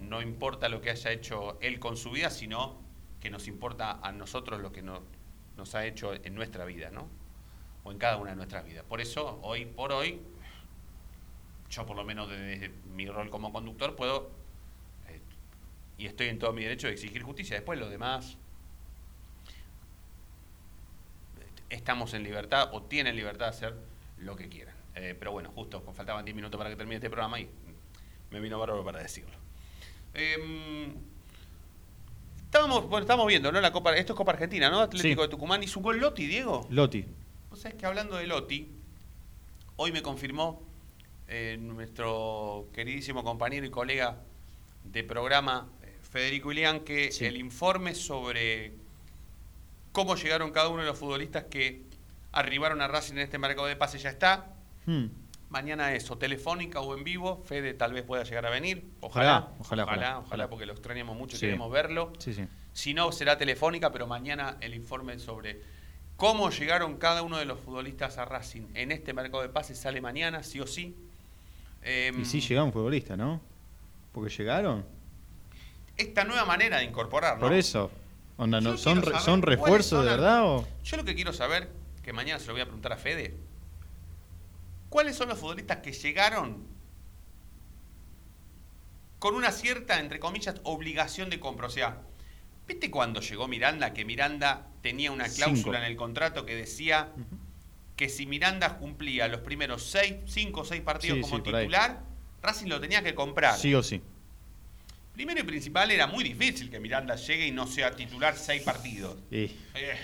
no 0.01 0.23
importa 0.23 0.69
lo 0.69 0.81
que 0.81 0.91
haya 0.91 1.11
hecho 1.11 1.59
él 1.61 1.79
con 1.79 1.97
su 1.97 2.11
vida, 2.11 2.31
sino 2.31 2.84
que 3.25 3.31
nos 3.31 3.49
importa 3.49 4.01
a 4.03 4.13
nosotros 4.13 4.61
lo 4.61 4.71
que 4.71 4.83
no- 4.83 5.01
nos 5.57 5.75
ha 5.75 5.87
hecho 5.87 6.13
en 6.13 6.35
nuestra 6.35 6.67
vida, 6.67 6.91
¿no? 6.91 7.09
O 7.83 7.91
en 7.91 7.97
cada 7.97 8.19
una 8.19 8.31
de 8.33 8.37
nuestras 8.37 8.67
vidas. 8.67 8.85
Por 8.85 9.01
eso, 9.01 9.39
hoy 9.43 9.65
por 9.65 9.93
hoy, 9.93 10.21
yo 11.71 11.87
por 11.87 11.97
lo 11.97 12.05
menos 12.05 12.29
desde 12.29 12.69
mi 12.95 13.09
rol 13.09 13.31
como 13.31 13.51
conductor 13.51 13.97
puedo, 13.97 14.31
eh, 15.09 15.21
y 15.97 16.05
estoy 16.05 16.29
en 16.29 16.39
todo 16.39 16.53
mi 16.53 16.65
derecho 16.65 16.87
de 16.87 16.93
exigir 16.93 17.23
justicia. 17.23 17.57
Después 17.57 17.79
los 17.79 17.89
demás 17.89 18.37
eh, 21.41 21.47
estamos 21.71 22.13
en 22.13 22.25
libertad 22.25 22.69
o 22.75 22.83
tienen 22.83 23.17
libertad 23.17 23.47
de 23.47 23.51
hacer 23.51 23.75
lo 24.19 24.37
que 24.37 24.51
quieran. 24.51 24.75
Eh, 24.97 25.17
pero 25.19 25.33
bueno, 25.33 25.51
justo 25.55 25.81
faltaban 25.95 26.27
10 26.27 26.35
minutos 26.37 26.59
para 26.59 26.69
que 26.69 26.77
termine 26.77 26.97
este 26.97 27.09
programa 27.09 27.41
y 27.41 27.49
me 28.31 28.39
vino 28.41 28.59
bárbaro 28.59 28.85
para 28.85 28.99
decirlo. 29.01 29.35
Em, 30.13 30.95
estábamos, 32.55 32.89
bueno, 32.89 33.03
estamos 33.03 33.27
viendo, 33.27 33.51
¿no? 33.51 33.61
La 33.61 33.73
Copa, 33.73 33.97
esto 33.97 34.13
es 34.13 34.17
Copa 34.17 34.31
Argentina, 34.31 34.71
¿no? 34.71 34.79
Atlético 34.81 35.23
Sí. 35.23 35.27
de 35.27 35.29
Tucumán 35.29 35.61
hizo 35.65 35.81
un 35.81 35.83
gol 35.83 35.99
Lotti, 35.99 36.25
Diego. 36.27 36.65
Lotti. 36.71 37.05
Vos 37.51 37.59
sabés 37.59 37.77
que 37.77 37.85
hablando 37.85 38.17
de 38.17 38.29
Lotti, 38.29 38.71
hoy 39.77 39.91
me 39.91 40.03
confirmó 40.03 40.63
eh, 41.27 41.57
nuestro 41.61 42.69
queridísimo 42.73 43.25
compañero 43.25 43.67
y 43.67 43.71
colega 43.71 44.19
de 44.85 45.03
programa, 45.03 45.67
eh, 45.83 45.97
Federico 46.09 46.53
Ilián, 46.53 46.81
que 46.81 47.09
el 47.09 47.39
informe 47.39 47.93
sobre 47.97 48.73
cómo 49.91 50.15
llegaron 50.15 50.53
cada 50.53 50.69
uno 50.69 50.83
de 50.83 50.87
los 50.87 50.97
futbolistas 50.99 51.45
que 51.51 51.83
arribaron 52.31 52.81
a 52.83 52.87
Racing 52.87 53.15
en 53.15 53.21
este 53.21 53.39
mercado 53.39 53.67
de 53.67 53.75
pase 53.75 53.99
ya 53.99 54.11
está. 54.11 54.55
Mm. 54.87 55.07
Mañana 55.55 55.95
es 55.95 56.11
o 56.11 56.19
telefónica 56.19 56.81
o 56.81 56.97
en 56.99 57.05
vivo. 57.05 57.41
Fede 57.47 57.75
tal 57.75 57.93
vez 57.93 58.03
pueda 58.03 58.25
llegar 58.25 58.45
a 58.45 58.51
venir. 58.51 58.85
Ojalá, 59.01 59.51
Ojalá, 59.61 59.85
ojalá, 59.85 59.85
ojalá, 59.85 60.19
ojalá. 60.19 60.49
porque 60.51 60.67
lo 60.67 60.73
extrañamos 60.73 61.17
mucho 61.17 61.37
y 61.37 61.39
Sí. 61.39 61.47
queremos 61.47 61.71
verlo. 61.71 62.13
Sí, 62.19 62.35
sí. 62.35 62.45
Si 62.73 62.93
no, 62.93 63.13
será 63.13 63.39
telefónica, 63.39 63.93
pero 63.93 64.09
mañana 64.09 64.57
el 64.61 64.75
informe 64.75 65.17
sobre 65.21 65.61
cómo 66.17 66.51
llegaron 66.51 66.97
cada 66.97 67.23
uno 67.23 67.39
de 67.39 67.45
los 67.45 67.61
futbolistas 67.61 68.19
a 68.19 68.25
Racing 68.25 68.63
en 68.75 68.91
este 68.91 69.13
mercado 69.13 69.43
de 69.45 69.49
pases 69.49 69.79
sale 69.79 70.01
mañana, 70.01 70.43
sí 70.43 70.59
o 70.59 70.67
sí. 70.67 70.97
Em, 71.85 72.21
Y 72.21 72.25
sí 72.25 72.41
llegaron 72.41 72.73
futbolistas, 72.73 73.17
¿no? 73.17 73.41
Porque 74.13 74.31
llegaron. 74.37 74.85
esta 75.97 76.25
nueva 76.25 76.45
manera 76.45 76.79
de 76.79 76.85
incorporar, 76.85 77.35
¿no? 77.37 77.43
Por 77.43 77.53
eso. 77.53 77.93
Onda, 78.39 78.61
¿no? 78.61 78.77
¿Son, 78.77 79.01
re- 79.03 79.21
¿Son 79.21 79.41
refuerzos 79.43 80.03
de 80.05 80.11
verdad 80.11 80.43
o...? 80.45 80.67
Yo 80.83 80.97
lo 80.97 81.05
que 81.05 81.15
quiero 81.15 81.33
saber, 81.33 81.69
que 82.03 82.13
mañana 82.13 82.41
se 82.41 82.49
lo 82.49 82.55
voy 82.55 82.63
a 82.63 82.65
preguntar 82.65 82.93
a 82.93 82.97
Fede, 82.97 83.37
¿cuáles 84.95 85.17
son 85.17 85.29
los 85.29 85.41
futbolistas 85.41 85.79
que 85.79 85.91
llegaron 85.91 86.69
con 89.19 89.35
una 89.35 89.51
cierta, 89.51 89.99
entre 89.99 90.21
comillas, 90.21 90.61
obligación 90.63 91.31
de 91.31 91.41
compra? 91.41 91.67
O 91.67 91.71
sea, 91.71 91.99
¿viste 92.69 92.93
cuando 92.93 93.21
llegó 93.21 93.49
Miranda, 93.49 93.93
que 93.93 94.05
Miranda 94.05 94.69
tenía 94.83 95.11
una 95.11 95.25
cláusula 95.25 95.57
Cinco. 95.57 95.75
en 95.75 95.83
el 95.83 95.97
contrato 95.97 96.47
que 96.47 96.55
decía 96.55 97.09
que 97.97 98.09
si 98.09 98.25
Miranda 98.27 98.79
cumplía 98.79 99.27
los 99.27 99.41
primeros 99.41 99.83
seis, 99.83 100.15
cinco 100.27 100.61
o 100.61 100.65
seis 100.65 100.83
partidos 100.83 101.17
Sí, 101.17 101.23
como 101.23 101.37
sí, 101.39 101.43
titular, 101.43 102.01
Racing 102.41 102.69
lo 102.69 102.81
tenía 102.81 103.03
que 103.03 103.17
comprar? 103.17 103.59
Sí 103.59 103.75
o 103.75 103.83
sí. 103.83 104.01
Primero 105.13 105.41
y 105.41 105.43
principal 105.43 105.91
era 105.91 106.07
muy 106.07 106.23
difícil 106.23 106.71
que 106.71 106.79
Miranda 106.79 107.17
llegue 107.17 107.49
y 107.49 107.51
no 107.51 107.67
sea 107.67 107.91
titular 107.97 108.37
seis 108.37 108.63
partidos. 108.63 109.17
Y 109.29 109.51
Eh, 109.75 109.97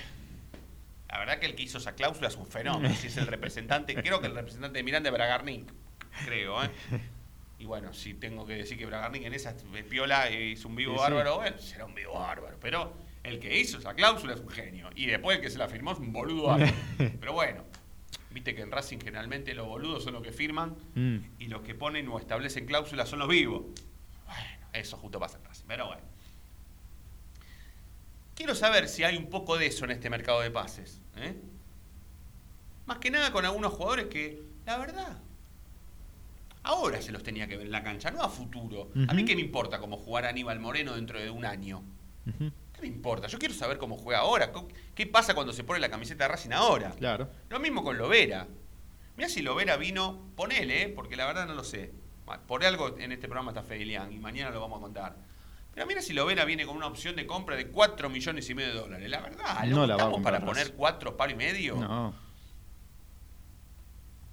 la 1.10 1.18
verdad 1.18 1.38
que 1.38 1.46
el 1.46 1.54
que 1.54 1.62
hizo 1.62 1.78
esa 1.78 1.94
cláusula 1.94 2.28
es 2.28 2.36
un 2.36 2.46
fenómeno. 2.46 2.94
Si 2.94 3.08
es 3.08 3.16
el 3.16 3.26
representante, 3.26 3.94
creo 3.94 4.20
que 4.20 4.26
el 4.28 4.34
representante 4.34 4.78
de 4.78 4.82
Miranda 4.84 5.08
es 5.10 5.14
Bragarnik. 5.14 5.72
Creo, 6.24 6.62
¿eh? 6.62 6.70
Y 7.58 7.66
bueno, 7.66 7.92
si 7.92 8.14
tengo 8.14 8.46
que 8.46 8.54
decir 8.54 8.78
que 8.78 8.86
Bragarnik 8.86 9.24
en 9.24 9.34
esa 9.34 9.50
es 9.50 9.84
piola 9.84 10.30
hizo 10.30 10.68
un 10.68 10.76
vivo 10.76 10.92
Sí, 10.94 10.98
sí. 10.98 11.02
bárbaro, 11.02 11.36
bueno, 11.36 11.58
será 11.58 11.84
un 11.84 11.94
vivo 11.94 12.14
bárbaro. 12.14 12.58
Pero 12.60 12.94
el 13.22 13.38
que 13.38 13.58
hizo 13.58 13.78
esa 13.78 13.94
cláusula 13.94 14.34
es 14.34 14.40
un 14.40 14.48
genio. 14.48 14.88
Y 14.94 15.06
después 15.06 15.36
el 15.36 15.42
que 15.42 15.50
se 15.50 15.58
la 15.58 15.68
firmó 15.68 15.92
es 15.92 15.98
un 15.98 16.12
boludo 16.12 16.44
bárbaro. 16.44 16.72
Pero 17.20 17.32
bueno, 17.34 17.64
viste 18.30 18.54
que 18.54 18.62
en 18.62 18.70
Racing 18.70 18.98
generalmente 18.98 19.52
los 19.54 19.66
boludos 19.66 20.04
son 20.04 20.14
los 20.14 20.22
que 20.22 20.32
firman 20.32 20.76
Mm. 20.94 21.18
y 21.38 21.48
los 21.48 21.60
que 21.62 21.74
ponen 21.74 22.08
o 22.08 22.18
establecen 22.18 22.64
cláusulas 22.66 23.08
son 23.08 23.18
los 23.18 23.28
vivos. 23.28 23.62
Bueno, 24.26 24.48
eso 24.72 24.96
justo 24.96 25.18
pasa 25.20 25.36
en 25.38 25.44
Racing. 25.44 25.64
Pero 25.68 25.86
bueno. 25.88 26.02
Quiero 28.40 28.54
saber 28.54 28.88
si 28.88 29.04
hay 29.04 29.18
un 29.18 29.26
poco 29.26 29.58
de 29.58 29.66
eso 29.66 29.84
en 29.84 29.90
este 29.90 30.08
mercado 30.08 30.40
de 30.40 30.50
pases. 30.50 31.02
¿eh? 31.18 31.36
Más 32.86 32.96
que 32.96 33.10
nada 33.10 33.32
con 33.32 33.44
algunos 33.44 33.70
jugadores 33.74 34.06
que, 34.06 34.42
la 34.64 34.78
verdad, 34.78 35.18
ahora 36.62 37.02
se 37.02 37.12
los 37.12 37.22
tenía 37.22 37.46
que 37.46 37.58
ver 37.58 37.66
en 37.66 37.72
la 37.72 37.82
cancha, 37.82 38.10
no 38.10 38.22
a 38.22 38.30
futuro. 38.30 38.92
A 39.08 39.12
mí 39.12 39.26
qué 39.26 39.34
me 39.34 39.42
importa 39.42 39.78
cómo 39.78 39.98
jugar 39.98 40.24
Aníbal 40.24 40.58
Moreno 40.58 40.94
dentro 40.94 41.20
de 41.20 41.28
un 41.28 41.44
año. 41.44 41.82
¿Qué 42.24 42.80
me 42.80 42.86
importa? 42.86 43.26
Yo 43.26 43.38
quiero 43.38 43.52
saber 43.52 43.76
cómo 43.76 43.98
juega 43.98 44.20
ahora. 44.20 44.50
¿Qué 44.94 45.06
pasa 45.06 45.34
cuando 45.34 45.52
se 45.52 45.62
pone 45.62 45.78
la 45.78 45.90
camiseta 45.90 46.24
de 46.24 46.28
Racing 46.28 46.52
ahora? 46.52 46.92
Claro. 46.92 47.28
Lo 47.50 47.60
mismo 47.60 47.84
con 47.84 47.98
Lovera. 47.98 48.48
Mirá 49.18 49.28
si 49.28 49.42
Lovera 49.42 49.76
vino, 49.76 50.30
ponele, 50.34 50.84
¿eh? 50.84 50.88
porque 50.88 51.14
la 51.14 51.26
verdad 51.26 51.46
no 51.46 51.52
lo 51.52 51.62
sé. 51.62 51.92
Por 52.46 52.64
algo 52.64 52.96
en 52.96 53.12
este 53.12 53.28
programa 53.28 53.50
está 53.50 53.62
Fedelian 53.62 54.10
y 54.10 54.18
mañana 54.18 54.50
lo 54.50 54.62
vamos 54.62 54.78
a 54.78 54.80
contar. 54.80 55.16
Pero 55.74 55.86
mira 55.86 56.02
si 56.02 56.12
Lovera 56.12 56.44
viene 56.44 56.66
con 56.66 56.76
una 56.76 56.86
opción 56.88 57.16
de 57.16 57.26
compra 57.26 57.56
de 57.56 57.68
4 57.68 58.10
millones 58.10 58.48
y 58.50 58.54
medio 58.54 58.70
de 58.74 58.78
dólares. 58.80 59.08
La 59.08 59.20
verdad, 59.20 59.64
No 59.66 59.76
¿lo 59.80 59.86
la 59.86 59.86
va 59.86 59.92
a 59.94 59.96
estamos 59.96 60.14
comprar 60.14 60.34
para 60.34 60.46
poner 60.46 60.64
Racing. 60.64 60.76
4 60.76 61.16
palo 61.16 61.32
y 61.32 61.36
medio? 61.36 61.76
No. 61.76 62.14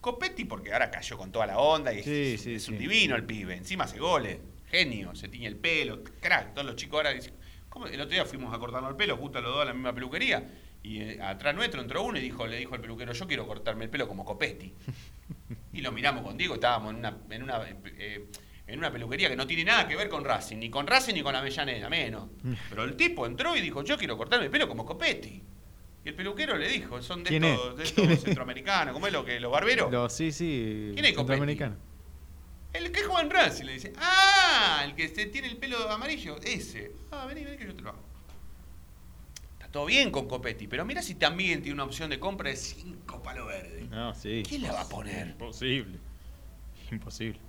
Copetti 0.02 0.46
porque 0.46 0.74
ahora 0.74 0.90
cayó 0.92 1.18
con 1.18 1.32
toda 1.32 1.46
la 1.48 1.58
onda 1.58 1.94
y 1.94 2.04
Sí, 2.04 2.34
es, 2.36 2.42
sí, 2.42 2.54
es 2.56 2.68
un 2.70 2.76
sí. 2.76 2.80
divino 2.80 3.16
el 3.16 3.24
pibe. 3.26 3.56
Encima 3.56 3.84
hace 3.86 4.00
goles. 4.00 4.40
Genio, 4.70 5.16
se 5.16 5.28
tiñe 5.28 5.48
el 5.48 5.56
pelo, 5.58 6.04
crack. 6.22 6.54
Todos 6.54 6.66
los 6.66 6.76
chicos 6.76 6.98
ahora 6.98 7.12
dicen... 7.12 7.34
¿cómo? 7.70 7.88
El 7.88 8.00
otro 8.02 8.14
día 8.14 8.26
fuimos 8.26 8.54
a 8.54 8.60
cortarnos 8.60 8.90
el 8.92 8.98
pelo, 8.98 9.18
justo 9.18 9.40
los 9.42 9.52
dos 9.54 9.62
a 9.62 9.66
la 9.66 9.74
misma 9.74 9.94
peluquería. 9.94 10.44
Y 10.84 11.02
eh, 11.02 11.20
atrás 11.22 11.54
nuestro 11.56 11.82
entró 11.82 12.04
uno 12.04 12.18
y 12.18 12.22
dijo, 12.22 12.48
le 12.48 12.58
dijo 12.58 12.76
al 12.76 12.82
peluquero, 12.82 13.12
yo 13.14 13.28
quiero 13.28 13.46
cortarme 13.48 13.86
el 13.86 13.90
pelo 13.90 14.08
como 14.08 14.24
Copetti. 14.26 14.74
y 15.74 15.82
lo 15.82 15.92
miramos 15.92 16.24
con 16.24 16.38
Diego, 16.38 16.56
estábamos 16.56 16.92
en 16.94 16.98
una, 17.00 17.18
en 17.30 17.44
una, 17.44 17.62
eh, 17.98 18.26
en 18.68 18.80
una 18.80 18.92
peluquería 18.92 19.30
que 19.30 19.36
no 19.36 19.48
tiene 19.48 19.64
nada 19.64 19.88
que 19.88 19.96
ver 19.96 20.10
con 20.10 20.24
Racing, 20.26 20.58
ni 20.58 20.70
con 20.70 20.86
Racing 20.86 21.14
ni 21.14 21.22
con 21.24 21.34
Avellaneda, 21.36 21.90
menos. 21.90 22.30
Pero 22.70 22.84
el 22.84 22.96
tipo 22.96 23.26
entró 23.26 23.56
y 23.56 23.62
dijo, 23.62 23.84
yo 23.84 23.98
quiero 23.98 24.18
cortarme 24.18 24.46
el 24.46 24.52
pelo 24.52 24.68
como 24.68 24.86
Copetti. 24.86 25.42
Y 26.06 26.10
el 26.10 26.16
peluquero 26.16 26.56
le 26.58 26.68
dijo, 26.70 27.02
son 27.02 27.24
de 27.24 27.30
¿Quién 27.30 27.44
estos, 27.46 27.70
es? 27.72 27.78
de 27.78 27.84
¿Quién 27.96 28.06
estos 28.12 28.18
es? 28.20 28.24
centroamericanos, 28.26 28.94
¿cómo 28.94 29.08
es 29.08 29.14
lo 29.14 29.24
que 29.26 29.40
los 29.40 29.52
barberos? 29.52 29.92
Lo- 29.92 30.10
sí, 30.10 30.32
sí. 30.32 30.92
¿Quién 30.94 31.06
es 31.06 31.12
Copetti? 31.14 31.28
Centroamericano. 31.40 31.76
El 32.74 32.92
que 32.92 33.02
juega 33.04 33.22
en 33.22 33.30
Racing 33.30 33.66
le 33.66 33.74
dice, 33.74 33.94
ah, 33.98 34.82
el 34.86 34.94
que 34.96 35.08
se 35.08 35.26
tiene 35.28 35.48
el 35.48 35.58
pelo 35.58 35.90
amarillo, 35.90 36.38
ese. 36.44 36.92
Ah, 37.12 37.26
vení, 37.26 37.44
vení 37.46 37.58
que 37.58 37.66
yo 37.66 37.74
te 37.74 37.82
lo 37.82 37.90
hago. 37.90 38.00
Está 39.54 39.70
todo 39.72 39.86
bien 39.86 40.12
con 40.12 40.28
Copetti, 40.28 40.68
pero 40.68 40.86
mira 40.86 41.02
si 41.02 41.16
también 41.16 41.62
tiene 41.62 41.74
una 41.76 41.86
opción 41.86 42.10
de 42.10 42.20
compra 42.20 42.50
de 42.50 42.58
5 42.58 43.24
palos 43.24 43.48
verdes. 43.48 43.90
No, 43.90 44.14
sí. 44.14 44.44
¿Quién 44.48 44.62
la 44.64 44.74
va 44.74 44.82
a 44.82 44.90
poner? 44.90 45.28
Imposible. 45.28 45.98
Imposible. 46.92 47.40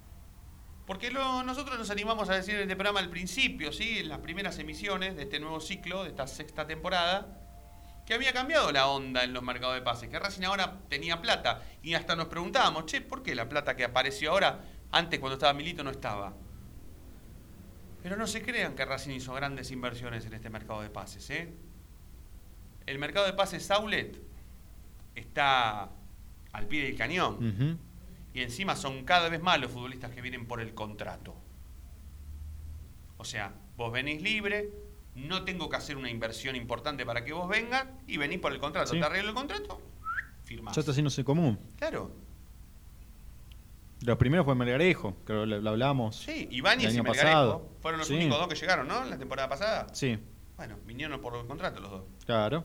Porque 0.88 1.10
nosotros 1.10 1.78
nos 1.78 1.90
animamos 1.90 2.30
a 2.30 2.34
decir 2.34 2.54
en 2.54 2.62
este 2.62 2.74
programa 2.74 3.00
al 3.00 3.10
principio, 3.10 3.74
¿sí? 3.74 3.98
en 3.98 4.08
las 4.08 4.20
primeras 4.20 4.58
emisiones 4.58 5.16
de 5.16 5.24
este 5.24 5.38
nuevo 5.38 5.60
ciclo, 5.60 6.04
de 6.04 6.08
esta 6.08 6.26
sexta 6.26 6.66
temporada, 6.66 7.42
que 8.06 8.14
había 8.14 8.32
cambiado 8.32 8.72
la 8.72 8.86
onda 8.86 9.22
en 9.22 9.34
los 9.34 9.42
mercados 9.42 9.74
de 9.74 9.82
pases, 9.82 10.08
que 10.08 10.18
Racing 10.18 10.44
ahora 10.44 10.78
tenía 10.88 11.20
plata. 11.20 11.62
Y 11.82 11.92
hasta 11.92 12.16
nos 12.16 12.28
preguntábamos, 12.28 12.86
che, 12.86 13.02
¿por 13.02 13.22
qué 13.22 13.34
la 13.34 13.46
plata 13.50 13.76
que 13.76 13.84
apareció 13.84 14.30
ahora, 14.30 14.64
antes 14.90 15.20
cuando 15.20 15.34
estaba 15.34 15.52
Milito, 15.52 15.84
no 15.84 15.90
estaba? 15.90 16.32
Pero 18.02 18.16
no 18.16 18.26
se 18.26 18.40
crean 18.40 18.74
que 18.74 18.86
Racing 18.86 19.10
hizo 19.10 19.34
grandes 19.34 19.70
inversiones 19.70 20.24
en 20.24 20.32
este 20.32 20.48
mercado 20.48 20.80
de 20.80 20.88
pases. 20.88 21.28
¿eh? 21.28 21.52
El 22.86 22.98
mercado 22.98 23.26
de 23.26 23.34
pases 23.34 23.62
Saulet 23.62 24.18
está 25.14 25.90
al 26.54 26.66
pie 26.66 26.84
del 26.84 26.96
cañón. 26.96 27.34
Ujú. 27.46 27.87
Y 28.38 28.42
encima 28.42 28.76
son 28.76 29.02
cada 29.04 29.28
vez 29.28 29.42
más 29.42 29.58
los 29.60 29.72
futbolistas 29.72 30.12
que 30.12 30.22
vienen 30.22 30.46
por 30.46 30.60
el 30.60 30.72
contrato. 30.72 31.34
O 33.16 33.24
sea, 33.24 33.52
vos 33.76 33.90
venís 33.90 34.22
libre, 34.22 34.70
no 35.16 35.42
tengo 35.44 35.68
que 35.68 35.74
hacer 35.74 35.96
una 35.96 36.08
inversión 36.08 36.54
importante 36.54 37.04
para 37.04 37.24
que 37.24 37.32
vos 37.32 37.48
vengas 37.48 37.84
y 38.06 38.16
venís 38.16 38.38
por 38.38 38.52
el 38.52 38.60
contrato. 38.60 38.92
Sí. 38.92 39.00
Te 39.00 39.04
arreglo 39.04 39.30
el 39.30 39.34
contrato, 39.34 39.80
firmás. 40.44 40.76
Ya 40.76 40.80
está 40.82 40.92
haciéndose 40.92 41.24
común. 41.24 41.58
Claro. 41.78 42.12
Los 44.02 44.16
primeros 44.18 44.46
fue 44.46 44.54
Melgarejo, 44.54 45.16
creo 45.24 45.40
que 45.40 45.46
lo, 45.60 45.70
hablamos. 45.70 46.14
Sí, 46.20 46.46
Ibáñez 46.52 46.92
el 46.94 47.00
y 47.00 47.02
Melgarejo 47.02 47.26
pasado. 47.26 47.68
fueron 47.82 47.98
los 47.98 48.06
Sí. 48.06 48.14
únicos 48.14 48.38
dos 48.38 48.46
que 48.46 48.54
llegaron, 48.54 48.86
¿no? 48.86 49.02
En 49.02 49.10
la 49.10 49.18
temporada 49.18 49.48
pasada. 49.48 49.88
Sí, 49.94 50.16
Bueno, 50.56 50.76
vinieron 50.86 51.20
por 51.20 51.34
el 51.34 51.44
contrato 51.44 51.80
los 51.80 51.90
dos. 51.90 52.02
claro. 52.24 52.64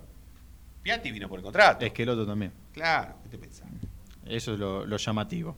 Piatti 0.83 1.11
vino 1.11 1.27
por 1.27 1.39
el 1.39 1.43
contrato. 1.43 1.83
Esqueloto 1.83 2.27
también. 2.27 2.53
Claro, 2.73 3.15
¿qué 3.23 3.29
te 3.29 3.37
pensás? 3.39 3.67
Eso 4.25 4.53
es 4.53 4.59
lo, 4.59 4.85
lo 4.85 4.97
llamativo. 4.97 5.57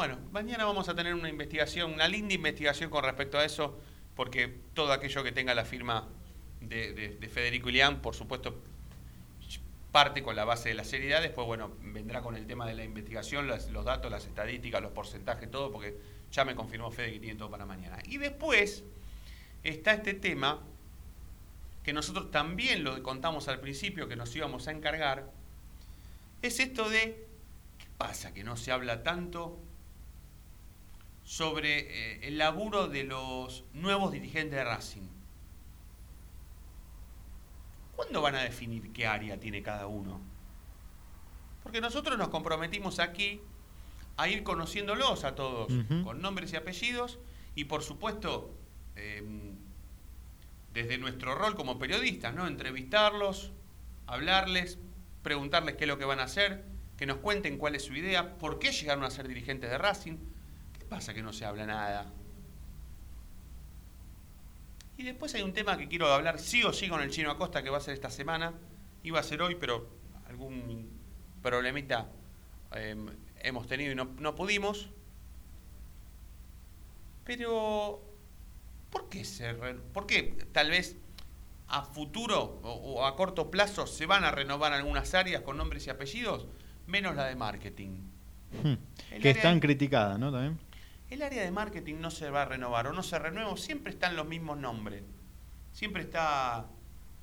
Bueno, 0.00 0.16
mañana 0.32 0.64
vamos 0.64 0.88
a 0.88 0.94
tener 0.94 1.12
una 1.12 1.28
investigación, 1.28 1.92
una 1.92 2.08
linda 2.08 2.32
investigación 2.32 2.88
con 2.88 3.04
respecto 3.04 3.36
a 3.36 3.44
eso, 3.44 3.78
porque 4.16 4.48
todo 4.72 4.94
aquello 4.94 5.22
que 5.22 5.30
tenga 5.30 5.54
la 5.54 5.66
firma 5.66 6.08
de, 6.62 6.94
de- 6.94 7.16
de 7.16 7.28
Federico 7.28 7.68
Ilián, 7.68 8.00
por 8.00 8.14
supuesto, 8.14 8.62
parte 9.92 10.22
con 10.22 10.36
la 10.36 10.46
base 10.46 10.70
de 10.70 10.74
la 10.74 10.84
seriedad, 10.84 11.20
después, 11.20 11.46
bueno, 11.46 11.72
vendrá 11.82 12.22
con 12.22 12.34
el 12.34 12.46
tema 12.46 12.64
de 12.66 12.72
la 12.72 12.82
investigación, 12.82 13.46
los 13.46 13.84
datos, 13.84 14.10
las 14.10 14.24
estadísticas, 14.24 14.80
los 14.80 14.92
porcentajes, 14.92 15.50
todo, 15.50 15.70
porque 15.70 15.98
ya 16.32 16.46
me 16.46 16.54
confirmó 16.54 16.90
Fede 16.90 17.12
que 17.12 17.20
tiene 17.20 17.38
todo 17.38 17.50
para 17.50 17.66
mañana. 17.66 17.98
Y 18.06 18.16
después 18.16 18.82
está 19.64 19.92
este 19.92 20.14
tema 20.14 20.62
que 21.82 21.92
nosotros 21.92 22.30
también 22.30 22.84
lo 22.84 23.02
contamos 23.02 23.48
al 23.48 23.60
principio, 23.60 24.08
que 24.08 24.16
nos 24.16 24.34
íbamos 24.34 24.66
a 24.66 24.70
encargar, 24.70 25.30
es 26.40 26.58
esto 26.58 26.88
de 26.88 27.28
¿Qué 27.76 27.86
pasa 27.98 28.32
que 28.32 28.44
no 28.44 28.56
se 28.56 28.72
habla 28.72 29.02
tanto 29.02 29.58
sobre 31.30 31.78
eh, 31.78 32.26
el 32.26 32.38
laburo 32.38 32.88
de 32.88 33.04
los 33.04 33.62
nuevos 33.72 34.10
dirigentes 34.10 34.58
de 34.58 34.64
Racing? 34.64 35.08
¿Cuándo 37.94 38.20
van 38.20 38.34
a 38.34 38.42
definir 38.42 38.92
qué 38.92 39.06
área 39.06 39.38
tiene 39.38 39.62
cada 39.62 39.86
uno? 39.86 40.20
Porque 41.62 41.80
nosotros 41.80 42.18
nos 42.18 42.30
comprometimos 42.30 42.98
aquí 42.98 43.40
a 44.16 44.26
ir 44.26 44.42
conociéndolos 44.42 45.22
a 45.22 45.36
todos, 45.36 45.72
con 46.02 46.20
nombres 46.20 46.52
y 46.52 46.56
apellidos, 46.56 47.20
y 47.54 47.66
por 47.66 47.84
supuesto, 47.84 48.52
eh, 48.96 49.22
desde 50.74 50.98
nuestro 50.98 51.36
rol 51.36 51.54
como 51.54 51.78
periodistas, 51.78 52.34
¿no? 52.34 52.48
Entrevistarlos, 52.48 53.52
hablarles, 54.08 54.80
preguntarles 55.22 55.76
qué 55.76 55.84
es 55.84 55.88
lo 55.88 55.96
que 55.96 56.06
van 56.06 56.18
a 56.18 56.24
hacer, 56.24 56.64
que 56.96 57.06
nos 57.06 57.18
cuenten 57.18 57.56
cuál 57.56 57.76
es 57.76 57.84
su 57.84 57.94
idea, 57.94 58.36
por 58.36 58.58
qué 58.58 58.72
llegaron 58.72 59.04
a 59.04 59.10
ser 59.12 59.28
dirigentes 59.28 59.70
de 59.70 59.78
Racing. 59.78 60.18
¿Qué 60.90 60.96
pasa 60.96 61.14
que 61.14 61.22
no 61.22 61.32
se 61.32 61.44
habla 61.44 61.66
nada? 61.66 62.04
Y 64.98 65.04
después 65.04 65.32
hay 65.36 65.42
un 65.42 65.52
tema 65.52 65.78
que 65.78 65.86
quiero 65.86 66.12
hablar 66.12 66.40
sí 66.40 66.64
o 66.64 66.72
sí 66.72 66.88
con 66.88 67.00
el 67.00 67.10
chino 67.10 67.30
Acosta, 67.30 67.62
que 67.62 67.70
va 67.70 67.78
a 67.78 67.80
ser 67.80 67.94
esta 67.94 68.10
semana. 68.10 68.54
Iba 69.04 69.20
a 69.20 69.22
ser 69.22 69.40
hoy, 69.40 69.54
pero 69.54 69.88
algún 70.28 70.90
problemita 71.42 72.08
eh, 72.74 72.96
hemos 73.38 73.68
tenido 73.68 73.92
y 73.92 73.94
no, 73.94 74.06
no 74.18 74.34
pudimos. 74.34 74.90
Pero, 77.24 78.02
¿por 78.90 79.08
qué, 79.08 79.24
se 79.24 79.52
re- 79.52 79.74
¿por 79.74 80.08
qué 80.08 80.44
tal 80.50 80.70
vez 80.70 80.96
a 81.68 81.82
futuro 81.82 82.58
o, 82.64 82.72
o 82.72 83.06
a 83.06 83.14
corto 83.14 83.48
plazo 83.48 83.86
se 83.86 84.06
van 84.06 84.24
a 84.24 84.32
renovar 84.32 84.72
algunas 84.72 85.14
áreas 85.14 85.42
con 85.42 85.56
nombres 85.56 85.86
y 85.86 85.90
apellidos, 85.90 86.48
menos 86.88 87.14
la 87.14 87.26
de 87.26 87.36
marketing? 87.36 87.90
Hmm. 88.64 88.74
Que 89.22 89.30
es 89.30 89.40
tan 89.40 89.60
criticada, 89.60 90.18
¿no? 90.18 90.32
También. 90.32 90.58
El 91.10 91.22
área 91.22 91.42
de 91.42 91.50
marketing 91.50 91.96
no 91.96 92.10
se 92.10 92.30
va 92.30 92.42
a 92.42 92.44
renovar 92.44 92.86
o 92.86 92.92
no 92.92 93.02
se 93.02 93.18
renueva, 93.18 93.56
siempre 93.56 93.92
están 93.92 94.16
los 94.16 94.26
mismos 94.26 94.58
nombres. 94.58 95.02
Siempre 95.72 96.02
está 96.02 96.66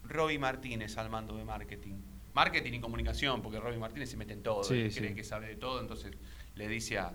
Robbie 0.04 0.40
Martínez 0.40 0.98
al 0.98 1.10
mando 1.10 1.36
de 1.38 1.44
marketing. 1.46 1.96
Marketing 2.34 2.74
y 2.74 2.80
comunicación, 2.80 3.42
porque 3.42 3.60
Robbie 3.60 3.78
Martínez 3.80 4.10
se 4.12 4.18
mete 4.18 4.34
en 4.34 4.44
todo, 4.44 4.64
Sí, 4.64 4.76
él 4.82 4.92
sí. 4.92 5.00
cree 5.00 5.16
que 5.16 5.24
sabe 5.24 5.48
de 5.48 5.56
todo, 5.56 5.82
entonces 5.82 6.14
le 6.56 6.68
dice 6.68 7.00
a, 7.00 7.12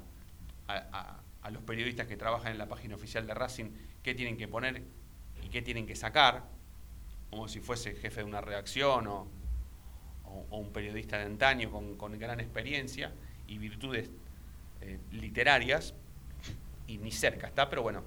a- 0.68 0.76
a- 0.92 1.20
a 1.42 1.50
los 1.50 1.62
periodistas 1.62 2.06
que 2.06 2.16
trabajan 2.16 2.52
en 2.52 2.58
la 2.58 2.68
página 2.68 2.94
oficial 2.96 3.26
de 3.26 3.34
Racing 3.34 3.70
qué 4.02 4.14
tienen 4.14 4.36
que 4.36 4.48
poner 4.48 4.82
y 5.44 5.48
qué 5.48 5.62
tienen 5.62 5.86
que 5.86 5.96
sacar, 5.96 6.44
como 7.30 7.48
si 7.48 7.60
fuese 7.60 7.94
jefe 7.94 8.20
de 8.20 8.24
una 8.24 8.40
redacción 8.40 9.06
o, 9.08 9.28
o- 10.24 10.46
o 10.50 10.56
un 10.58 10.72
periodista 10.72 11.18
de 11.18 11.24
antaño 11.24 11.70
con, 11.70 11.96
con 11.96 12.18
gran 12.18 12.40
experiencia 12.40 13.12
y 13.46 13.58
virtudes 13.58 14.10
eh, 14.82 14.98
literarias, 15.12 15.94
y 16.92 16.98
ni 16.98 17.10
cerca 17.10 17.46
está, 17.46 17.70
pero 17.70 17.82
bueno, 17.82 18.02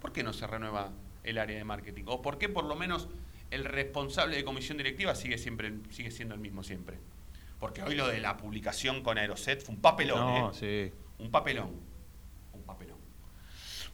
¿por 0.00 0.12
qué 0.12 0.22
no 0.24 0.32
se 0.32 0.46
renueva 0.46 0.92
el 1.22 1.38
área 1.38 1.56
de 1.56 1.64
marketing? 1.64 2.04
¿O 2.06 2.20
por 2.20 2.36
qué 2.36 2.48
por 2.48 2.64
lo 2.64 2.74
menos 2.74 3.08
el 3.50 3.64
responsable 3.64 4.36
de 4.36 4.44
comisión 4.44 4.76
directiva 4.76 5.14
sigue, 5.14 5.38
siempre, 5.38 5.72
sigue 5.90 6.10
siendo 6.10 6.34
el 6.34 6.40
mismo 6.40 6.64
siempre? 6.64 6.98
Porque 7.60 7.82
hoy 7.82 7.94
lo 7.94 8.08
de 8.08 8.20
la 8.20 8.36
publicación 8.36 9.02
con 9.02 9.18
Aeroset 9.18 9.62
fue 9.64 9.74
un 9.76 9.80
papelón, 9.80 10.18
No, 10.18 10.50
¿eh? 10.50 10.52
sí. 10.54 10.92
Un 11.22 11.30
papelón. 11.30 11.80
Un 12.52 12.62
papelón. 12.64 12.98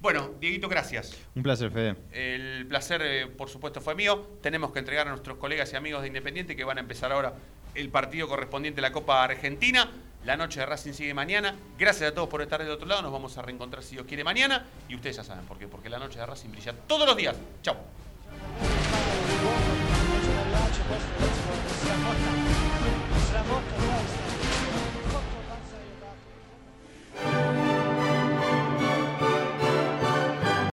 Bueno, 0.01 0.31
Dieguito, 0.41 0.69
gracias. 0.69 1.17
Un 1.35 1.43
placer, 1.43 1.71
Fede. 1.71 1.95
El 2.13 2.67
placer, 2.67 3.03
eh, 3.05 3.27
por 3.29 3.49
supuesto, 3.49 3.81
fue 3.81 3.95
mío. 3.95 4.39
Tenemos 4.43 4.73
que 4.73 4.81
entregar 4.81 5.07
a 5.07 5.11
nuestros 5.11 5.37
colegas 5.37 5.73
y 5.73 5.77
amigos 5.77 6.01
de 6.01 6.09
Independiente 6.09 6.57
que 6.57 6.65
van 6.65 6.79
a 6.79 6.81
empezar 6.81 7.13
ahora 7.13 7.35
el 7.75 7.89
partido 7.91 8.27
correspondiente 8.27 8.81
a 8.81 8.83
la 8.83 8.93
Copa 8.93 9.23
Argentina. 9.23 9.89
La 10.25 10.37
noche 10.37 10.61
de 10.61 10.67
Racing 10.67 10.93
sigue 10.93 11.15
mañana. 11.15 11.55
Gracias 11.77 12.11
a 12.11 12.15
todos 12.15 12.29
por 12.29 12.43
estar 12.43 12.63
del 12.63 12.71
otro 12.71 12.87
lado. 12.87 13.03
Nos 13.03 13.13
vamos 13.13 13.37
a 13.39 13.43
reencontrar, 13.43 13.83
si 13.83 13.97
Dios 13.97 14.07
quiere, 14.07 14.23
mañana. 14.23 14.65
Y 14.89 14.95
ustedes 14.95 15.17
ya 15.17 15.25
saben 15.25 15.45
por 15.47 15.59
qué. 15.59 15.67
Porque 15.67 15.89
la 15.89 15.99
noche 15.99 16.19
de 16.19 16.27
Racing 16.27 16.51
brilla 16.51 16.73
todos 16.87 17.07
los 17.07 17.17
días. 17.17 17.35
Chao. 17.63 17.77